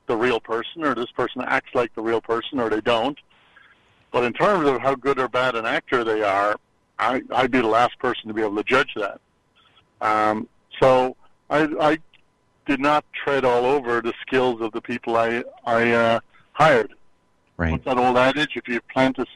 the 0.06 0.16
real 0.16 0.40
person, 0.40 0.84
or 0.84 0.94
this 0.94 1.12
person 1.14 1.42
acts 1.42 1.74
like 1.74 1.94
the 1.94 2.02
real 2.02 2.22
person, 2.22 2.60
or 2.60 2.70
they 2.70 2.80
don't. 2.80 3.18
But 4.14 4.22
in 4.22 4.32
terms 4.32 4.68
of 4.68 4.80
how 4.80 4.94
good 4.94 5.18
or 5.18 5.28
bad 5.28 5.56
an 5.56 5.66
actor 5.66 6.04
they 6.04 6.22
are, 6.22 6.54
I, 7.00 7.20
I'd 7.34 7.50
be 7.50 7.60
the 7.60 7.66
last 7.66 7.98
person 7.98 8.28
to 8.28 8.32
be 8.32 8.42
able 8.42 8.54
to 8.54 8.62
judge 8.62 8.94
that. 8.94 9.20
Um, 10.00 10.46
so 10.80 11.16
I, 11.50 11.66
I 11.80 11.98
did 12.64 12.78
not 12.78 13.04
tread 13.12 13.44
all 13.44 13.66
over 13.66 14.00
the 14.00 14.12
skills 14.24 14.60
of 14.60 14.70
the 14.70 14.80
people 14.80 15.16
I 15.16 15.42
I 15.66 15.90
uh, 15.90 16.20
hired. 16.52 16.94
Right. 17.56 17.72
What's 17.72 17.86
that 17.86 17.98
old 17.98 18.16
adage? 18.16 18.50
If 18.54 18.68
you 18.68 18.80
plant 18.82 19.18
a 19.18 19.26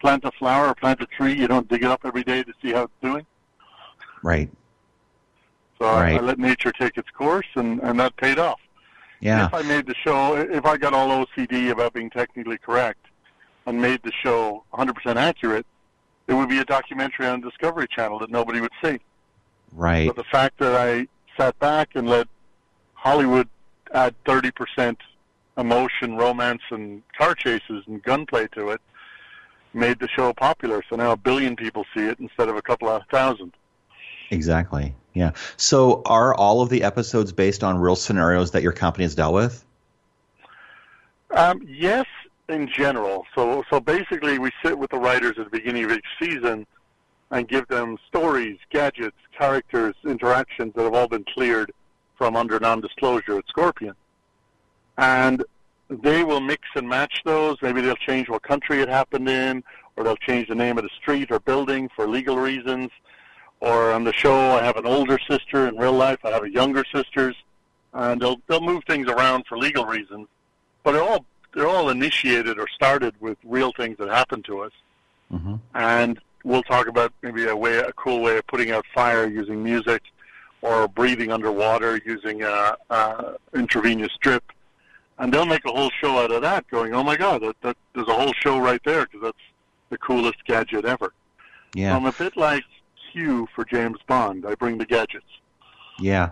plant 0.00 0.24
a 0.24 0.30
flower 0.38 0.68
or 0.68 0.74
plant 0.74 1.02
a 1.02 1.06
tree, 1.06 1.34
you 1.38 1.46
don't 1.46 1.68
dig 1.68 1.82
it 1.82 1.90
up 1.90 2.00
every 2.06 2.24
day 2.24 2.42
to 2.44 2.52
see 2.62 2.72
how 2.72 2.84
it's 2.84 2.92
doing. 3.02 3.26
Right. 4.22 4.48
So 5.78 5.84
I, 5.84 6.12
I 6.12 6.20
let 6.20 6.38
nature 6.38 6.72
take 6.72 6.96
its 6.96 7.10
course, 7.10 7.48
and 7.56 7.78
and 7.80 8.00
that 8.00 8.16
paid 8.16 8.38
off. 8.38 8.60
Yeah. 9.20 9.44
If 9.44 9.52
I 9.52 9.60
made 9.60 9.84
the 9.86 9.94
show, 10.02 10.36
if 10.36 10.64
I 10.64 10.78
got 10.78 10.94
all 10.94 11.26
OCD 11.26 11.70
about 11.72 11.92
being 11.92 12.08
technically 12.08 12.56
correct, 12.56 13.03
and 13.66 13.80
made 13.80 14.02
the 14.02 14.12
show 14.22 14.64
100% 14.72 15.16
accurate, 15.16 15.66
it 16.26 16.34
would 16.34 16.48
be 16.48 16.58
a 16.58 16.64
documentary 16.64 17.26
on 17.26 17.40
Discovery 17.40 17.86
Channel 17.88 18.18
that 18.20 18.30
nobody 18.30 18.60
would 18.60 18.72
see. 18.82 18.98
Right. 19.72 20.06
But 20.06 20.16
the 20.16 20.24
fact 20.24 20.58
that 20.58 20.74
I 20.74 21.08
sat 21.36 21.58
back 21.58 21.90
and 21.94 22.08
let 22.08 22.28
Hollywood 22.94 23.48
add 23.92 24.14
30% 24.24 24.96
emotion, 25.56 26.16
romance, 26.16 26.62
and 26.70 27.02
car 27.16 27.34
chases 27.34 27.84
and 27.86 28.02
gunplay 28.02 28.48
to 28.48 28.70
it 28.70 28.80
made 29.72 29.98
the 29.98 30.08
show 30.08 30.32
popular. 30.32 30.82
So 30.88 30.96
now 30.96 31.12
a 31.12 31.16
billion 31.16 31.56
people 31.56 31.84
see 31.94 32.04
it 32.04 32.18
instead 32.20 32.48
of 32.48 32.56
a 32.56 32.62
couple 32.62 32.88
of 32.88 33.02
thousand. 33.10 33.52
Exactly. 34.30 34.94
Yeah. 35.12 35.32
So, 35.56 36.02
are 36.06 36.34
all 36.34 36.60
of 36.60 36.70
the 36.70 36.82
episodes 36.82 37.32
based 37.32 37.62
on 37.62 37.78
real 37.78 37.94
scenarios 37.94 38.50
that 38.50 38.62
your 38.62 38.72
company 38.72 39.04
has 39.04 39.14
dealt 39.14 39.32
with? 39.32 39.64
Um, 41.30 41.62
yes, 41.68 42.06
in 42.48 42.68
general. 42.68 43.24
So, 43.34 43.64
so 43.70 43.80
basically, 43.80 44.38
we 44.38 44.50
sit 44.62 44.78
with 44.78 44.90
the 44.90 44.98
writers 44.98 45.34
at 45.38 45.50
the 45.50 45.58
beginning 45.58 45.84
of 45.84 45.92
each 45.92 46.04
season 46.20 46.66
and 47.30 47.48
give 47.48 47.66
them 47.68 47.96
stories, 48.08 48.58
gadgets, 48.70 49.16
characters, 49.36 49.94
interactions 50.04 50.72
that 50.74 50.84
have 50.84 50.94
all 50.94 51.08
been 51.08 51.24
cleared 51.34 51.72
from 52.16 52.36
under 52.36 52.60
non-disclosure 52.60 53.38
at 53.38 53.44
Scorpion, 53.48 53.94
and 54.98 55.44
they 55.88 56.22
will 56.22 56.40
mix 56.40 56.62
and 56.76 56.88
match 56.88 57.22
those. 57.24 57.56
Maybe 57.60 57.80
they'll 57.80 57.96
change 57.96 58.28
what 58.28 58.42
country 58.42 58.80
it 58.80 58.88
happened 58.88 59.28
in, 59.28 59.64
or 59.96 60.04
they'll 60.04 60.16
change 60.16 60.48
the 60.48 60.54
name 60.54 60.78
of 60.78 60.84
the 60.84 60.90
street 61.00 61.30
or 61.30 61.40
building 61.40 61.88
for 61.96 62.06
legal 62.06 62.36
reasons. 62.36 62.90
Or 63.60 63.92
on 63.92 64.04
the 64.04 64.12
show, 64.12 64.34
I 64.34 64.62
have 64.62 64.76
an 64.76 64.86
older 64.86 65.18
sister. 65.28 65.66
In 65.66 65.76
real 65.76 65.92
life, 65.92 66.18
I 66.24 66.30
have 66.30 66.44
a 66.44 66.50
younger 66.50 66.84
sister's, 66.94 67.34
and 67.94 68.20
they'll 68.20 68.36
they'll 68.46 68.60
move 68.60 68.82
things 68.86 69.08
around 69.08 69.44
for 69.48 69.56
legal 69.56 69.86
reasons 69.86 70.28
but 70.84 70.94
it 70.94 71.00
all 71.00 71.24
they're 71.54 71.68
all 71.68 71.88
initiated 71.90 72.58
or 72.58 72.66
started 72.68 73.14
with 73.20 73.38
real 73.44 73.72
things 73.76 73.96
that 73.98 74.08
happen 74.08 74.42
to 74.44 74.60
us, 74.60 74.72
Mm-hmm. 75.32 75.54
and 75.74 76.20
we'll 76.44 76.62
talk 76.62 76.86
about 76.86 77.12
maybe 77.22 77.46
a 77.46 77.56
way, 77.56 77.78
a 77.78 77.92
cool 77.94 78.20
way 78.20 78.36
of 78.36 78.46
putting 78.46 78.70
out 78.70 78.84
fire 78.94 79.26
using 79.26 79.62
music, 79.64 80.02
or 80.62 80.86
breathing 80.86 81.32
underwater 81.32 82.00
using 82.06 82.42
a, 82.42 82.76
a 82.90 83.34
intravenous 83.54 84.12
drip, 84.20 84.44
and 85.18 85.32
they'll 85.32 85.46
make 85.46 85.64
a 85.66 85.72
whole 85.72 85.90
show 86.00 86.18
out 86.22 86.30
of 86.30 86.42
that. 86.42 86.68
Going, 86.70 86.94
oh 86.94 87.02
my 87.02 87.16
god, 87.16 87.42
that, 87.42 87.56
that 87.62 87.76
there's 87.94 88.08
a 88.08 88.14
whole 88.14 88.32
show 88.34 88.58
right 88.58 88.80
there 88.84 89.06
because 89.06 89.22
that's 89.22 89.44
the 89.90 89.98
coolest 89.98 90.44
gadget 90.46 90.84
ever. 90.84 91.12
Yeah. 91.74 91.96
I'm 91.96 92.06
a 92.06 92.12
bit 92.12 92.36
like 92.36 92.64
Q 93.12 93.48
for 93.54 93.64
James 93.64 93.98
Bond. 94.06 94.46
I 94.46 94.54
bring 94.54 94.78
the 94.78 94.86
gadgets. 94.86 95.26
Yeah. 95.98 96.30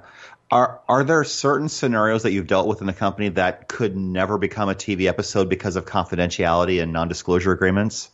Are 0.52 0.82
are 0.86 1.02
there 1.02 1.24
certain 1.24 1.70
scenarios 1.70 2.24
that 2.24 2.32
you've 2.32 2.46
dealt 2.46 2.68
with 2.68 2.82
in 2.82 2.86
the 2.86 2.92
company 2.92 3.30
that 3.30 3.68
could 3.68 3.96
never 3.96 4.36
become 4.36 4.68
a 4.68 4.74
TV 4.74 5.06
episode 5.06 5.48
because 5.48 5.76
of 5.76 5.86
confidentiality 5.86 6.82
and 6.82 6.92
non-disclosure 6.92 7.52
agreements? 7.52 8.10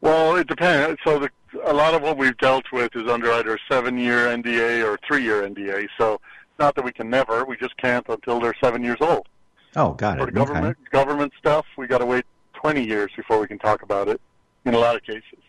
Well, 0.00 0.36
it 0.36 0.46
depends. 0.46 0.98
So 1.04 1.18
the, 1.18 1.30
a 1.66 1.74
lot 1.74 1.92
of 1.92 2.00
what 2.00 2.16
we've 2.16 2.36
dealt 2.38 2.64
with 2.72 2.96
is 2.96 3.06
under 3.06 3.30
either 3.32 3.56
a 3.56 3.58
seven-year 3.70 4.28
NDA 4.28 4.82
or 4.82 4.98
three-year 5.06 5.42
NDA. 5.42 5.88
So 5.98 6.14
it's 6.14 6.58
not 6.58 6.74
that 6.76 6.84
we 6.86 6.90
can 6.90 7.10
never, 7.10 7.44
we 7.44 7.58
just 7.58 7.76
can't 7.76 8.08
until 8.08 8.40
they're 8.40 8.54
seven 8.58 8.82
years 8.82 8.98
old. 9.02 9.28
Oh, 9.76 9.92
got 9.92 10.16
For 10.16 10.22
it. 10.22 10.26
the 10.26 10.32
government 10.32 10.78
government 10.90 11.34
stuff, 11.38 11.66
we 11.76 11.86
got 11.86 11.98
to 11.98 12.06
wait 12.06 12.24
20 12.54 12.82
years 12.82 13.10
before 13.14 13.38
we 13.38 13.46
can 13.46 13.58
talk 13.58 13.82
about 13.82 14.08
it 14.08 14.22
in 14.64 14.72
a 14.72 14.78
lot 14.78 14.96
of 14.96 15.02
cases, 15.02 15.42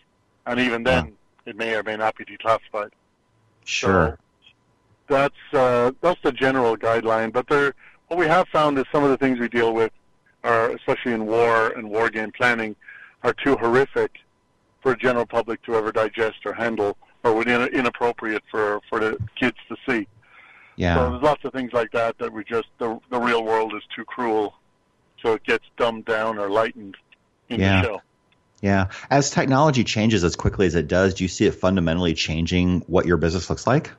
and 0.46 0.60
even 0.60 0.84
then, 0.84 1.14
it 1.46 1.56
may 1.56 1.76
or 1.76 1.84
may 1.84 1.96
not 1.96 2.18
be 2.18 2.26
declassified. 2.26 2.90
Sure. 3.64 4.18
So 4.18 4.23
that's 5.14 5.54
uh, 5.54 5.92
that's 6.02 6.20
the 6.24 6.32
general 6.32 6.76
guideline. 6.78 7.32
But 7.32 7.48
there, 7.48 7.74
what 8.08 8.20
we 8.20 8.28
have 8.28 8.48
found 8.50 8.78
is 8.78 8.86
some 8.92 9.04
of 9.04 9.10
the 9.10 9.18
things 9.18 9.40
we 9.40 9.48
deal 9.48 9.74
with, 9.74 9.92
are 10.44 10.72
especially 10.72 11.14
in 11.14 11.26
war 11.26 11.70
and 11.78 11.90
war 11.90 12.10
game 12.10 12.32
planning, 12.32 12.76
are 13.24 13.34
too 13.34 13.56
horrific 13.56 14.12
for 14.82 14.92
the 14.92 14.98
general 14.98 15.26
public 15.26 15.62
to 15.64 15.76
ever 15.76 15.92
digest 15.92 16.40
or 16.46 16.54
handle, 16.54 16.98
or 17.24 17.34
would 17.34 17.48
in, 17.48 17.62
inappropriate 17.74 18.44
for 18.52 18.82
for 18.90 19.00
the 19.00 19.18
kids 19.40 19.58
to 19.70 19.76
see. 19.88 20.08
yeah. 20.76 20.96
So 20.96 21.10
there's 21.12 21.24
lots 21.24 21.46
of 21.46 21.54
things 21.54 21.72
like 21.74 21.92
that 21.92 22.18
that 22.20 22.32
we 22.34 22.44
just 22.44 22.68
the 22.80 23.00
the 23.10 23.20
real 23.20 23.44
world 23.44 23.74
is 23.76 23.84
too 23.96 24.04
cruel, 24.06 24.56
so 25.22 25.34
it 25.34 25.44
gets 25.44 25.66
dumbed 25.78 26.06
down 26.06 26.38
or 26.38 26.50
lightened 26.50 26.98
in 27.50 27.60
Yeah. 27.62 27.82
the 27.82 27.88
show. 27.88 28.02
Yeah. 28.62 28.88
As 29.10 29.30
technology 29.30 29.84
changes 29.84 30.24
as 30.24 30.36
quickly 30.38 30.66
as 30.68 30.76
it 30.76 30.88
does, 30.88 31.16
do 31.16 31.24
you 31.26 31.28
see 31.28 31.46
it 31.46 31.52
fundamentally 31.56 32.14
changing 32.14 32.80
what 32.88 33.06
your 33.06 33.18
business 33.18 33.50
looks 33.50 33.68
like? 33.68 33.92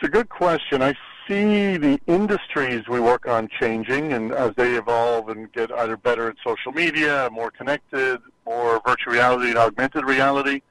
It's 0.00 0.06
a 0.06 0.12
good 0.12 0.28
question. 0.28 0.80
I 0.80 0.94
see 1.26 1.76
the 1.76 1.98
industries 2.06 2.86
we 2.86 3.00
work 3.00 3.26
on 3.26 3.48
changing, 3.60 4.12
and 4.12 4.30
as 4.30 4.54
they 4.54 4.74
evolve 4.74 5.28
and 5.28 5.52
get 5.52 5.72
either 5.72 5.96
better 5.96 6.28
at 6.28 6.36
social 6.46 6.70
media, 6.70 7.28
more 7.32 7.50
connected, 7.50 8.20
more 8.46 8.80
virtual 8.86 9.14
reality 9.14 9.48
and 9.48 9.58
augmented 9.58 10.04
reality. 10.04 10.62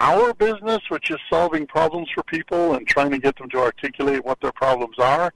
Our 0.00 0.34
business, 0.34 0.80
which 0.90 1.10
is 1.10 1.16
solving 1.30 1.66
problems 1.66 2.10
for 2.14 2.22
people 2.24 2.74
and 2.74 2.86
trying 2.86 3.10
to 3.12 3.18
get 3.18 3.38
them 3.38 3.48
to 3.48 3.58
articulate 3.58 4.22
what 4.22 4.38
their 4.42 4.52
problems 4.52 4.98
are, 4.98 5.32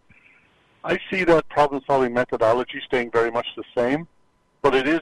I 0.85 0.99
see 1.11 1.25
that 1.25 1.49
problem-solving 1.49 2.13
methodology 2.13 2.83
staying 2.85 3.13
very 3.13 3.31
much 3.31 3.47
the 3.57 3.65
same, 3.75 4.07
but 4.61 4.75
it 4.75 4.87
is 4.87 5.01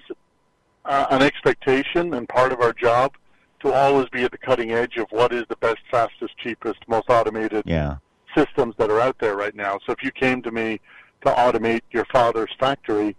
uh, 0.84 1.06
an 1.10 1.20
expectation 1.20 2.14
and 2.14 2.28
part 2.28 2.52
of 2.52 2.60
our 2.60 2.74
job 2.74 3.16
to 3.64 3.72
always 3.72 4.08
be 4.10 4.22
at 4.22 4.30
the 4.30 4.38
cutting 4.38 4.70
edge 4.70 4.98
of 4.98 5.08
what 5.10 5.32
is 5.32 5.42
the 5.48 5.56
best, 5.56 5.80
fastest, 5.90 6.36
cheapest, 6.38 6.78
most 6.86 7.08
automated 7.08 7.64
Yeah. 7.66 7.96
Systems 8.36 8.74
that 8.78 8.90
are 8.90 9.00
out 9.00 9.18
there 9.18 9.36
right 9.36 9.54
now. 9.54 9.78
So 9.86 9.92
if 9.92 10.02
you 10.02 10.10
came 10.10 10.42
to 10.42 10.50
me 10.50 10.80
to 11.24 11.30
automate 11.30 11.82
your 11.90 12.04
father's 12.06 12.52
factory, 12.58 13.16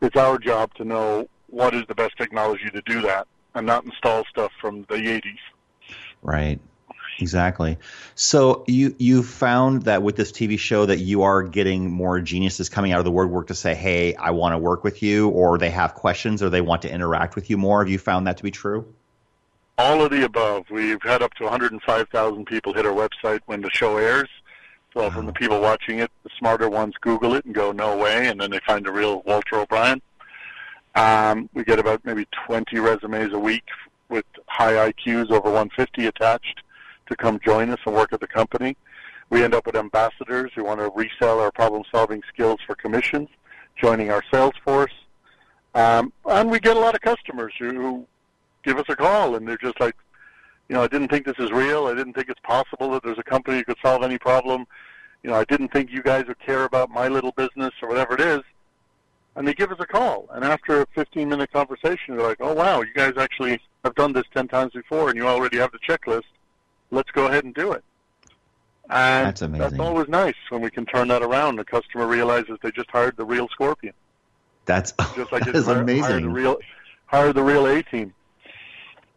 it's 0.00 0.16
our 0.16 0.38
job 0.38 0.74
to 0.74 0.84
know 0.84 1.28
what 1.48 1.74
is 1.74 1.84
the 1.88 1.94
best 1.94 2.16
technology 2.16 2.70
to 2.70 2.82
do 2.82 3.02
that 3.02 3.26
and 3.54 3.66
not 3.66 3.84
install 3.84 4.24
stuff 4.24 4.52
from 4.60 4.82
the 4.88 4.96
80s. 4.96 5.38
Right. 6.22 6.60
Exactly. 7.18 7.78
So 8.14 8.64
you 8.66 8.94
you 8.98 9.22
found 9.22 9.82
that 9.82 10.02
with 10.02 10.16
this 10.16 10.32
TV 10.32 10.58
show 10.58 10.86
that 10.86 10.98
you 10.98 11.22
are 11.22 11.42
getting 11.42 11.90
more 11.90 12.20
geniuses 12.20 12.68
coming 12.68 12.92
out 12.92 12.98
of 12.98 13.04
the 13.04 13.10
woodwork 13.10 13.48
to 13.48 13.54
say, 13.54 13.74
"Hey, 13.74 14.14
I 14.14 14.30
want 14.30 14.54
to 14.54 14.58
work 14.58 14.82
with 14.82 15.02
you," 15.02 15.28
or 15.28 15.58
they 15.58 15.70
have 15.70 15.94
questions, 15.94 16.42
or 16.42 16.48
they 16.48 16.62
want 16.62 16.82
to 16.82 16.90
interact 16.90 17.34
with 17.36 17.50
you 17.50 17.58
more. 17.58 17.80
Have 17.80 17.90
you 17.90 17.98
found 17.98 18.26
that 18.26 18.38
to 18.38 18.42
be 18.42 18.50
true? 18.50 18.86
All 19.78 20.02
of 20.02 20.10
the 20.10 20.24
above. 20.24 20.64
We've 20.70 21.02
had 21.02 21.22
up 21.22 21.34
to 21.34 21.44
105,000 21.44 22.44
people 22.44 22.74
hit 22.74 22.86
our 22.86 22.92
website 22.92 23.40
when 23.46 23.62
the 23.62 23.70
show 23.70 23.96
airs. 23.96 24.28
So 24.94 25.10
from 25.10 25.24
the 25.24 25.32
people 25.32 25.60
watching 25.60 26.00
it, 26.00 26.10
the 26.22 26.30
smarter 26.38 26.68
ones 26.68 26.94
Google 27.00 27.34
it 27.34 27.46
and 27.46 27.54
go, 27.54 27.72
no 27.72 27.96
way, 27.96 28.28
and 28.28 28.38
then 28.38 28.50
they 28.50 28.60
find 28.66 28.84
the 28.84 28.92
real 28.92 29.22
Walter 29.22 29.56
O'Brien. 29.56 30.02
Um, 30.94 31.48
we 31.54 31.64
get 31.64 31.78
about 31.78 32.04
maybe 32.04 32.26
20 32.46 32.78
resumes 32.78 33.32
a 33.32 33.38
week 33.38 33.64
with 34.10 34.26
high 34.46 34.92
IQs 34.92 35.30
over 35.30 35.48
150 35.50 36.06
attached 36.06 36.62
to 37.08 37.16
come 37.16 37.40
join 37.42 37.70
us 37.70 37.78
and 37.86 37.94
work 37.94 38.12
at 38.12 38.20
the 38.20 38.26
company. 38.26 38.76
We 39.30 39.42
end 39.42 39.54
up 39.54 39.64
with 39.64 39.76
ambassadors 39.76 40.50
who 40.54 40.64
want 40.64 40.80
to 40.80 40.90
resell 40.94 41.40
our 41.40 41.50
problem-solving 41.50 42.22
skills 42.30 42.60
for 42.66 42.74
commissions, 42.74 43.30
joining 43.80 44.10
our 44.10 44.22
sales 44.30 44.52
force. 44.62 44.92
Um, 45.74 46.12
and 46.26 46.50
we 46.50 46.60
get 46.60 46.76
a 46.76 46.80
lot 46.80 46.94
of 46.94 47.00
customers 47.00 47.54
who 47.58 48.06
give 48.62 48.78
us 48.78 48.86
a 48.88 48.96
call 48.96 49.36
and 49.36 49.46
they're 49.46 49.58
just 49.58 49.80
like, 49.80 49.96
you 50.68 50.74
know, 50.76 50.82
I 50.82 50.86
didn't 50.88 51.08
think 51.08 51.26
this 51.26 51.38
is 51.38 51.50
real. 51.50 51.86
I 51.86 51.94
didn't 51.94 52.14
think 52.14 52.28
it's 52.28 52.40
possible 52.40 52.90
that 52.92 53.02
there's 53.02 53.18
a 53.18 53.22
company 53.22 53.58
that 53.58 53.66
could 53.66 53.76
solve 53.82 54.02
any 54.02 54.18
problem. 54.18 54.66
You 55.22 55.30
know, 55.30 55.36
I 55.36 55.44
didn't 55.44 55.68
think 55.68 55.90
you 55.90 56.02
guys 56.02 56.26
would 56.26 56.38
care 56.40 56.64
about 56.64 56.90
my 56.90 57.08
little 57.08 57.32
business 57.32 57.72
or 57.82 57.88
whatever 57.88 58.14
it 58.14 58.20
is. 58.20 58.40
And 59.34 59.46
they 59.46 59.54
give 59.54 59.72
us 59.72 59.78
a 59.80 59.86
call. 59.86 60.28
And 60.32 60.44
after 60.44 60.82
a 60.82 60.86
15 60.94 61.28
minute 61.28 61.52
conversation, 61.52 62.16
they're 62.16 62.26
like, 62.26 62.38
oh, 62.40 62.54
wow, 62.54 62.82
you 62.82 62.92
guys 62.94 63.14
actually 63.16 63.60
have 63.84 63.94
done 63.94 64.12
this 64.12 64.24
10 64.34 64.48
times 64.48 64.72
before 64.72 65.08
and 65.08 65.16
you 65.16 65.26
already 65.26 65.58
have 65.58 65.72
the 65.72 65.78
checklist. 65.78 66.24
Let's 66.90 67.10
go 67.10 67.26
ahead 67.26 67.44
and 67.44 67.54
do 67.54 67.72
it. 67.72 67.82
And 68.90 69.26
That's 69.26 69.42
amazing. 69.42 69.68
That's 69.68 69.80
always 69.80 70.08
nice 70.08 70.34
when 70.50 70.60
we 70.60 70.70
can 70.70 70.84
turn 70.86 71.08
that 71.08 71.22
around. 71.22 71.56
The 71.56 71.64
customer 71.64 72.06
realizes 72.06 72.58
they 72.62 72.70
just 72.72 72.90
hired 72.90 73.16
the 73.16 73.24
real 73.24 73.48
Scorpion. 73.48 73.94
That's 74.64 74.92
Just 75.16 75.32
like 75.32 75.44
that 75.46 75.54
hired 75.54 75.78
amazing. 75.78 76.22
the 76.22 76.28
real, 76.28 76.58
hired 77.06 77.34
the 77.36 77.42
real 77.42 77.66
A 77.66 77.82
team. 77.82 78.12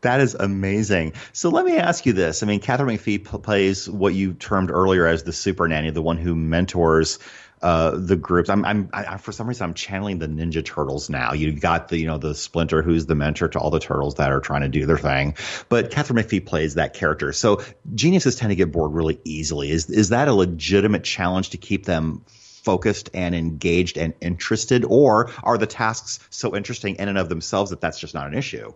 That 0.05 0.21
is 0.21 0.35
amazing. 0.35 1.13
So 1.33 1.49
let 1.49 1.65
me 1.65 1.77
ask 1.77 2.05
you 2.05 2.13
this. 2.13 2.43
I 2.43 2.45
mean, 2.45 2.59
Katharine 2.59 2.95
McPhee 2.95 3.25
p- 3.25 3.37
plays 3.39 3.89
what 3.89 4.13
you 4.13 4.33
termed 4.33 4.69
earlier 4.69 5.07
as 5.07 5.23
the 5.23 5.33
super 5.33 5.67
nanny, 5.67 5.89
the 5.89 6.03
one 6.03 6.17
who 6.17 6.35
mentors 6.35 7.17
uh, 7.63 7.89
the 7.97 8.15
groups. 8.15 8.47
I'm, 8.49 8.63
I'm, 8.65 8.89
I, 8.93 9.17
for 9.17 9.31
some 9.31 9.47
reason, 9.47 9.63
I'm 9.63 9.73
channeling 9.73 10.19
the 10.19 10.27
Ninja 10.27 10.63
Turtles 10.63 11.09
now. 11.09 11.33
You 11.33 11.51
got 11.59 11.87
the, 11.87 11.97
you 11.97 12.05
know, 12.05 12.19
the 12.19 12.35
Splinter, 12.35 12.83
who's 12.83 13.07
the 13.07 13.15
mentor 13.15 13.47
to 13.47 13.59
all 13.59 13.71
the 13.71 13.79
turtles 13.79 14.13
that 14.15 14.31
are 14.31 14.41
trying 14.41 14.61
to 14.61 14.67
do 14.67 14.85
their 14.85 14.99
thing. 14.99 15.37
But 15.69 15.89
Katharine 15.89 16.23
McPhee 16.23 16.45
plays 16.45 16.75
that 16.75 16.93
character. 16.93 17.33
So 17.33 17.63
geniuses 17.95 18.35
tend 18.35 18.51
to 18.51 18.55
get 18.55 18.71
bored 18.71 18.93
really 18.93 19.19
easily. 19.23 19.71
Is 19.71 19.89
is 19.89 20.09
that 20.09 20.27
a 20.27 20.33
legitimate 20.33 21.03
challenge 21.03 21.49
to 21.49 21.57
keep 21.57 21.83
them 21.83 22.21
focused 22.27 23.09
and 23.15 23.33
engaged 23.33 23.97
and 23.97 24.13
interested, 24.21 24.85
or 24.85 25.31
are 25.41 25.57
the 25.57 25.65
tasks 25.65 26.19
so 26.29 26.55
interesting 26.55 26.97
in 26.97 27.09
and 27.09 27.17
of 27.17 27.27
themselves 27.27 27.71
that 27.71 27.81
that's 27.81 27.99
just 27.99 28.13
not 28.13 28.27
an 28.27 28.35
issue? 28.35 28.71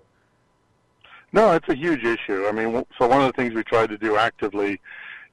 No, 1.32 1.52
it's 1.52 1.70
a 1.70 1.76
huge 1.76 2.04
issue. 2.04 2.46
I 2.48 2.52
mean, 2.52 2.86
so 2.98 3.08
one 3.08 3.22
of 3.22 3.28
the 3.28 3.34
things 3.34 3.54
we 3.54 3.64
try 3.64 3.86
to 3.88 3.98
do 3.98 4.18
actively 4.18 4.80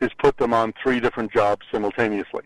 is 0.00 0.10
put 0.18 0.36
them 0.36 0.52
on 0.52 0.74
three 0.82 1.00
different 1.00 1.32
jobs 1.32 1.64
simultaneously. 1.72 2.42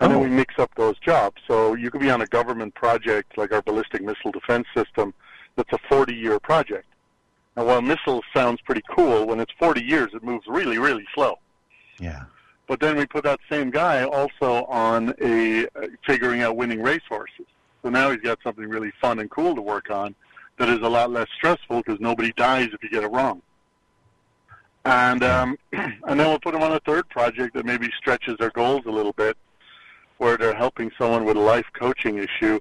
And 0.00 0.12
Oh. 0.12 0.14
then 0.14 0.20
we 0.20 0.28
mix 0.34 0.58
up 0.58 0.70
those 0.76 0.98
jobs. 1.00 1.42
So 1.46 1.74
you 1.74 1.90
could 1.90 2.00
be 2.00 2.10
on 2.10 2.22
a 2.22 2.26
government 2.26 2.74
project 2.74 3.36
like 3.36 3.52
our 3.52 3.62
ballistic 3.62 4.00
missile 4.02 4.30
defense 4.32 4.66
system 4.74 5.12
that's 5.56 5.72
a 5.72 5.78
40-year 5.92 6.38
project. 6.40 6.86
Now, 7.56 7.64
while 7.64 7.82
missiles 7.82 8.24
sounds 8.32 8.60
pretty 8.62 8.82
cool, 8.88 9.26
when 9.26 9.40
it's 9.40 9.52
40 9.58 9.82
years, 9.82 10.10
it 10.14 10.22
moves 10.22 10.46
really, 10.46 10.78
really 10.78 11.04
slow. 11.14 11.38
Yeah. 11.98 12.24
But 12.68 12.80
then 12.80 12.96
we 12.96 13.06
put 13.06 13.24
that 13.24 13.40
same 13.50 13.70
guy 13.70 14.04
also 14.04 14.64
on 14.66 15.14
a 15.20 15.64
uh, 15.66 15.88
figuring 16.06 16.42
out 16.42 16.56
winning 16.56 16.82
racehorses. 16.82 17.46
So 17.82 17.88
now 17.88 18.10
he's 18.10 18.20
got 18.20 18.38
something 18.44 18.68
really 18.68 18.92
fun 19.00 19.18
and 19.18 19.30
cool 19.30 19.54
to 19.56 19.62
work 19.62 19.90
on 19.90 20.14
that 20.58 20.68
is 20.68 20.80
a 20.82 20.88
lot 20.88 21.10
less 21.10 21.28
stressful 21.36 21.82
because 21.82 22.00
nobody 22.00 22.32
dies 22.32 22.68
if 22.72 22.82
you 22.82 22.90
get 22.90 23.04
it 23.04 23.10
wrong. 23.10 23.42
And 24.84 25.22
um, 25.22 25.58
and 25.72 26.20
then 26.20 26.28
we'll 26.28 26.40
put 26.40 26.52
them 26.52 26.62
on 26.62 26.72
a 26.72 26.80
third 26.80 27.08
project 27.08 27.54
that 27.54 27.64
maybe 27.64 27.90
stretches 27.98 28.36
their 28.38 28.50
goals 28.50 28.82
a 28.86 28.90
little 28.90 29.12
bit, 29.12 29.36
where 30.18 30.36
they're 30.36 30.54
helping 30.54 30.90
someone 30.98 31.24
with 31.24 31.36
a 31.36 31.40
life 31.40 31.66
coaching 31.78 32.18
issue, 32.18 32.58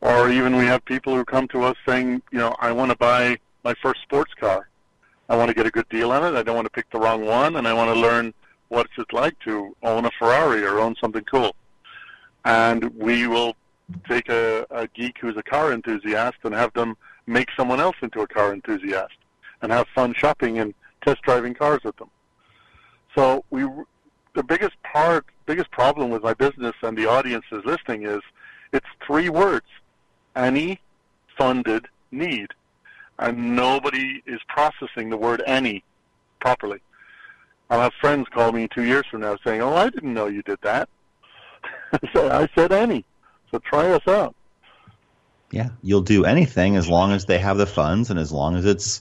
or 0.00 0.30
even 0.30 0.56
we 0.56 0.64
have 0.64 0.84
people 0.84 1.14
who 1.14 1.24
come 1.24 1.48
to 1.48 1.62
us 1.62 1.76
saying, 1.86 2.22
you 2.30 2.38
know, 2.38 2.54
I 2.60 2.72
want 2.72 2.90
to 2.90 2.96
buy 2.96 3.38
my 3.64 3.74
first 3.82 4.02
sports 4.02 4.32
car. 4.34 4.68
I 5.28 5.36
want 5.36 5.48
to 5.48 5.54
get 5.54 5.66
a 5.66 5.70
good 5.70 5.88
deal 5.88 6.12
on 6.12 6.24
it. 6.24 6.38
I 6.38 6.42
don't 6.42 6.54
want 6.54 6.66
to 6.66 6.70
pick 6.70 6.88
the 6.90 7.00
wrong 7.00 7.24
one, 7.24 7.56
and 7.56 7.66
I 7.66 7.72
want 7.72 7.92
to 7.92 8.00
learn 8.00 8.32
what 8.68 8.86
it's 8.96 9.12
like 9.12 9.38
to 9.40 9.76
own 9.82 10.04
a 10.04 10.10
Ferrari 10.18 10.64
or 10.64 10.78
own 10.78 10.94
something 11.00 11.24
cool. 11.24 11.54
And 12.44 12.84
we 12.94 13.26
will 13.26 13.56
take 14.08 14.28
a, 14.28 14.66
a 14.70 14.86
geek 14.88 15.16
who's 15.20 15.36
a 15.36 15.42
car 15.42 15.72
enthusiast 15.72 16.38
and 16.44 16.54
have 16.54 16.72
them 16.74 16.96
make 17.26 17.48
someone 17.56 17.80
else 17.80 17.96
into 18.02 18.20
a 18.20 18.26
car 18.26 18.52
enthusiast 18.52 19.14
and 19.62 19.72
have 19.72 19.86
fun 19.94 20.14
shopping 20.14 20.58
and 20.58 20.74
test 21.04 21.22
driving 21.22 21.54
cars 21.54 21.80
with 21.84 21.96
them. 21.96 22.10
So 23.14 23.44
we 23.50 23.66
the 24.34 24.42
biggest 24.42 24.76
part, 24.82 25.24
biggest 25.46 25.70
problem 25.70 26.10
with 26.10 26.22
my 26.22 26.34
business 26.34 26.74
and 26.82 26.96
the 26.96 27.06
audiences 27.06 27.64
listening 27.64 28.06
is 28.06 28.20
it's 28.72 28.86
three 29.06 29.28
words: 29.28 29.66
any 30.34 30.80
funded 31.38 31.86
need, 32.10 32.48
and 33.18 33.56
nobody 33.56 34.22
is 34.26 34.40
processing 34.48 35.10
the 35.10 35.16
word 35.16 35.42
any 35.46 35.82
properly. 36.40 36.80
I'll 37.70 37.80
have 37.80 37.94
friends 38.00 38.28
call 38.32 38.52
me 38.52 38.68
two 38.68 38.84
years 38.84 39.06
from 39.10 39.22
now 39.22 39.36
saying, 39.44 39.62
"Oh, 39.62 39.74
I 39.74 39.88
didn't 39.88 40.14
know 40.14 40.26
you 40.26 40.42
did 40.42 40.58
that." 40.62 40.88
I 42.14 42.48
said 42.54 42.72
any, 42.72 43.04
so 43.50 43.58
try 43.58 43.90
us 43.90 44.06
out. 44.06 44.34
Yeah, 45.50 45.70
you'll 45.82 46.00
do 46.00 46.24
anything 46.24 46.76
as 46.76 46.88
long 46.88 47.12
as 47.12 47.24
they 47.26 47.38
have 47.38 47.56
the 47.56 47.66
funds 47.66 48.10
and 48.10 48.18
as 48.18 48.32
long 48.32 48.56
as 48.56 48.64
it's 48.64 49.00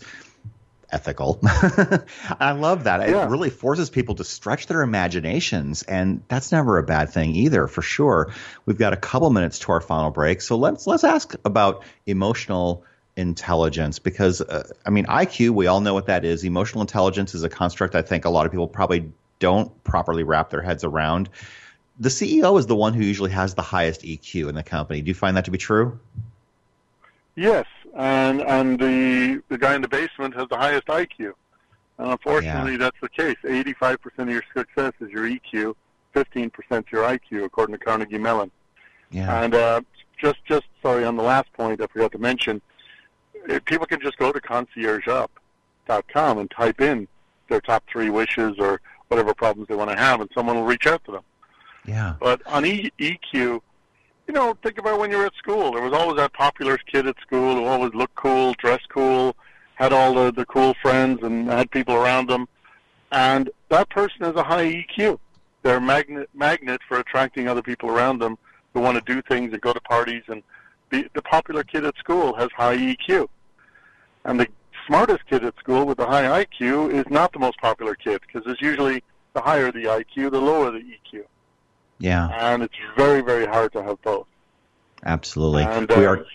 ethical. 0.91 1.39
I 2.39 2.51
love 2.51 2.85
that. 2.85 3.07
Yeah. 3.09 3.25
It 3.25 3.29
really 3.29 3.49
forces 3.49 3.89
people 3.89 4.15
to 4.15 4.23
stretch 4.23 4.67
their 4.67 4.81
imaginations, 4.81 5.83
and 5.83 6.23
that's 6.27 6.51
never 6.51 6.77
a 6.77 6.83
bad 6.83 7.09
thing 7.09 7.35
either, 7.35 7.67
for 7.67 7.81
sure. 7.81 8.33
We've 8.65 8.77
got 8.77 8.93
a 8.93 8.97
couple 8.97 9.29
minutes 9.29 9.59
to 9.59 9.71
our 9.71 9.81
final 9.81 10.11
break, 10.11 10.41
so 10.41 10.57
let's 10.57 10.87
let's 10.87 11.03
ask 11.03 11.35
about 11.43 11.83
emotional 12.05 12.83
intelligence 13.17 13.99
because 13.99 14.41
uh, 14.41 14.67
I 14.85 14.89
mean 14.89 15.05
IQ, 15.05 15.51
we 15.51 15.67
all 15.67 15.81
know 15.81 15.93
what 15.93 16.07
that 16.07 16.25
is. 16.25 16.43
Emotional 16.43 16.81
intelligence 16.81 17.33
is 17.33 17.43
a 17.43 17.49
construct 17.49 17.95
I 17.95 18.01
think 18.01 18.25
a 18.25 18.29
lot 18.29 18.45
of 18.45 18.51
people 18.51 18.67
probably 18.67 19.11
don't 19.39 19.83
properly 19.83 20.23
wrap 20.23 20.49
their 20.49 20.61
heads 20.61 20.83
around. 20.83 21.29
The 21.99 22.09
CEO 22.09 22.59
is 22.59 22.67
the 22.67 22.75
one 22.75 22.93
who 22.93 23.03
usually 23.03 23.31
has 23.31 23.53
the 23.53 23.61
highest 23.61 24.01
EQ 24.01 24.49
in 24.49 24.55
the 24.55 24.63
company. 24.63 25.01
Do 25.01 25.07
you 25.07 25.13
find 25.13 25.37
that 25.37 25.45
to 25.45 25.51
be 25.51 25.57
true? 25.57 25.99
Yes, 27.35 27.65
and 27.95 28.41
and 28.41 28.79
the 28.79 29.41
the 29.49 29.57
guy 29.57 29.75
in 29.75 29.81
the 29.81 29.87
basement 29.87 30.35
has 30.35 30.47
the 30.49 30.57
highest 30.57 30.87
IQ. 30.87 31.33
And 31.97 32.11
unfortunately, 32.11 32.73
yeah. 32.73 32.77
that's 32.77 32.97
the 33.01 33.09
case. 33.09 33.37
85% 33.43 33.97
of 34.19 34.29
your 34.29 34.43
success 34.53 34.91
is 34.99 35.09
your 35.11 35.23
EQ, 35.23 35.75
15% 36.13 36.91
your 36.91 37.03
IQ, 37.03 37.45
according 37.45 37.77
to 37.77 37.83
Carnegie 37.83 38.17
Mellon. 38.17 38.51
Yeah. 39.11 39.43
And 39.43 39.55
uh, 39.55 39.81
just 40.21 40.43
just 40.45 40.65
sorry 40.81 41.03
on 41.05 41.15
the 41.15 41.23
last 41.23 41.51
point, 41.53 41.81
I 41.81 41.87
forgot 41.87 42.11
to 42.13 42.19
mention. 42.19 42.61
People 43.65 43.85
can 43.85 44.01
just 44.01 44.17
go 44.17 44.31
to 44.31 44.39
conciergeup.com 44.39 46.37
and 46.37 46.49
type 46.51 46.81
in 46.81 47.07
their 47.47 47.61
top 47.61 47.83
three 47.87 48.09
wishes 48.09 48.55
or 48.57 48.81
whatever 49.09 49.33
problems 49.33 49.67
they 49.67 49.75
want 49.75 49.91
to 49.91 49.97
have, 49.97 50.19
and 50.19 50.29
someone 50.33 50.55
will 50.55 50.63
reach 50.63 50.87
out 50.87 51.03
to 51.05 51.11
them. 51.11 51.23
Yeah. 51.85 52.15
But 52.19 52.41
on 52.47 52.65
e- 52.65 52.91
EQ, 52.99 53.61
you 54.27 54.33
know, 54.33 54.57
think 54.63 54.77
about 54.77 54.99
when 54.99 55.11
you 55.11 55.17
were 55.17 55.25
at 55.25 55.35
school. 55.35 55.71
There 55.71 55.83
was 55.83 55.93
always 55.93 56.17
that 56.17 56.33
popular 56.33 56.77
kid 56.77 57.07
at 57.07 57.15
school 57.21 57.55
who 57.55 57.65
always 57.65 57.93
looked 57.93 58.15
cool, 58.15 58.53
dressed 58.55 58.89
cool, 58.89 59.35
had 59.75 59.93
all 59.93 60.13
the, 60.13 60.31
the 60.31 60.45
cool 60.45 60.73
friends, 60.81 61.21
and 61.21 61.47
had 61.47 61.69
people 61.71 61.95
around 61.95 62.29
them. 62.29 62.47
And 63.11 63.49
that 63.69 63.89
person 63.89 64.21
has 64.21 64.35
a 64.35 64.43
high 64.43 64.85
EQ. 64.97 65.19
They're 65.61 65.77
a 65.77 65.81
magnet, 65.81 66.29
magnet 66.33 66.81
for 66.87 66.99
attracting 66.99 67.47
other 67.47 67.61
people 67.61 67.89
around 67.89 68.19
them 68.19 68.37
who 68.73 68.81
want 68.81 68.97
to 68.97 69.13
do 69.13 69.21
things 69.21 69.53
and 69.53 69.61
go 69.61 69.73
to 69.73 69.81
parties. 69.81 70.23
And 70.27 70.41
be, 70.89 71.07
the 71.13 71.21
popular 71.21 71.63
kid 71.63 71.85
at 71.85 71.97
school 71.97 72.35
has 72.35 72.49
high 72.55 72.77
EQ. 72.77 73.27
And 74.25 74.39
the 74.39 74.47
smartest 74.87 75.25
kid 75.29 75.43
at 75.43 75.57
school 75.57 75.85
with 75.85 75.97
the 75.97 76.05
high 76.05 76.45
IQ 76.45 76.91
is 76.93 77.05
not 77.09 77.31
the 77.31 77.39
most 77.39 77.59
popular 77.59 77.95
kid 77.95 78.21
because 78.21 78.49
it's 78.51 78.61
usually 78.61 79.03
the 79.33 79.41
higher 79.41 79.71
the 79.71 79.83
IQ, 79.83 80.31
the 80.31 80.41
lower 80.41 80.71
the 80.71 80.79
EQ. 80.79 81.25
Yeah. 81.99 82.29
And 82.29 82.63
it's 82.63 82.75
very, 82.97 83.21
very 83.21 83.45
hard 83.45 83.71
to 83.73 83.83
have 83.83 84.01
both. 84.01 84.27
Absolutely. 85.05 85.63
And, 85.63 85.89
uh, 85.91 85.95
we 85.97 86.05
are. 86.05 86.25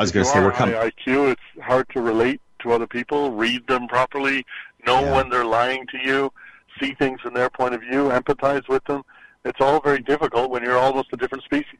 I 0.00 0.02
was 0.02 0.12
going 0.12 0.24
to 0.24 0.30
say 0.30 0.40
we're 0.40 0.52
coming. 0.52 0.74
IQ. 0.74 1.32
It's 1.32 1.62
hard 1.62 1.88
to 1.90 2.00
relate 2.00 2.40
to 2.60 2.72
other 2.72 2.86
people, 2.86 3.30
read 3.32 3.66
them 3.68 3.86
properly, 3.86 4.44
know 4.86 5.00
yeah. 5.00 5.14
when 5.14 5.28
they're 5.28 5.44
lying 5.44 5.86
to 5.88 5.98
you, 5.98 6.32
see 6.80 6.94
things 6.94 7.20
from 7.20 7.34
their 7.34 7.48
point 7.48 7.74
of 7.74 7.80
view, 7.80 8.08
empathize 8.08 8.68
with 8.68 8.84
them. 8.84 9.02
It's 9.44 9.60
all 9.60 9.80
very 9.80 10.00
difficult 10.00 10.50
when 10.50 10.62
you're 10.62 10.78
almost 10.78 11.08
a 11.12 11.16
different 11.16 11.44
species. 11.44 11.78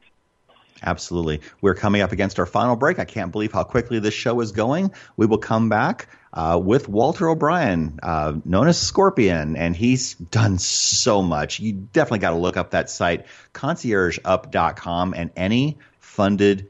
Absolutely. 0.83 1.41
We're 1.61 1.75
coming 1.75 2.01
up 2.01 2.11
against 2.11 2.39
our 2.39 2.45
final 2.45 2.75
break. 2.75 2.99
I 2.99 3.05
can't 3.05 3.31
believe 3.31 3.51
how 3.51 3.63
quickly 3.63 3.99
this 3.99 4.13
show 4.13 4.41
is 4.41 4.51
going. 4.51 4.91
We 5.15 5.25
will 5.25 5.37
come 5.37 5.69
back 5.69 6.09
uh, 6.33 6.59
with 6.61 6.89
Walter 6.89 7.29
O'Brien, 7.29 7.99
uh, 8.03 8.33
known 8.43 8.67
as 8.67 8.77
Scorpion, 8.77 9.55
and 9.55 9.75
he's 9.75 10.15
done 10.15 10.59
so 10.59 11.21
much. 11.21 11.59
You 11.61 11.73
definitely 11.73 12.19
got 12.19 12.31
to 12.31 12.37
look 12.37 12.57
up 12.57 12.71
that 12.71 12.89
site, 12.89 13.25
conciergeup.com, 13.53 15.13
and 15.15 15.31
any 15.35 15.77
funded 15.99 16.67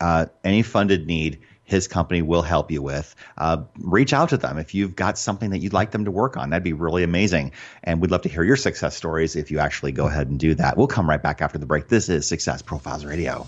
uh, 0.00 0.26
any 0.42 0.62
funded 0.62 1.06
need 1.06 1.40
his 1.70 1.86
company 1.86 2.20
will 2.20 2.42
help 2.42 2.72
you 2.72 2.82
with. 2.82 3.14
Uh, 3.38 3.62
reach 3.78 4.12
out 4.12 4.30
to 4.30 4.36
them 4.36 4.58
if 4.58 4.74
you've 4.74 4.96
got 4.96 5.16
something 5.16 5.50
that 5.50 5.58
you'd 5.58 5.72
like 5.72 5.92
them 5.92 6.04
to 6.04 6.10
work 6.10 6.36
on. 6.36 6.50
That'd 6.50 6.64
be 6.64 6.72
really 6.72 7.04
amazing. 7.04 7.52
And 7.84 8.00
we'd 8.00 8.10
love 8.10 8.22
to 8.22 8.28
hear 8.28 8.42
your 8.42 8.56
success 8.56 8.96
stories 8.96 9.36
if 9.36 9.52
you 9.52 9.60
actually 9.60 9.92
go 9.92 10.08
ahead 10.08 10.28
and 10.28 10.38
do 10.38 10.56
that. 10.56 10.76
We'll 10.76 10.88
come 10.88 11.08
right 11.08 11.22
back 11.22 11.40
after 11.40 11.58
the 11.58 11.66
break. 11.66 11.86
This 11.86 12.08
is 12.08 12.26
Success 12.26 12.60
Profiles 12.60 13.04
Radio. 13.04 13.46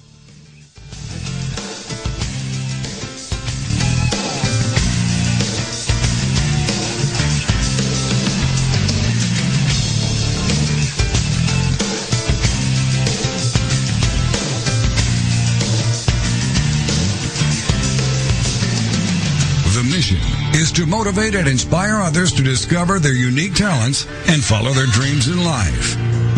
Is 20.63 20.71
to 20.71 20.87
motivate 20.87 21.35
and 21.35 21.49
inspire 21.49 21.97
others 21.97 22.33
to 22.33 22.41
discover 22.41 23.01
their 23.01 23.15
unique 23.15 23.53
talents 23.53 24.07
and 24.29 24.45
follow 24.45 24.71
their 24.71 24.87
dreams 24.87 25.27
in 25.27 25.43
life. 25.43 25.97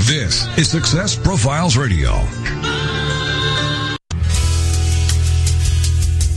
This 0.08 0.46
is 0.56 0.70
Success 0.70 1.14
Profiles 1.14 1.76
Radio. 1.76 2.12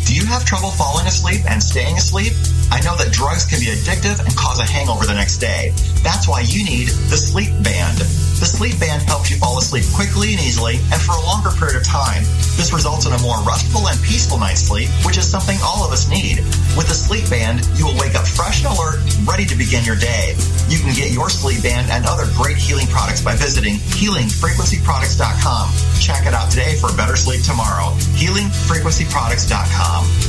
Do 0.05 0.13
you 0.13 0.25
have 0.25 0.43
trouble 0.43 0.71
falling 0.71 1.07
asleep 1.07 1.49
and 1.49 1.63
staying 1.63 1.95
asleep? 1.95 2.33
I 2.71 2.81
know 2.81 2.97
that 2.97 3.13
drugs 3.13 3.45
can 3.45 3.61
be 3.61 3.67
addictive 3.67 4.19
and 4.19 4.35
cause 4.35 4.59
a 4.59 4.65
hangover 4.65 5.05
the 5.05 5.13
next 5.13 5.37
day. 5.37 5.71
That's 6.03 6.27
why 6.27 6.41
you 6.41 6.65
need 6.65 6.89
the 7.07 7.15
Sleep 7.15 7.51
Band. 7.63 8.26
The 8.37 8.45
Sleep 8.45 8.77
Band 8.79 9.01
helps 9.01 9.33
you 9.33 9.37
fall 9.41 9.57
asleep 9.57 9.81
quickly 9.97 10.37
and 10.37 10.41
easily 10.45 10.77
and 10.93 11.01
for 11.01 11.17
a 11.17 11.25
longer 11.25 11.49
period 11.57 11.73
of 11.73 11.81
time. 11.81 12.21
This 12.53 12.69
results 12.69 13.09
in 13.09 13.13
a 13.13 13.17
more 13.25 13.41
restful 13.41 13.89
and 13.89 13.97
peaceful 14.05 14.37
night's 14.37 14.61
sleep, 14.61 14.93
which 15.01 15.17
is 15.17 15.25
something 15.25 15.57
all 15.65 15.81
of 15.81 15.89
us 15.89 16.05
need. 16.05 16.45
With 16.77 16.85
the 16.85 16.93
Sleep 16.93 17.25
Band, 17.33 17.65
you 17.73 17.89
will 17.89 17.97
wake 17.97 18.13
up 18.13 18.29
fresh 18.29 18.61
and 18.61 18.69
alert, 18.69 19.01
ready 19.25 19.49
to 19.49 19.57
begin 19.57 19.81
your 19.81 19.97
day. 19.97 20.37
You 20.69 20.77
can 20.77 20.93
get 20.93 21.09
your 21.09 21.33
Sleep 21.33 21.65
Band 21.65 21.89
and 21.89 22.05
other 22.05 22.29
great 22.37 22.61
healing 22.61 22.85
products 22.93 23.25
by 23.25 23.33
visiting 23.33 23.81
healingfrequencyproducts.com. 23.97 25.65
Check 25.97 26.29
it 26.29 26.37
out 26.37 26.53
today 26.53 26.77
for 26.77 26.93
a 26.93 26.95
better 26.97 27.17
sleep 27.17 27.41
tomorrow. 27.41 27.97
healingfrequencyproducts.com. 28.21 30.26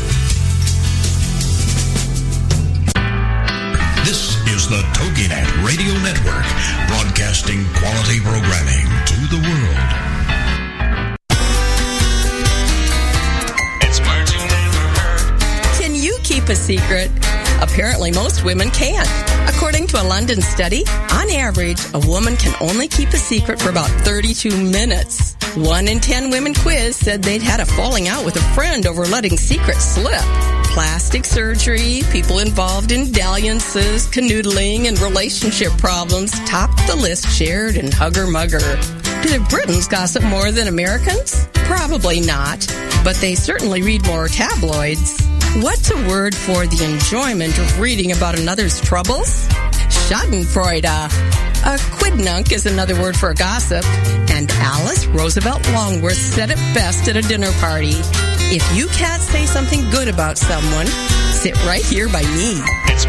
the 4.68 4.82
TogiNet 4.92 5.64
Radio 5.66 5.94
Network, 6.02 6.44
broadcasting 6.88 7.64
quality 7.72 8.20
programming 8.20 8.84
to 9.06 9.16
the 9.32 9.40
world. 9.48 9.88
It's 13.80 13.98
words 14.00 14.30
you 14.34 14.40
never 14.40 14.84
heard. 15.00 15.80
Can 15.80 15.94
you 15.94 16.18
keep 16.22 16.50
a 16.50 16.54
secret? 16.54 17.10
Apparently, 17.62 18.12
most 18.12 18.44
women 18.44 18.68
can't. 18.70 19.08
According 19.48 19.86
to 19.86 20.02
a 20.02 20.04
London 20.04 20.42
study, 20.42 20.84
on 21.12 21.30
average, 21.30 21.80
a 21.94 22.00
woman 22.06 22.36
can 22.36 22.54
only 22.60 22.88
keep 22.88 23.08
a 23.14 23.16
secret 23.16 23.58
for 23.58 23.70
about 23.70 23.88
32 24.04 24.50
minutes. 24.50 25.34
One 25.56 25.88
in 25.88 25.98
10 25.98 26.28
women 26.28 26.52
quizzed 26.52 26.98
said 26.98 27.22
they'd 27.22 27.40
had 27.40 27.60
a 27.60 27.66
falling 27.66 28.08
out 28.08 28.22
with 28.22 28.36
a 28.36 28.54
friend 28.54 28.86
over 28.86 29.06
letting 29.06 29.38
secrets 29.38 29.82
slip 29.94 30.57
plastic 30.78 31.24
surgery, 31.24 32.02
people 32.12 32.38
involved 32.38 32.92
in 32.92 33.10
dalliances, 33.10 34.06
canoodling, 34.06 34.86
and 34.86 34.96
relationship 35.00 35.72
problems 35.76 36.30
top 36.48 36.70
the 36.86 36.94
list 36.94 37.26
shared 37.36 37.74
in 37.74 37.90
Hugger 37.90 38.28
Mugger. 38.28 38.60
Do 39.24 39.44
Britons 39.50 39.88
gossip 39.88 40.22
more 40.22 40.52
than 40.52 40.68
Americans? 40.68 41.48
Probably 41.52 42.20
not, 42.20 42.64
but 43.02 43.16
they 43.16 43.34
certainly 43.34 43.82
read 43.82 44.06
more 44.06 44.28
tabloids. 44.28 45.20
What's 45.56 45.90
a 45.90 45.96
word 46.06 46.32
for 46.32 46.64
the 46.64 46.84
enjoyment 46.84 47.58
of 47.58 47.80
reading 47.80 48.12
about 48.12 48.38
another's 48.38 48.80
troubles? 48.80 49.48
Schadenfreude. 50.06 50.84
A 50.84 51.76
quidnunc 51.98 52.52
is 52.52 52.66
another 52.66 52.94
word 53.02 53.16
for 53.16 53.34
gossip, 53.34 53.84
and 54.30 54.48
Alice 54.52 55.06
Roosevelt 55.06 55.68
Longworth 55.72 56.14
said 56.14 56.52
it 56.52 56.58
best 56.72 57.08
at 57.08 57.16
a 57.16 57.22
dinner 57.22 57.50
party. 57.54 58.00
If 58.50 58.64
you 58.74 58.86
can't 58.88 59.20
say 59.20 59.44
something 59.44 59.90
good 59.90 60.08
about 60.08 60.38
someone, 60.38 60.86
sit 61.32 61.54
right 61.66 61.84
here 61.84 62.08
by 62.08 62.22
me. 62.32 62.56
It's 62.88 63.04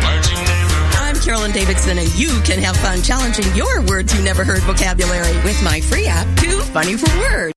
I'm 0.99 1.15
Carolyn 1.15 1.53
Davidson, 1.53 1.97
and 1.97 2.13
you 2.19 2.41
can 2.43 2.59
have 2.59 2.75
fun 2.75 3.01
challenging 3.01 3.45
your 3.55 3.79
words 3.83 4.13
you 4.13 4.21
never 4.21 4.43
heard 4.43 4.59
vocabulary 4.63 5.31
with 5.45 5.55
my 5.63 5.79
free 5.79 6.07
app, 6.07 6.27
Too 6.39 6.59
Funny 6.75 6.97
for 6.97 7.07
Words. 7.19 7.53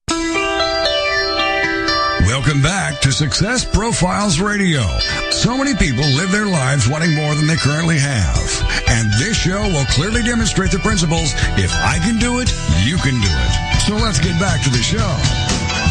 Welcome 2.23 2.61
back 2.61 3.01
to 3.01 3.11
Success 3.11 3.65
Profiles 3.65 4.39
Radio. 4.39 4.83
So 5.31 5.57
many 5.57 5.75
people 5.75 6.05
live 6.15 6.31
their 6.31 6.47
lives 6.47 6.87
wanting 6.87 7.13
more 7.13 7.35
than 7.35 7.47
they 7.47 7.57
currently 7.57 7.99
have. 7.99 8.39
And 8.87 9.11
this 9.19 9.35
show 9.35 9.61
will 9.61 9.85
clearly 9.91 10.23
demonstrate 10.23 10.71
the 10.71 10.79
principles 10.79 11.33
if 11.59 11.73
I 11.83 11.99
can 11.99 12.17
do 12.17 12.39
it, 12.39 12.47
you 12.85 12.95
can 12.95 13.19
do 13.19 13.27
it. 13.27 13.81
So 13.81 13.95
let's 13.95 14.19
get 14.19 14.39
back 14.39 14.63
to 14.63 14.69
the 14.69 14.81
show. 14.81 15.42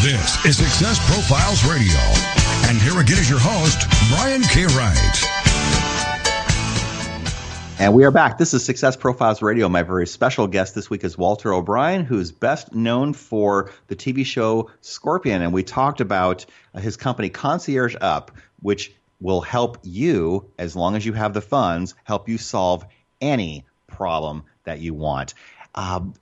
This 0.03 0.43
is 0.43 0.57
Success 0.57 0.99
Profiles 1.09 1.63
Radio. 1.63 1.97
And 2.67 2.77
here 2.77 2.99
again 2.99 3.19
is 3.19 3.29
your 3.29 3.39
host, 3.41 3.87
Brian 4.09 4.41
K. 4.41 4.65
Wright. 4.65 5.23
And 7.79 7.93
we 7.93 8.03
are 8.03 8.11
back. 8.11 8.37
This 8.37 8.53
is 8.53 8.65
Success 8.65 8.97
Profiles 8.97 9.41
Radio. 9.41 9.69
My 9.69 9.81
very 9.81 10.05
special 10.05 10.45
guest 10.47 10.75
this 10.75 10.89
week 10.89 11.05
is 11.05 11.17
Walter 11.17 11.53
O'Brien, 11.53 12.03
who 12.03 12.19
is 12.19 12.33
best 12.33 12.75
known 12.75 13.13
for 13.13 13.71
the 13.87 13.95
TV 13.95 14.25
show 14.25 14.69
Scorpion. 14.81 15.41
And 15.41 15.53
we 15.53 15.63
talked 15.63 16.01
about 16.01 16.45
uh, 16.75 16.81
his 16.81 16.97
company 16.97 17.29
Concierge 17.29 17.95
Up, 18.01 18.31
which 18.61 18.93
will 19.21 19.39
help 19.39 19.77
you, 19.83 20.51
as 20.59 20.75
long 20.75 20.97
as 20.97 21.05
you 21.05 21.13
have 21.13 21.33
the 21.33 21.39
funds, 21.39 21.95
help 22.03 22.27
you 22.27 22.37
solve 22.37 22.85
any 23.21 23.63
problem 23.87 24.43
that 24.65 24.81
you 24.81 24.93
want. 24.93 25.33
Um, 25.75 26.13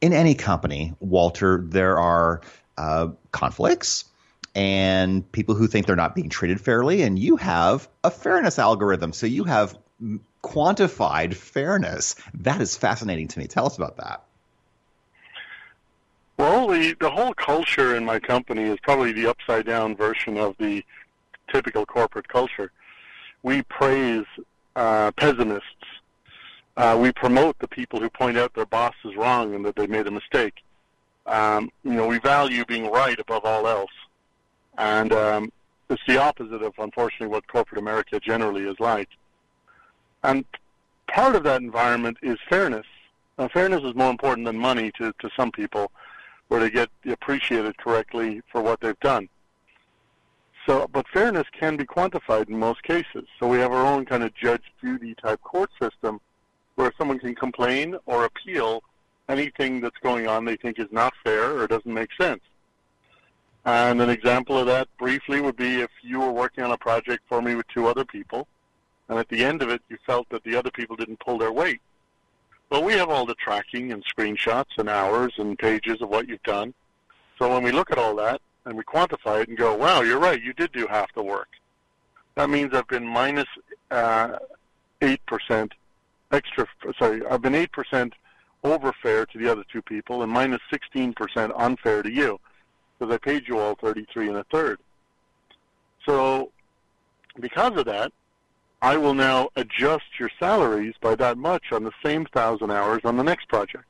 in 0.00 0.12
any 0.12 0.36
company, 0.36 0.94
Walter, 1.00 1.60
there 1.66 1.98
are 1.98 2.40
uh, 2.80 3.08
conflicts 3.30 4.06
and 4.54 5.30
people 5.32 5.54
who 5.54 5.66
think 5.66 5.86
they're 5.86 5.96
not 5.96 6.14
being 6.14 6.30
treated 6.30 6.60
fairly, 6.60 7.02
and 7.02 7.18
you 7.18 7.36
have 7.36 7.88
a 8.02 8.10
fairness 8.10 8.58
algorithm. 8.58 9.12
So 9.12 9.26
you 9.26 9.44
have 9.44 9.76
quantified 10.42 11.34
fairness. 11.34 12.16
That 12.34 12.60
is 12.60 12.76
fascinating 12.76 13.28
to 13.28 13.38
me. 13.38 13.46
Tell 13.46 13.66
us 13.66 13.76
about 13.76 13.98
that. 13.98 14.24
Well, 16.38 16.68
the, 16.68 16.96
the 16.98 17.10
whole 17.10 17.34
culture 17.34 17.94
in 17.94 18.04
my 18.04 18.18
company 18.18 18.62
is 18.62 18.78
probably 18.82 19.12
the 19.12 19.26
upside 19.26 19.66
down 19.66 19.94
version 19.94 20.38
of 20.38 20.56
the 20.58 20.82
typical 21.52 21.84
corporate 21.84 22.28
culture. 22.28 22.72
We 23.42 23.62
praise 23.62 24.24
uh, 24.74 25.12
pessimists. 25.12 25.84
Uh, 26.78 26.96
we 26.98 27.12
promote 27.12 27.58
the 27.58 27.68
people 27.68 28.00
who 28.00 28.08
point 28.08 28.38
out 28.38 28.54
their 28.54 28.64
boss 28.64 28.94
is 29.04 29.14
wrong 29.16 29.54
and 29.54 29.64
that 29.66 29.76
they 29.76 29.86
made 29.86 30.06
a 30.06 30.10
mistake. 30.10 30.54
Um, 31.26 31.70
you 31.84 31.92
know, 31.92 32.06
we 32.06 32.18
value 32.18 32.64
being 32.64 32.90
right 32.90 33.18
above 33.18 33.44
all 33.44 33.66
else. 33.66 33.90
And 34.78 35.12
um, 35.12 35.52
it's 35.88 36.02
the 36.06 36.18
opposite 36.18 36.62
of, 36.62 36.72
unfortunately, 36.78 37.28
what 37.28 37.46
corporate 37.46 37.80
America 37.80 38.18
generally 38.20 38.62
is 38.62 38.78
like. 38.80 39.08
And 40.22 40.44
part 41.06 41.34
of 41.34 41.42
that 41.44 41.60
environment 41.60 42.16
is 42.22 42.38
fairness. 42.48 42.86
Now, 43.38 43.48
fairness 43.48 43.82
is 43.84 43.94
more 43.94 44.10
important 44.10 44.46
than 44.46 44.58
money 44.58 44.90
to, 44.98 45.12
to 45.20 45.30
some 45.36 45.50
people, 45.50 45.90
where 46.48 46.60
they 46.60 46.70
get 46.70 46.90
appreciated 47.08 47.76
correctly 47.78 48.42
for 48.50 48.60
what 48.60 48.80
they've 48.80 48.98
done. 49.00 49.28
So, 50.66 50.88
but 50.92 51.06
fairness 51.08 51.46
can 51.58 51.76
be 51.76 51.84
quantified 51.84 52.48
in 52.48 52.58
most 52.58 52.82
cases. 52.82 53.24
So 53.38 53.48
we 53.48 53.58
have 53.58 53.72
our 53.72 53.86
own 53.86 54.04
kind 54.04 54.22
of 54.22 54.34
Judge 54.34 54.64
Judy 54.80 55.14
type 55.14 55.40
court 55.42 55.70
system, 55.80 56.20
where 56.74 56.92
someone 56.98 57.18
can 57.18 57.34
complain 57.34 57.96
or 58.06 58.24
appeal 58.24 58.82
anything 59.30 59.80
that's 59.80 59.96
going 60.02 60.26
on 60.26 60.44
they 60.44 60.56
think 60.56 60.78
is 60.78 60.88
not 60.90 61.14
fair 61.24 61.58
or 61.58 61.66
doesn't 61.66 61.92
make 61.92 62.10
sense. 62.20 62.42
And 63.64 64.00
an 64.00 64.10
example 64.10 64.58
of 64.58 64.66
that 64.66 64.88
briefly 64.98 65.40
would 65.40 65.56
be 65.56 65.80
if 65.80 65.90
you 66.02 66.20
were 66.20 66.32
working 66.32 66.64
on 66.64 66.72
a 66.72 66.78
project 66.78 67.22
for 67.28 67.40
me 67.42 67.54
with 67.54 67.68
two 67.68 67.86
other 67.86 68.04
people, 68.04 68.48
and 69.08 69.18
at 69.18 69.28
the 69.28 69.44
end 69.44 69.62
of 69.62 69.68
it, 69.68 69.82
you 69.88 69.98
felt 70.06 70.28
that 70.30 70.44
the 70.44 70.56
other 70.56 70.70
people 70.70 70.96
didn't 70.96 71.20
pull 71.20 71.38
their 71.38 71.52
weight. 71.52 71.80
Well, 72.70 72.84
we 72.84 72.94
have 72.94 73.10
all 73.10 73.26
the 73.26 73.34
tracking 73.34 73.92
and 73.92 74.04
screenshots 74.04 74.78
and 74.78 74.88
hours 74.88 75.32
and 75.38 75.58
pages 75.58 76.00
of 76.00 76.08
what 76.08 76.28
you've 76.28 76.42
done. 76.44 76.72
So 77.38 77.52
when 77.52 77.62
we 77.62 77.72
look 77.72 77.90
at 77.90 77.98
all 77.98 78.14
that 78.16 78.40
and 78.64 78.76
we 78.76 78.84
quantify 78.84 79.42
it 79.42 79.48
and 79.48 79.58
go, 79.58 79.74
wow, 79.74 80.02
you're 80.02 80.20
right, 80.20 80.40
you 80.40 80.52
did 80.52 80.72
do 80.72 80.86
half 80.86 81.12
the 81.14 81.22
work. 81.22 81.48
That 82.36 82.48
means 82.48 82.72
I've 82.72 82.86
been 82.86 83.06
minus 83.06 83.48
uh, 83.90 84.38
8% 85.00 85.72
extra, 86.30 86.66
sorry, 86.98 87.26
I've 87.26 87.42
been 87.42 87.54
8% 87.54 88.12
over 88.62 88.92
fair 89.02 89.26
to 89.26 89.38
the 89.38 89.50
other 89.50 89.64
two 89.72 89.82
people 89.82 90.22
and 90.22 90.30
minus 90.30 90.60
16% 90.72 91.52
unfair 91.56 92.02
to 92.02 92.10
you 92.10 92.38
because 92.98 93.14
I 93.14 93.18
paid 93.18 93.48
you 93.48 93.58
all 93.58 93.74
33 93.76 94.28
and 94.28 94.36
a 94.38 94.44
third. 94.44 94.78
So 96.06 96.52
because 97.38 97.78
of 97.78 97.86
that, 97.86 98.12
I 98.82 98.96
will 98.96 99.14
now 99.14 99.50
adjust 99.56 100.18
your 100.18 100.30
salaries 100.38 100.94
by 101.00 101.14
that 101.16 101.36
much 101.36 101.72
on 101.72 101.84
the 101.84 101.92
same 102.04 102.26
thousand 102.26 102.70
hours 102.70 103.00
on 103.04 103.16
the 103.16 103.22
next 103.22 103.48
project. 103.48 103.84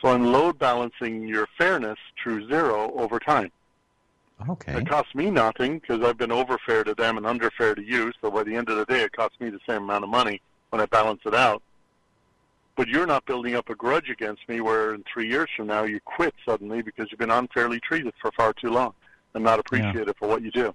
So 0.00 0.08
I'm 0.08 0.32
load 0.32 0.58
balancing 0.58 1.26
your 1.28 1.46
fairness 1.58 1.98
through 2.22 2.48
zero 2.48 2.92
over 2.96 3.18
time. 3.18 3.50
Okay. 4.48 4.78
It 4.78 4.88
costs 4.88 5.14
me 5.14 5.30
nothing 5.30 5.78
because 5.78 6.02
I've 6.02 6.18
been 6.18 6.32
over 6.32 6.58
fair 6.66 6.82
to 6.84 6.94
them 6.94 7.16
and 7.16 7.26
under 7.26 7.50
fair 7.50 7.74
to 7.74 7.82
you. 7.82 8.12
So 8.20 8.30
by 8.30 8.42
the 8.42 8.56
end 8.56 8.68
of 8.68 8.76
the 8.76 8.84
day, 8.84 9.02
it 9.02 9.12
costs 9.12 9.38
me 9.40 9.50
the 9.50 9.60
same 9.68 9.84
amount 9.84 10.02
of 10.02 10.10
money 10.10 10.40
when 10.70 10.80
I 10.80 10.86
balance 10.86 11.20
it 11.24 11.34
out. 11.34 11.62
But 12.74 12.88
you're 12.88 13.06
not 13.06 13.26
building 13.26 13.54
up 13.54 13.68
a 13.68 13.74
grudge 13.74 14.08
against 14.08 14.48
me 14.48 14.60
where 14.60 14.94
in 14.94 15.04
three 15.12 15.28
years 15.28 15.48
from 15.54 15.66
now 15.66 15.84
you 15.84 16.00
quit 16.00 16.34
suddenly 16.46 16.80
because 16.80 17.08
you've 17.10 17.20
been 17.20 17.30
unfairly 17.30 17.80
treated 17.80 18.14
for 18.20 18.32
far 18.32 18.54
too 18.54 18.70
long 18.70 18.94
and 19.34 19.44
not 19.44 19.58
appreciated 19.58 20.06
yeah. 20.06 20.12
for 20.18 20.28
what 20.28 20.42
you 20.42 20.50
do. 20.50 20.74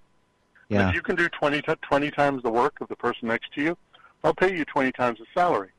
Yeah. 0.69 0.89
If 0.89 0.95
you 0.95 1.01
can 1.01 1.15
do 1.15 1.29
20, 1.29 1.61
20 1.61 2.11
times 2.11 2.43
the 2.43 2.51
work 2.51 2.81
of 2.81 2.87
the 2.89 2.95
person 2.95 3.29
next 3.29 3.53
to 3.53 3.63
you, 3.63 3.77
I'll 4.23 4.33
pay 4.33 4.55
you 4.55 4.65
20 4.65 4.91
times 4.91 5.19
the 5.19 5.25
salary. 5.33 5.69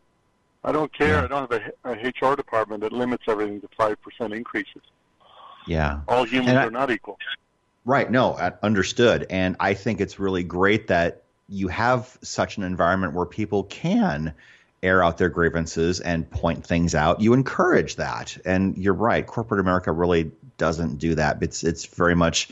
I 0.65 0.73
don't 0.73 0.93
care. 0.93 1.09
Yeah. 1.09 1.25
I 1.25 1.27
don't 1.29 1.53
have 1.53 1.63
a, 1.85 1.91
a, 1.91 2.31
HR 2.31 2.35
department 2.35 2.81
that 2.83 2.93
limits 2.93 3.25
everything 3.29 3.61
to 3.61 3.69
5% 3.69 3.97
increases. 4.37 4.83
Yeah. 5.67 6.01
All 6.09 6.25
humans 6.25 6.57
I, 6.57 6.65
are 6.65 6.71
not 6.71 6.91
equal. 6.91 7.19
Right. 7.85 8.11
No, 8.11 8.33
uh, 8.33 8.51
understood. 8.63 9.27
And 9.31 9.57
I 9.61 9.75
think 9.75 10.01
it's 10.01 10.19
really 10.19 10.43
great 10.43 10.89
that 10.89 11.23
you 11.49 11.69
have 11.69 12.19
such 12.23 12.57
an 12.57 12.63
environment 12.65 13.15
where 13.15 13.27
people 13.27 13.65
can 13.65 14.35
air 14.83 15.03
out 15.03 15.19
their 15.19 15.29
grievances 15.29 16.01
and 16.01 16.29
point 16.31 16.65
things 16.65 16.95
out. 16.95 17.21
You 17.21 17.33
encourage 17.33 17.97
that. 17.97 18.37
And 18.45 18.77
you're 18.77 18.95
right. 18.95 19.27
Corporate 19.27 19.61
America 19.61 19.93
really 19.93 20.31
doesn't 20.57 20.99
do 20.99 21.15
that. 21.15 21.43
It's 21.43 21.65
it's 21.65 21.87
very 21.87 22.15
much 22.15 22.49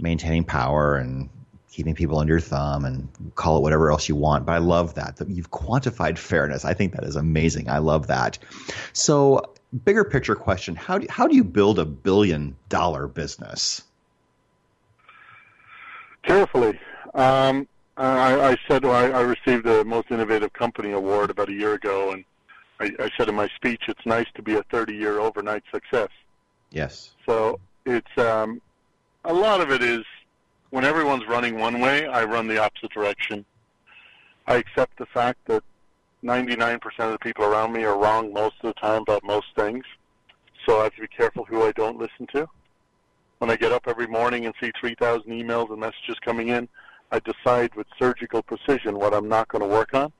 maintaining 0.00 0.44
power 0.44 0.96
and 0.96 1.28
keeping 1.70 1.94
people 1.94 2.18
under 2.18 2.34
your 2.34 2.40
thumb 2.40 2.84
and 2.84 3.08
call 3.34 3.56
it 3.56 3.60
whatever 3.62 3.90
else 3.90 4.08
you 4.08 4.14
want. 4.14 4.44
But 4.44 4.52
I 4.52 4.58
love 4.58 4.94
that, 4.94 5.16
that 5.16 5.28
you've 5.28 5.50
quantified 5.50 6.18
fairness. 6.18 6.64
I 6.64 6.74
think 6.74 6.92
that 6.92 7.04
is 7.04 7.16
amazing. 7.16 7.70
I 7.70 7.78
love 7.78 8.08
that. 8.08 8.38
So, 8.92 9.54
bigger 9.86 10.04
picture 10.04 10.34
question 10.34 10.76
how 10.76 10.98
do, 10.98 11.06
how 11.08 11.26
do 11.26 11.34
you 11.34 11.44
build 11.44 11.78
a 11.78 11.86
billion 11.86 12.54
dollar 12.68 13.06
business? 13.06 13.82
Carefully. 16.22 16.78
Um, 17.14 17.66
I, 17.96 18.52
I, 18.52 18.56
said 18.68 18.84
well, 18.84 18.94
I, 18.94 19.18
I, 19.18 19.20
received 19.20 19.66
the 19.66 19.84
Most 19.84 20.10
Innovative 20.10 20.52
Company 20.54 20.92
Award 20.92 21.30
about 21.30 21.50
a 21.50 21.52
year 21.52 21.74
ago, 21.74 22.12
and 22.12 22.24
I, 22.80 22.90
I 22.98 23.10
said 23.16 23.28
in 23.28 23.34
my 23.34 23.48
speech, 23.54 23.82
it's 23.88 24.04
nice 24.06 24.26
to 24.34 24.42
be 24.42 24.54
a 24.54 24.62
30 24.70 24.94
year 24.94 25.20
overnight 25.20 25.62
success. 25.72 26.08
Yes. 26.70 27.12
So, 27.26 27.60
it's 27.84 28.16
um, 28.16 28.62
a 29.24 29.32
lot 29.32 29.60
of 29.60 29.70
it 29.70 29.82
is 29.82 30.04
when 30.70 30.84
everyone's 30.84 31.26
running 31.28 31.58
one 31.58 31.80
way, 31.80 32.06
I 32.06 32.24
run 32.24 32.46
the 32.46 32.58
opposite 32.58 32.90
direction. 32.92 33.44
I 34.46 34.56
accept 34.56 34.98
the 34.98 35.06
fact 35.06 35.38
that 35.46 35.62
99% 36.24 36.80
of 36.98 37.12
the 37.12 37.18
people 37.18 37.44
around 37.44 37.72
me 37.72 37.84
are 37.84 37.98
wrong 37.98 38.32
most 38.32 38.54
of 38.62 38.74
the 38.74 38.80
time 38.80 39.02
about 39.02 39.22
most 39.22 39.48
things. 39.54 39.84
So 40.66 40.80
I 40.80 40.84
have 40.84 40.94
to 40.94 41.02
be 41.02 41.08
careful 41.08 41.44
who 41.44 41.62
I 41.64 41.72
don't 41.72 41.98
listen 41.98 42.26
to. 42.34 42.48
When 43.38 43.50
I 43.50 43.56
get 43.56 43.72
up 43.72 43.82
every 43.86 44.06
morning 44.06 44.46
and 44.46 44.54
see 44.62 44.70
3,000 44.80 45.24
emails 45.30 45.70
and 45.70 45.80
messages 45.80 46.16
coming 46.24 46.48
in, 46.48 46.68
I 47.12 47.20
decide 47.20 47.74
with 47.74 47.86
surgical 47.98 48.42
precision 48.42 48.98
what 48.98 49.12
I'm 49.12 49.28
not 49.28 49.46
going 49.48 49.60
to 49.60 49.68
work 49.68 49.92
on. 49.92 50.10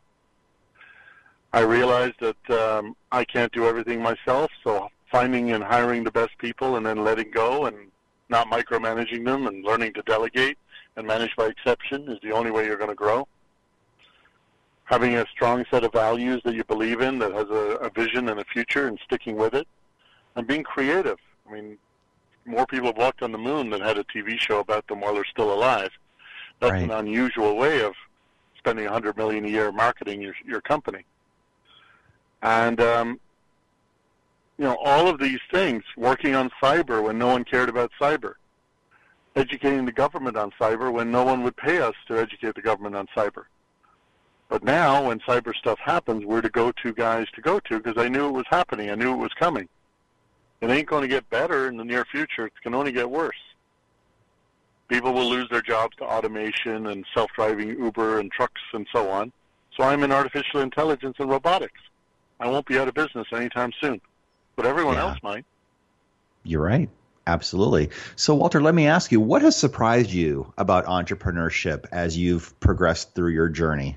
I 1.55 1.61
realize 1.61 2.13
that 2.21 2.51
um, 2.51 2.95
I 3.11 3.25
can't 3.25 3.51
do 3.53 3.67
everything 3.67 4.03
myself, 4.03 4.51
so 4.63 4.89
finding 5.11 5.53
and 5.53 5.65
hiring 5.65 6.05
the 6.05 6.11
best 6.11 6.37
people 6.39 6.77
and 6.77 6.85
then 6.85 7.03
letting 7.03 7.31
go 7.31 7.65
and 7.65 7.77
not 8.29 8.51
micromanaging 8.51 9.25
them 9.25 9.47
and 9.47 9.65
learning 9.65 9.95
to 9.95 10.03
delegate 10.03 10.59
and 10.97 11.07
manage 11.07 11.35
by 11.37 11.47
exception 11.47 12.11
is 12.11 12.19
the 12.23 12.33
only 12.33 12.51
way 12.51 12.67
you're 12.67 12.77
going 12.77 12.91
to 12.91 12.95
grow. 12.95 13.27
Having 14.85 15.17
a 15.17 15.27
strong 15.31 15.65
set 15.71 15.85
of 15.85 15.93
values 15.93 16.43
that 16.45 16.55
you 16.55 16.65
believe 16.65 17.01
in 17.01 17.19
that 17.21 17.33
has 17.33 17.49
a, 17.49 17.79
a 17.81 17.91
vision 17.91 18.29
and 18.29 18.39
a 18.39 18.45
future 18.45 18.87
and 18.89 18.99
sticking 19.05 19.37
with 19.37 19.55
it 19.55 19.67
and 20.37 20.47
being 20.47 20.63
creative. 20.63 21.19
I 21.49 21.53
mean, 21.53 21.79
more 22.45 22.67
people 22.67 22.89
have 22.89 22.99
walked 22.99 23.23
on 23.23 23.33
the 23.33 23.39
moon 23.39 23.71
than 23.71 23.81
had 23.81 23.97
a 23.97 24.05
TV 24.05 24.39
show 24.39 24.61
about 24.61 24.87
them 24.89 25.01
while 25.01 25.15
they're 25.15 25.25
still 25.25 25.55
alive. 25.55 25.91
That's 26.63 26.75
right. 26.75 26.83
an 26.85 26.93
unusual 26.93 27.57
way 27.57 27.83
of 27.83 27.93
spending 28.57 28.87
a 28.87 28.93
hundred 28.93 29.17
million 29.17 29.45
a 29.45 29.49
year 29.49 29.73
marketing 29.73 30.23
your 30.23 30.35
your 30.47 30.61
company. 30.61 31.05
And 32.41 32.81
um, 32.81 33.21
you 34.59 34.65
know, 34.65 34.77
all 34.77 35.09
of 35.09 35.19
these 35.19 35.41
things, 35.51 35.83
working 35.97 36.37
on 36.37 36.51
cyber 36.63 37.03
when 37.03 37.19
no 37.19 37.27
one 37.27 37.43
cared 37.43 37.69
about 37.69 37.91
cyber, 38.01 38.35
educating 39.35 39.87
the 39.87 39.93
government 39.93 40.37
on 40.37 40.53
cyber 40.53 40.93
when 40.93 41.11
no 41.11 41.25
one 41.25 41.43
would 41.43 41.57
pay 41.57 41.79
us 41.79 41.95
to 42.07 42.17
educate 42.17 42.55
the 42.55 42.63
government 42.63 42.95
on 42.95 43.09
cyber. 43.17 43.47
But 44.49 44.63
now, 44.63 45.09
when 45.09 45.19
cyber 45.19 45.57
stuff 45.57 45.81
happens, 45.81 46.25
we're 46.25 46.43
the 46.43 46.51
go-to 46.51 46.93
guys 46.93 47.27
to 47.35 47.41
go 47.41 47.59
to 47.59 47.81
because 47.81 48.01
I 48.01 48.09
knew 48.09 48.29
it 48.29 48.33
was 48.33 48.45
happening. 48.51 48.89
I 48.91 48.95
knew 48.95 49.13
it 49.13 49.19
was 49.19 49.33
coming. 49.37 49.69
It 50.61 50.71
ain't 50.71 50.87
going 50.87 51.03
to 51.03 51.09
get 51.09 51.29
better 51.29 51.67
in 51.67 51.77
the 51.77 51.85
near 51.85 52.05
future. 52.05 52.49
Going 52.63 52.73
to 52.73 52.79
only 52.79 52.93
get 52.93 53.11
worse 53.11 53.35
People 54.93 55.15
will 55.15 55.31
lose 55.31 55.49
their 55.49 55.63
jobs 55.63 55.97
to 55.97 56.05
automation 56.05 56.89
and 56.89 57.07
self-driving 57.15 57.71
Uber 57.83 58.21
and 58.21 58.31
trucks 58.31 58.61
and 58.75 58.87
so 58.93 59.09
on. 59.09 59.33
So 59.75 59.85
I'm 59.85 60.03
in 60.03 60.13
artificial 60.13 60.61
intelligence 60.61 61.17
and 61.19 61.31
robotics. 61.31 61.81
I 62.39 62.49
won't 62.49 62.67
be 62.67 62.79
out 62.79 62.89
of 62.89 62.95
business 62.95 63.27
anytime 63.33 63.73
soon, 63.81 64.03
but 64.55 64.67
everyone 64.67 64.97
Yeah. 64.97 65.05
else 65.05 65.19
might. 65.23 65.47
You're 66.45 66.61
right. 66.61 66.91
Absolutely. 67.27 67.89
So, 68.17 68.35
Walter, 68.35 68.61
let 68.61 68.75
me 68.75 68.87
ask 68.87 69.11
you 69.11 69.19
what 69.19 69.41
has 69.41 69.57
surprised 69.57 70.11
you 70.11 70.53
about 70.59 70.85
entrepreneurship 70.85 71.87
as 71.91 72.19
you've 72.19 72.61
progressed 72.61 73.15
through 73.15 73.31
your 73.31 73.49
journey? 73.49 73.97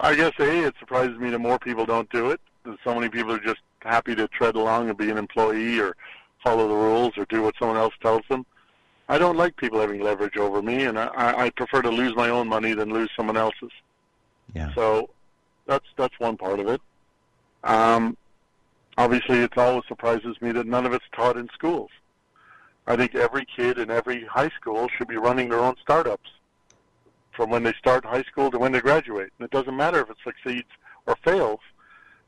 I 0.00 0.16
guess 0.16 0.32
a 0.40 0.66
it 0.66 0.74
surprises 0.80 1.16
me 1.16 1.30
that 1.30 1.38
more 1.38 1.60
people 1.60 1.86
don't 1.86 2.10
do 2.10 2.32
it. 2.32 2.40
That 2.64 2.76
so 2.82 2.92
many 2.96 3.08
people 3.08 3.32
are 3.32 3.38
just 3.38 3.60
happy 3.82 4.16
to 4.16 4.26
tread 4.26 4.56
along 4.56 4.88
and 4.88 4.98
be 4.98 5.10
an 5.10 5.18
employee 5.18 5.78
or 5.78 5.94
follow 6.42 6.68
the 6.68 6.74
rules 6.74 7.16
or 7.16 7.24
do 7.26 7.42
what 7.42 7.54
someone 7.58 7.76
else 7.76 7.94
tells 8.02 8.22
them. 8.28 8.44
I 9.08 9.18
don't 9.18 9.36
like 9.36 9.56
people 9.56 9.80
having 9.80 10.00
leverage 10.00 10.36
over 10.36 10.62
me, 10.62 10.84
and 10.84 10.98
I, 10.98 11.10
I 11.16 11.50
prefer 11.50 11.82
to 11.82 11.90
lose 11.90 12.14
my 12.14 12.30
own 12.30 12.48
money 12.48 12.74
than 12.74 12.90
lose 12.90 13.10
someone 13.16 13.36
else's. 13.36 13.72
Yeah. 14.54 14.72
So 14.74 15.10
that's 15.66 15.86
that's 15.96 16.18
one 16.18 16.36
part 16.36 16.60
of 16.60 16.68
it. 16.68 16.80
Um, 17.64 18.16
obviously, 18.96 19.38
it 19.38 19.56
always 19.58 19.84
surprises 19.88 20.36
me 20.40 20.52
that 20.52 20.66
none 20.66 20.86
of 20.86 20.92
it's 20.92 21.04
taught 21.12 21.36
in 21.36 21.48
schools. 21.52 21.90
I 22.86 22.96
think 22.96 23.14
every 23.14 23.46
kid 23.56 23.78
in 23.78 23.90
every 23.90 24.24
high 24.24 24.50
school 24.60 24.88
should 24.96 25.08
be 25.08 25.16
running 25.16 25.48
their 25.48 25.60
own 25.60 25.74
startups 25.82 26.30
from 27.32 27.50
when 27.50 27.62
they 27.62 27.72
start 27.74 28.04
high 28.04 28.22
school 28.22 28.50
to 28.50 28.58
when 28.58 28.72
they 28.72 28.80
graduate. 28.80 29.30
And 29.38 29.44
it 29.44 29.50
doesn't 29.50 29.76
matter 29.76 30.00
if 30.00 30.10
it 30.10 30.16
succeeds 30.24 30.68
or 31.06 31.16
fails. 31.24 31.60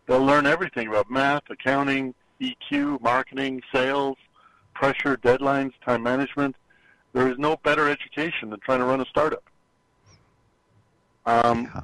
They'll 0.07 0.25
learn 0.25 0.47
everything 0.47 0.89
about 0.89 1.11
math, 1.11 1.43
accounting, 1.51 2.15
EQ, 2.43 3.01
marketing, 3.01 3.63
sales, 3.73 4.17
pressure, 4.75 5.17
deadlines, 5.17 5.73
time 5.85 6.03
management. 6.03 6.57
There 7.13 7.29
is 7.31 7.39
no 7.39 7.57
better 7.59 7.89
education 7.89 8.51
than 8.51 8.61
trying 8.61 8.81
to 8.81 8.85
run 8.87 9.01
a 9.01 9.07
startup. 9.07 9.45
Um, 11.25 11.71
Yeah. 11.73 11.81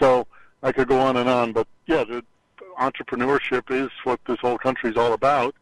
so 0.00 0.26
I 0.62 0.72
could 0.72 0.88
go 0.88 0.98
on 0.98 1.16
and 1.16 1.28
on, 1.28 1.52
but 1.52 1.66
yeah, 1.86 2.04
the 2.04 2.24
entrepreneurship 2.80 3.70
is 3.70 3.90
what 4.04 4.18
this 4.26 4.38
whole 4.40 4.56
country 4.58 4.90
is 4.90 4.96
all 4.96 5.12
about. 5.12 5.54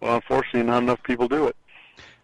Well, 0.00 0.14
unfortunately, 0.14 0.62
not 0.62 0.82
enough 0.82 1.02
people 1.02 1.28
do 1.28 1.46
it. 1.46 1.56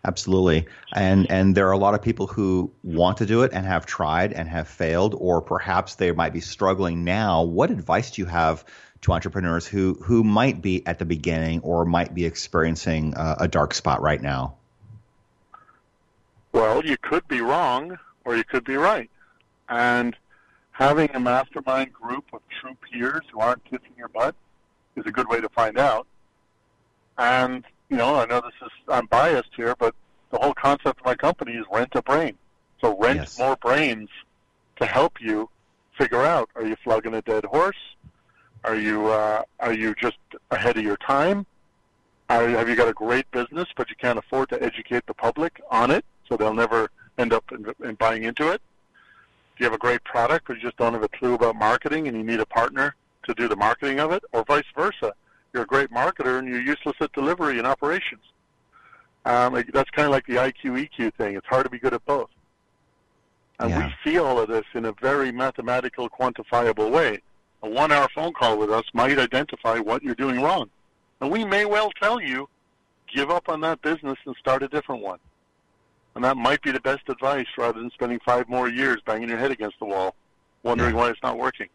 Absolutely. 0.07 0.67
And 0.95 1.31
and 1.31 1.55
there 1.55 1.67
are 1.67 1.73
a 1.73 1.79
lot 1.79 1.95
of 1.95 2.03
people 2.03 2.27
who 2.27 2.71
want 2.83 3.17
to 3.19 3.27
do 3.27 3.43
it 3.43 3.53
and 3.55 3.65
have 3.67 3.87
tried 3.87 4.33
and 4.35 4.49
have 4.49 4.69
failed 4.69 5.15
or 5.19 5.41
perhaps 5.41 5.95
they 5.95 6.13
might 6.13 6.33
be 6.33 6.41
struggling 6.41 7.05
now. 7.05 7.43
What 7.43 7.71
advice 7.71 8.11
do 8.11 8.21
you 8.23 8.27
have 8.27 8.65
to 9.05 9.13
entrepreneurs 9.13 9.67
who 9.67 9.95
who 10.03 10.25
might 10.25 10.61
be 10.61 10.87
at 10.87 10.99
the 10.99 11.05
beginning 11.05 11.61
or 11.61 11.85
might 11.85 12.15
be 12.15 12.25
experiencing 12.25 13.15
uh, 13.15 13.37
a 13.41 13.49
dark 13.49 13.75
spot 13.75 14.03
right 14.03 14.21
now? 14.21 14.57
Well, 16.53 16.85
you 16.85 16.97
could 16.97 17.27
be 17.29 17.41
wrong 17.41 17.99
or 18.25 18.37
you 18.37 18.45
could 18.45 18.65
be 18.65 18.77
right. 18.77 19.11
And 19.69 20.17
having 20.73 21.11
a 21.15 21.21
mastermind 21.21 21.93
group 21.93 22.25
of 22.33 22.41
true 22.61 22.77
peers 22.91 23.23
who 23.33 23.41
aren't 23.41 23.65
kissing 23.65 23.93
your 23.97 24.09
butt 24.09 24.35
is 24.97 25.05
a 25.07 25.13
good 25.13 25.29
way 25.29 25.41
to 25.41 25.49
find 25.51 25.79
out. 25.79 26.07
And, 27.19 27.65
you 27.91 27.97
know, 27.97 28.17
I 28.17 28.27
know 28.27 28.41
this 28.41 28.53
is, 28.63 28.73
I'm 28.89 29.07
biased 29.07 29.51
here, 29.57 29.75
but 29.79 29.95
the 30.31 30.39
whole 30.39 30.55
concept 30.55 31.01
of 31.01 31.05
my 31.05 31.15
company 31.15 31.53
is 31.53 31.65
rent 31.73 31.91
a 31.95 32.03
brain. 32.03 32.37
So 32.81 32.97
rent 32.99 33.19
Yes. 33.19 33.39
more 33.39 33.57
brains 33.57 34.09
to 34.77 34.87
help 34.87 35.21
you 35.21 35.49
figure 35.99 36.23
out, 36.23 36.51
are 36.55 36.65
you 36.67 36.77
flogging 36.83 37.15
a 37.15 37.23
dead 37.23 37.45
horse? 37.45 37.77
Are 38.65 38.75
you, 38.77 39.07
uh, 39.09 39.43
are 39.61 39.75
you 39.75 39.95
just 39.95 40.17
ahead 40.51 40.79
of 40.79 40.83
your 40.83 40.97
time? 40.97 41.47
Are, 42.31 42.49
have 42.49 42.69
you 42.69 42.75
got 42.77 42.89
a 42.89 42.95
great 42.95 43.31
business, 43.31 43.69
but 43.77 43.91
you 43.91 43.97
can't 43.97 44.19
afford 44.19 44.49
to 44.49 44.63
educate 44.63 45.07
the 45.07 45.13
public 45.13 45.61
on 45.71 45.91
it, 45.91 46.05
so 46.27 46.37
they'll 46.37 46.55
never 46.55 46.91
end 47.19 47.35
up 47.35 47.45
in, 47.53 47.67
in 47.87 47.95
buying 47.97 48.25
into 48.25 48.51
it? 48.51 48.63
Do 49.57 49.65
you 49.65 49.67
have 49.67 49.75
a 49.75 49.79
great 49.79 50.03
product, 50.05 50.47
but 50.49 50.57
you 50.57 50.63
just 50.63 50.79
don't 50.79 50.95
have 50.95 51.03
a 51.03 51.09
clue 51.09 51.35
about 51.35 51.57
marketing, 51.57 52.09
and 52.09 52.17
you 52.17 52.25
need 52.25 52.41
a 52.41 52.47
partner 52.47 52.97
to 53.27 53.35
do 53.35 53.49
the 53.49 53.57
marketing 53.57 54.01
of 54.01 54.11
it, 54.13 54.25
or 54.33 54.45
vice 54.45 54.65
versa? 54.75 55.13
You're 55.53 55.65
a 55.65 55.67
great 55.67 55.91
marketer, 55.91 56.39
and 56.39 56.49
you're 56.49 56.63
useless 56.63 56.97
at 57.01 57.13
delivery 57.13 57.59
and 57.59 57.67
operations. 57.67 58.23
Um, 59.27 59.63
that's 59.73 59.91
kind 59.91 60.07
of 60.07 60.13
like 60.13 60.27
the 60.27 60.37
IQ 60.37 60.89
EQ 60.89 61.15
thing. 61.15 61.37
It's 61.37 61.47
hard 61.47 61.65
to 61.65 61.71
be 61.71 61.79
good 61.79 61.95
at 61.95 62.05
both. 62.07 62.31
And 63.61 63.71
Yeah. 63.71 63.87
we 63.87 63.95
see 64.11 64.19
all 64.19 64.41
of 64.41 64.49
this 64.49 64.65
in 64.75 64.87
a 64.87 64.93
very 64.93 65.31
mathematical, 65.31 66.09
quantifiable 66.09 66.91
way. 66.91 67.21
A 67.65 67.69
one-hour 67.69 68.09
phone 68.15 68.35
call 68.35 68.59
with 68.59 68.71
us 68.71 68.85
might 68.93 69.19
identify 69.19 69.79
what 69.79 70.03
you're 70.03 70.15
doing 70.15 70.43
wrong. 70.43 70.69
And 71.23 71.33
we 71.33 71.47
may 71.47 71.65
well 71.65 71.91
tell 72.01 72.21
you, 72.21 72.47
give 73.13 73.31
up 73.31 73.49
on 73.49 73.63
that 73.63 73.81
business 73.81 74.19
and 74.27 74.37
start 74.39 74.63
a 74.63 74.69
different 74.69 75.01
one. 75.01 75.19
And 76.15 76.23
that 76.25 76.37
might 76.37 76.61
be 76.61 76.73
the 76.73 76.81
best 76.81 77.09
advice 77.09 77.47
rather 77.57 77.81
than 77.81 77.91
spending 77.91 78.21
five 78.25 78.51
more 78.51 78.69
years 78.69 79.01
banging 79.07 79.31
your 79.31 79.39
head 79.39 79.51
against 79.51 79.79
the 79.79 79.87
wall, 79.87 80.15
wondering 80.63 80.95
Yeah. 80.95 81.01
why 81.01 81.11
it's 81.11 81.23
not 81.23 81.39
working. 81.39 81.69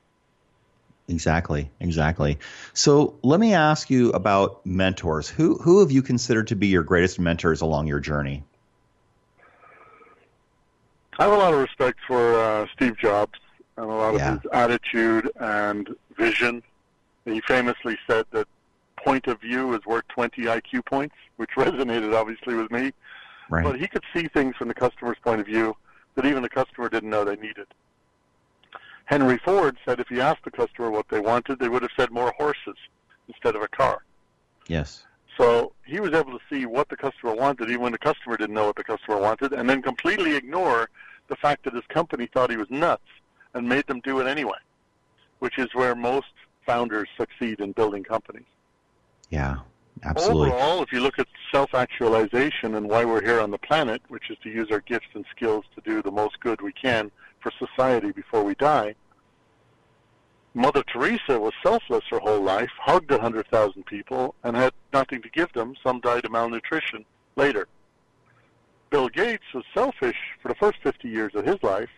Exactly, 1.07 1.71
exactly. 1.79 2.37
So 2.73 3.17
let 3.23 3.39
me 3.39 3.55
ask 3.55 3.89
you 3.89 4.11
about 4.11 4.63
mentors. 4.67 5.27
Who 5.27 5.55
who 5.55 5.79
have 5.79 5.89
you 5.89 6.03
considered 6.03 6.47
to 6.49 6.55
be 6.55 6.67
your 6.67 6.83
greatest 6.83 7.19
mentors 7.19 7.61
along 7.61 7.87
your 7.87 7.99
journey? 7.99 8.43
I 11.17 11.23
have 11.23 11.33
a 11.33 11.35
lot 11.37 11.51
of 11.51 11.59
respect 11.59 11.97
for 12.07 12.39
uh, 12.39 12.67
Steve 12.75 12.95
Jobs 12.99 13.39
and 13.75 13.89
a 13.89 13.93
lot 14.11 14.19
Yeah. 14.19 14.33
of 14.35 14.41
his 14.43 14.51
attitude 14.51 15.31
and 15.39 15.95
vision. 16.17 16.63
He 17.25 17.41
famously 17.41 17.97
said 18.07 18.25
that 18.31 18.47
point 18.97 19.27
of 19.27 19.39
view 19.41 19.73
is 19.73 19.85
worth 19.85 20.07
20 20.09 20.43
IQ 20.43 20.85
points, 20.85 21.15
which 21.37 21.51
resonated 21.51 22.13
obviously 22.15 22.55
with 22.55 22.71
me. 22.71 22.91
Right. 23.49 23.63
But 23.63 23.79
he 23.79 23.87
could 23.87 24.03
see 24.13 24.27
things 24.27 24.55
from 24.55 24.67
the 24.67 24.73
customer's 24.73 25.17
point 25.23 25.39
of 25.41 25.47
view 25.47 25.75
that 26.15 26.25
even 26.25 26.43
the 26.43 26.49
customer 26.49 26.89
didn't 26.89 27.09
know 27.09 27.23
they 27.23 27.35
needed. 27.37 27.67
Henry 29.05 29.39
Ford 29.39 29.77
said 29.85 29.99
if 29.99 30.07
he 30.07 30.21
asked 30.21 30.43
the 30.43 30.51
customer 30.51 30.91
what 30.91 31.07
they 31.09 31.19
wanted, 31.19 31.59
they 31.59 31.69
would 31.69 31.81
have 31.81 31.91
said 31.97 32.11
more 32.11 32.31
horses 32.37 32.75
instead 33.27 33.55
of 33.55 33.61
a 33.61 33.67
car. 33.67 34.03
yes. 34.67 35.05
So 35.37 35.71
he 35.85 36.01
was 36.01 36.11
able 36.11 36.37
to 36.37 36.39
see 36.49 36.65
what 36.65 36.89
the 36.89 36.97
customer 36.97 37.33
wanted, 37.33 37.69
even 37.69 37.79
when 37.83 37.91
the 37.93 37.97
customer 37.97 38.35
didn't 38.35 38.53
know 38.55 38.65
what 38.65 38.75
the 38.75 38.83
customer 38.83 39.17
wanted, 39.17 39.53
and 39.53 39.69
then 39.69 39.81
completely 39.81 40.35
ignore 40.35 40.89
the 41.29 41.35
fact 41.37 41.63
that 41.63 41.73
his 41.73 41.85
company 41.87 42.25
thought 42.33 42.49
he 42.51 42.57
was 42.57 42.69
nuts 42.69 43.05
and 43.59 43.67
made 43.67 43.85
them 43.87 43.99
do 43.99 44.21
it 44.21 44.27
anyway, 44.27 44.57
which 45.39 45.59
is 45.59 45.67
where 45.73 45.93
most 45.93 46.33
founders 46.65 47.09
succeed 47.17 47.59
in 47.59 47.73
building 47.73 48.03
companies. 48.03 48.47
Yeah. 49.29 49.57
Absolutely. 50.01 50.49
Overall, 50.49 50.81
if 50.81 50.93
you 50.93 51.01
look 51.01 51.19
at 51.19 51.27
self-actualization 51.51 52.75
and 52.75 52.89
why 52.89 53.03
we're 53.03 53.21
here 53.21 53.41
on 53.41 53.51
the 53.51 53.57
planet, 53.57 54.01
which 54.07 54.29
is 54.29 54.37
to 54.43 54.49
use 54.49 54.69
our 54.71 54.79
gifts 54.79 55.09
and 55.13 55.25
skills 55.35 55.65
to 55.75 55.81
do 55.81 56.01
the 56.01 56.09
most 56.09 56.39
good 56.39 56.61
we 56.61 56.71
can 56.71 57.11
for 57.41 57.51
society 57.59 58.11
before 58.13 58.45
we 58.45 58.55
die, 58.55 58.95
Mother 60.53 60.83
Teresa 60.83 61.37
was 61.37 61.53
selfless 61.61 62.05
her 62.09 62.19
whole 62.19 62.41
life, 62.41 62.71
hugged 62.79 63.11
100,000 63.11 63.85
people, 63.85 64.35
and 64.43 64.55
had 64.55 64.73
nothing 64.93 65.21
to 65.21 65.29
give 65.29 65.51
them. 65.51 65.75
Some 65.83 65.99
died 65.99 66.23
of 66.23 66.31
malnutrition 66.31 67.03
later. 67.35 67.67
Bill 68.89 69.09
Gates 69.09 69.43
was 69.53 69.65
selfish 69.73 70.17
for 70.41 70.47
the 70.47 70.55
first 70.55 70.77
50 70.81 71.09
years 71.09 71.35
of 71.35 71.45
his 71.45 71.61
life, 71.61 71.89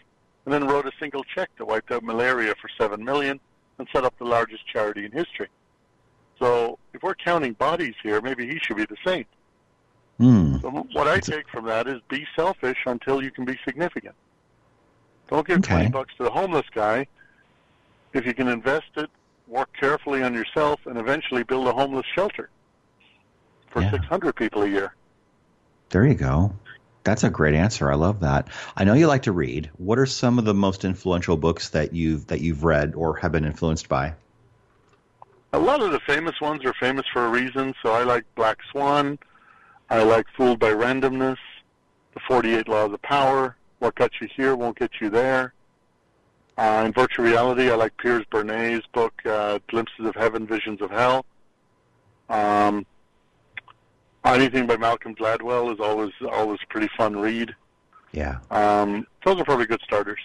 and 0.45 0.53
then 0.53 0.67
wrote 0.67 0.85
a 0.85 0.91
single 0.99 1.23
check 1.23 1.49
that 1.57 1.65
wiped 1.65 1.91
out 1.91 2.03
malaria 2.03 2.53
for 2.61 2.69
7 2.79 3.03
million 3.03 3.39
and 3.77 3.87
set 3.93 4.03
up 4.03 4.17
the 4.17 4.25
largest 4.25 4.65
charity 4.67 5.05
in 5.05 5.11
history. 5.11 5.47
So 6.39 6.79
if 6.93 7.03
we're 7.03 7.15
counting 7.15 7.53
bodies 7.53 7.93
here, 8.01 8.21
maybe 8.21 8.47
he 8.47 8.57
should 8.59 8.77
be 8.77 8.85
the 8.85 8.97
saint. 9.05 9.27
Hmm. 10.17 10.57
So 10.59 10.69
what 10.93 11.07
I 11.07 11.19
take 11.19 11.47
from 11.49 11.65
that 11.65 11.87
is 11.87 11.99
be 12.09 12.25
selfish 12.35 12.77
until 12.85 13.23
you 13.23 13.31
can 13.31 13.45
be 13.45 13.57
significant. 13.65 14.15
Don't 15.29 15.47
give 15.47 15.59
Okay. 15.59 15.75
20 15.75 15.89
bucks 15.89 16.13
to 16.17 16.23
the 16.23 16.31
homeless 16.31 16.65
guy. 16.73 17.07
If 18.13 18.25
you 18.25 18.33
can 18.33 18.47
invest 18.47 18.87
it, 18.97 19.09
work 19.47 19.69
carefully 19.79 20.23
on 20.23 20.33
yourself, 20.33 20.79
and 20.85 20.97
eventually 20.97 21.43
build 21.43 21.67
a 21.67 21.73
homeless 21.73 22.05
shelter 22.13 22.49
for 23.69 23.81
Yeah. 23.81 23.91
600 23.91 24.33
people 24.35 24.63
a 24.63 24.67
year. 24.67 24.93
There 25.89 26.05
you 26.05 26.15
go. 26.15 26.53
That's 27.03 27.23
a 27.23 27.29
great 27.29 27.55
answer. 27.55 27.91
I 27.91 27.95
love 27.95 28.19
that. 28.19 28.47
I 28.75 28.83
know 28.83 28.93
you 28.93 29.07
like 29.07 29.23
to 29.23 29.31
read. 29.31 29.71
What 29.77 29.97
are 29.97 30.05
some 30.05 30.37
of 30.37 30.45
the 30.45 30.53
most 30.53 30.85
influential 30.85 31.35
books 31.35 31.69
that 31.69 31.93
you've 31.93 32.27
that 32.27 32.41
you've 32.41 32.63
read 32.63 32.93
or 32.95 33.17
have 33.17 33.31
been 33.31 33.45
influenced 33.45 33.89
by? 33.89 34.13
A 35.53 35.59
lot 35.59 35.81
of 35.81 35.91
the 35.91 35.99
famous 35.99 36.39
ones 36.39 36.63
are 36.63 36.73
famous 36.73 37.05
for 37.11 37.25
a 37.25 37.29
reason, 37.29 37.73
so 37.83 37.91
I 37.91 38.03
like 38.03 38.23
Black 38.35 38.59
Swan. 38.71 39.19
I 39.89 40.03
like 40.03 40.25
Fooled 40.37 40.59
by 40.59 40.71
Randomness, 40.71 41.37
The 42.13 42.21
48 42.25 42.69
Laws 42.69 42.93
of 42.93 43.01
Power, 43.01 43.57
What 43.79 43.95
Got 43.95 44.11
You 44.21 44.29
Here 44.33 44.55
Won't 44.55 44.79
Get 44.79 44.91
You 45.01 45.09
There. 45.09 45.53
Uh, 46.57 46.83
in 46.85 46.93
virtual 46.93 47.25
reality, 47.25 47.69
I 47.69 47.75
like 47.75 47.97
Piers 47.97 48.23
Bernay's 48.31 48.83
book, 48.93 49.13
uh, 49.25 49.59
Glimpses 49.67 50.05
of 50.05 50.15
Heaven, 50.15 50.47
Visions 50.47 50.81
of 50.81 50.91
Hell. 50.91 51.25
Um, 52.29 52.85
anything 54.25 54.67
by 54.67 54.77
Malcolm 54.77 55.15
Gladwell 55.15 55.73
is 55.73 55.79
always 55.79 56.11
always 56.31 56.59
a 56.63 56.67
pretty 56.67 56.89
fun 56.97 57.17
read. 57.17 57.55
Yeah. 58.11 58.39
Um, 58.49 59.07
those 59.25 59.39
are 59.39 59.45
probably 59.45 59.65
good 59.65 59.81
starters. 59.83 60.19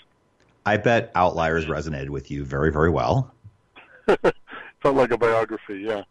I 0.64 0.76
bet 0.76 1.12
Outliers 1.14 1.66
resonated 1.66 2.10
with 2.10 2.30
you 2.30 2.44
very, 2.44 2.72
very 2.72 2.90
well. 2.90 3.32
Felt 4.06 4.96
like 4.96 5.12
a 5.12 5.18
biography, 5.18 5.84
yeah. 5.86 6.02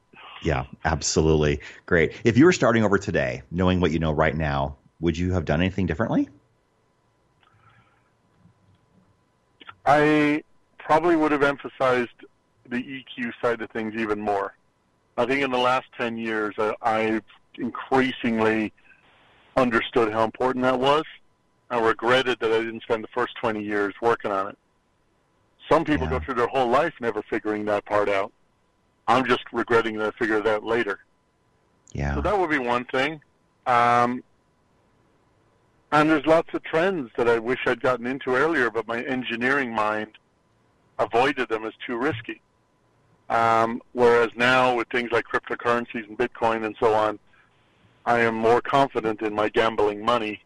Yeah, 0.41 0.65
absolutely. 0.85 1.59
Great. 1.85 2.13
If 2.23 2.37
you 2.37 2.45
were 2.45 2.53
starting 2.53 2.83
over 2.83 2.97
today, 2.97 3.41
knowing 3.51 3.81
what 3.81 3.91
you 3.91 3.99
know 3.99 4.11
right 4.11 4.35
now, 4.35 4.77
would 4.99 5.17
you 5.17 5.33
have 5.33 5.43
done 5.43 5.59
anything 5.59 5.85
differently? 5.85 6.29
I 9.85 10.43
probably 10.79 11.15
would 11.15 11.31
have 11.31 11.43
emphasized 11.43 12.25
the 12.67 12.77
EQ 12.77 13.31
side 13.41 13.61
of 13.61 13.69
things 13.71 13.93
even 13.95 14.19
more. 14.19 14.55
I 15.17 15.25
think 15.25 15.41
in 15.41 15.51
the 15.51 15.57
last 15.57 15.87
10 15.97 16.17
years, 16.17 16.55
I, 16.57 16.75
I've 16.81 17.23
increasingly 17.57 18.73
understood 19.57 20.11
how 20.11 20.23
important 20.23 20.63
that 20.63 20.79
was. 20.79 21.03
I 21.69 21.79
regretted 21.79 22.39
that 22.39 22.51
I 22.51 22.59
didn't 22.59 22.83
spend 22.83 23.03
the 23.03 23.09
first 23.13 23.35
20 23.37 23.63
years 23.63 23.93
working 24.01 24.31
on 24.31 24.47
it. 24.47 24.57
Some 25.69 25.83
people 25.83 26.05
Yeah. 26.05 26.11
go 26.11 26.19
through 26.19 26.35
their 26.35 26.47
whole 26.47 26.67
life 26.67 26.93
never 26.99 27.23
figuring 27.23 27.65
that 27.65 27.85
part 27.85 28.07
out. 28.09 28.31
I'm 29.07 29.25
just 29.25 29.43
regretting 29.51 29.97
that 29.97 30.13
I 30.13 30.17
figured 30.17 30.43
that 30.43 30.63
later. 30.63 30.99
Yeah. 31.93 32.15
So 32.15 32.21
that 32.21 32.37
would 32.37 32.49
be 32.49 32.59
one 32.59 32.85
thing. 32.85 33.21
Um, 33.65 34.23
and 35.91 36.09
there's 36.09 36.25
lots 36.25 36.53
of 36.53 36.63
trends 36.63 37.09
that 37.17 37.27
I 37.27 37.39
wish 37.39 37.59
I'd 37.65 37.81
gotten 37.81 38.05
into 38.05 38.35
earlier, 38.35 38.69
but 38.69 38.87
my 38.87 39.01
engineering 39.03 39.73
mind 39.73 40.17
avoided 40.99 41.49
them 41.49 41.65
as 41.65 41.73
too 41.85 41.97
risky. 41.97 42.41
Um, 43.29 43.81
whereas 43.93 44.29
now 44.35 44.75
with 44.75 44.87
things 44.89 45.11
like 45.11 45.25
cryptocurrencies 45.25 46.07
and 46.07 46.17
Bitcoin 46.17 46.65
and 46.65 46.75
so 46.79 46.93
on, 46.93 47.17
I 48.05 48.19
am 48.19 48.35
more 48.35 48.61
confident 48.61 49.21
in 49.21 49.33
my 49.33 49.49
gambling 49.49 50.03
money 50.05 50.41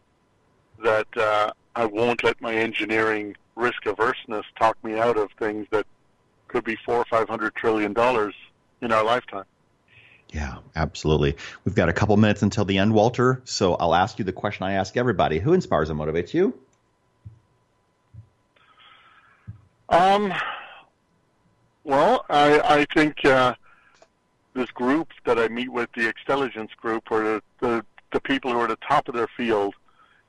that 0.82 1.06
uh, 1.16 1.52
I 1.76 1.84
won't 1.84 2.24
let 2.24 2.40
my 2.40 2.54
engineering 2.54 3.36
risk 3.54 3.84
averseness 3.86 4.46
talk 4.58 4.82
me 4.82 4.98
out 4.98 5.18
of 5.18 5.30
things 5.38 5.66
that 5.70 5.86
could 6.48 6.64
be 6.64 6.76
four 6.84 6.96
or 6.96 7.04
five 7.04 7.28
hundred 7.28 7.54
trillion 7.54 7.92
dollars 7.92 8.34
in 8.80 8.92
our 8.92 9.04
lifetime. 9.04 9.44
Yeah, 10.32 10.58
absolutely. 10.76 11.36
We've 11.64 11.74
got 11.74 11.88
a 11.88 11.92
couple 11.92 12.16
minutes 12.16 12.42
until 12.42 12.64
the 12.64 12.78
end, 12.78 12.94
Walter. 12.94 13.42
So 13.44 13.74
I'll 13.74 13.94
ask 13.94 14.18
you 14.18 14.24
the 14.24 14.32
question 14.32 14.64
I 14.64 14.72
ask 14.72 14.96
everybody: 14.96 15.38
Who 15.38 15.52
inspires 15.52 15.90
and 15.90 15.98
motivates 15.98 16.32
you? 16.32 16.58
Um, 19.88 20.32
well, 21.82 22.24
I, 22.30 22.60
I 22.60 22.86
think 22.94 23.24
uh, 23.24 23.54
this 24.54 24.70
group 24.70 25.08
that 25.24 25.38
I 25.38 25.48
meet 25.48 25.70
with, 25.70 25.88
the 25.94 26.08
Extelligence 26.08 26.72
group, 26.80 27.04
or 27.10 27.22
the, 27.22 27.42
the, 27.60 27.84
the 28.12 28.20
people 28.20 28.52
who 28.52 28.58
are 28.58 28.64
at 28.64 28.70
the 28.70 28.86
top 28.86 29.08
of 29.08 29.14
their 29.14 29.28
field 29.36 29.74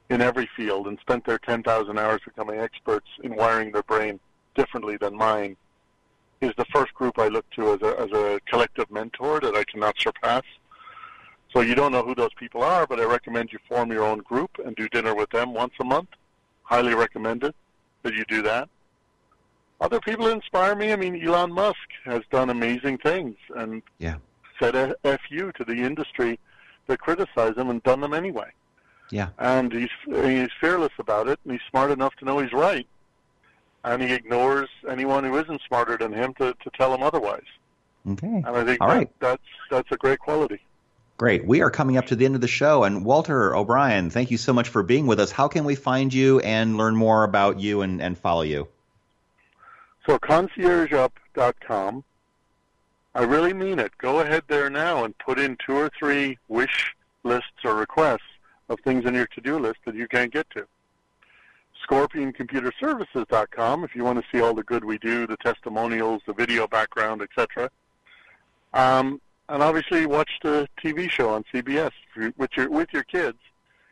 in 0.09 0.21
every 0.21 0.49
field 0.55 0.87
and 0.87 0.99
spent 0.99 1.25
their 1.25 1.39
10,000 1.39 1.97
hours 1.97 2.21
becoming 2.25 2.59
experts 2.59 3.07
in 3.23 3.35
wiring 3.35 3.71
their 3.71 3.83
brain 3.83 4.19
differently 4.55 4.97
than 4.97 5.15
mine, 5.15 5.55
is 6.41 6.51
the 6.57 6.65
first 6.73 6.93
group 6.93 7.17
I 7.17 7.27
look 7.27 7.49
to 7.51 7.73
as 7.73 7.81
a, 7.81 7.99
as 7.99 8.11
a 8.11 8.39
collective 8.49 8.91
mentor 8.91 9.39
that 9.39 9.55
I 9.55 9.63
cannot 9.63 9.99
surpass. 9.99 10.43
So 11.53 11.61
you 11.61 11.75
don't 11.75 11.91
know 11.91 12.03
who 12.03 12.15
those 12.15 12.33
people 12.37 12.63
are, 12.63 12.87
but 12.87 12.99
I 12.99 13.05
recommend 13.05 13.51
you 13.51 13.59
form 13.67 13.91
your 13.91 14.03
own 14.03 14.19
group 14.19 14.51
and 14.65 14.75
do 14.75 14.87
dinner 14.89 15.15
with 15.15 15.29
them 15.29 15.53
once 15.53 15.73
a 15.79 15.83
month. 15.83 16.09
Highly 16.63 16.93
recommended 16.93 17.53
that 18.03 18.13
you 18.13 18.25
do 18.25 18.41
that 18.43 18.69
other 19.81 19.99
people 19.99 20.27
inspire 20.27 20.75
me. 20.75 20.93
I 20.93 20.95
mean, 20.95 21.21
Elon 21.27 21.51
Musk 21.51 21.75
has 22.05 22.21
done 22.31 22.49
amazing 22.49 22.99
things 22.99 23.35
and 23.55 23.81
Yeah. 23.99 24.15
said 24.59 24.75
a 24.75 24.95
fu 25.27 25.51
to 25.51 25.63
the 25.65 25.73
industry 25.75 26.39
that 26.87 26.99
criticize 26.99 27.57
him 27.57 27.69
and 27.69 27.81
done 27.83 27.99
them 27.99 28.13
anyway. 28.13 28.51
Yeah. 29.09 29.29
And 29.39 29.73
he's 29.73 29.89
he's 30.05 30.49
fearless 30.61 30.93
about 30.99 31.27
it, 31.27 31.37
and 31.43 31.51
he's 31.51 31.61
smart 31.69 31.91
enough 31.91 32.15
to 32.17 32.25
know 32.25 32.39
he's 32.39 32.53
right. 32.53 32.87
And 33.83 34.01
he 34.01 34.13
ignores 34.13 34.69
anyone 34.87 35.23
who 35.23 35.37
isn't 35.37 35.61
smarter 35.67 35.97
than 35.97 36.13
him 36.13 36.33
to, 36.35 36.53
to 36.53 36.69
tell 36.77 36.93
him 36.93 37.01
otherwise. 37.03 37.43
Okay. 38.07 38.27
And 38.27 38.47
I 38.47 38.63
think 38.63 38.79
All 38.81 38.87
that, 38.87 38.95
right. 38.95 39.09
that's 39.19 39.43
that's 39.69 39.91
a 39.91 39.97
great 39.97 40.19
quality. 40.19 40.59
Great. 41.17 41.45
We 41.45 41.61
are 41.61 41.69
coming 41.69 41.97
up 41.97 42.07
to 42.07 42.15
the 42.15 42.25
end 42.25 42.33
of 42.35 42.41
the 42.41 42.47
show. 42.47 42.83
And 42.83 43.05
Walter 43.05 43.55
O'Brien, 43.55 44.09
thank 44.09 44.31
you 44.31 44.37
so 44.37 44.53
much 44.53 44.69
for 44.69 44.81
being 44.81 45.05
with 45.05 45.19
us. 45.19 45.29
How 45.31 45.47
can 45.47 45.65
we 45.65 45.75
find 45.75 46.11
you 46.13 46.39
and 46.39 46.77
learn 46.77 46.95
more 46.95 47.23
about 47.23 47.59
you 47.59 47.81
and, 47.81 48.01
and 48.01 48.17
follow 48.17 48.41
you? 48.41 48.67
So 50.11 50.19
conciergeup.com. 50.19 52.03
I 53.15 53.23
really 53.23 53.53
mean 53.53 53.79
it. 53.79 53.97
Go 53.97 54.19
ahead 54.19 54.43
there 54.49 54.69
now 54.69 55.05
and 55.05 55.17
put 55.19 55.39
in 55.39 55.55
two 55.65 55.73
or 55.73 55.89
three 55.97 56.37
wish 56.49 56.93
lists 57.23 57.63
or 57.63 57.75
requests 57.75 58.19
of 58.67 58.81
things 58.81 59.05
on 59.05 59.13
your 59.13 59.27
to-do 59.27 59.57
list 59.57 59.77
that 59.85 59.95
you 59.95 60.09
can't 60.09 60.33
get 60.33 60.49
to. 60.49 60.67
ScorpionComputerServices.com 61.89 63.85
if 63.85 63.95
you 63.95 64.03
want 64.03 64.19
to 64.19 64.25
see 64.33 64.41
all 64.41 64.53
the 64.53 64.63
good 64.63 64.83
we 64.83 64.97
do, 64.97 65.25
the 65.25 65.37
testimonials, 65.37 66.21
the 66.27 66.33
video 66.33 66.67
background, 66.67 67.21
etc. 67.21 67.71
Um, 68.73 69.21
and 69.47 69.63
obviously 69.63 70.05
watch 70.07 70.31
the 70.43 70.67
TV 70.83 71.09
show 71.09 71.29
on 71.29 71.45
CBS 71.53 71.91
with 72.35 72.49
your 72.57 72.69
with 72.69 72.89
your 72.91 73.03
kids 73.03 73.37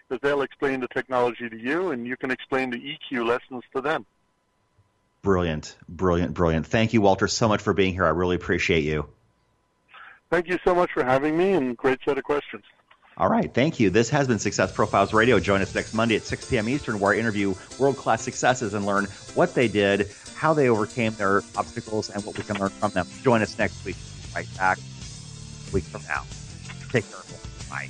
because 0.09 0.21
they'll 0.21 0.41
explain 0.41 0.81
the 0.81 0.89
technology 0.89 1.49
to 1.49 1.57
you 1.57 1.91
and 1.91 2.05
you 2.05 2.17
can 2.17 2.29
explain 2.29 2.71
the 2.71 2.77
EQ 2.77 3.25
lessons 3.25 3.63
to 3.73 3.79
them. 3.79 4.05
Brilliant. 5.21 5.75
Brilliant. 5.87 6.33
Brilliant. 6.33 6.67
Thank 6.67 6.93
you, 6.93 7.01
Walter, 7.01 7.27
so 7.27 7.47
much 7.47 7.61
for 7.61 7.73
being 7.73 7.93
here. 7.93 8.05
I 8.05 8.09
really 8.09 8.35
appreciate 8.35 8.83
you. 8.83 9.07
Thank 10.29 10.47
you 10.47 10.59
so 10.63 10.75
much 10.75 10.91
for 10.91 11.03
having 11.03 11.37
me 11.37 11.53
and 11.53 11.75
great 11.75 11.99
set 12.05 12.17
of 12.17 12.23
questions. 12.23 12.63
All 13.17 13.27
right. 13.27 13.53
Thank 13.53 13.81
you. 13.81 13.89
This 13.89 14.09
has 14.11 14.27
been 14.27 14.39
Success 14.39 14.71
Profiles 14.71 15.13
Radio. 15.13 15.39
Join 15.39 15.61
us 15.61 15.75
next 15.75 15.93
Monday 15.93 16.15
at 16.15 16.23
6 16.23 16.49
p.m. 16.49 16.69
Eastern, 16.69 16.99
where 16.99 17.13
I 17.13 17.17
interview 17.17 17.53
world 17.77 17.97
class 17.97 18.21
successes 18.21 18.73
and 18.73 18.85
learn 18.85 19.05
what 19.33 19.53
they 19.53 19.67
did, 19.67 20.09
how 20.35 20.53
they 20.53 20.69
overcame 20.69 21.13
their 21.15 21.43
obstacles, 21.57 22.09
and 22.09 22.23
what 22.23 22.37
we 22.37 22.43
can 22.43 22.57
learn 22.57 22.69
from 22.69 22.91
them. 22.91 23.05
Join 23.21 23.41
us 23.41 23.57
next 23.57 23.83
week, 23.83 23.97
right 24.33 24.47
back 24.57 24.77
a 24.77 25.73
week 25.73 25.83
from 25.83 26.03
now. 26.03 26.23
Take 26.89 27.09
care. 27.09 27.19
Bye. 27.69 27.89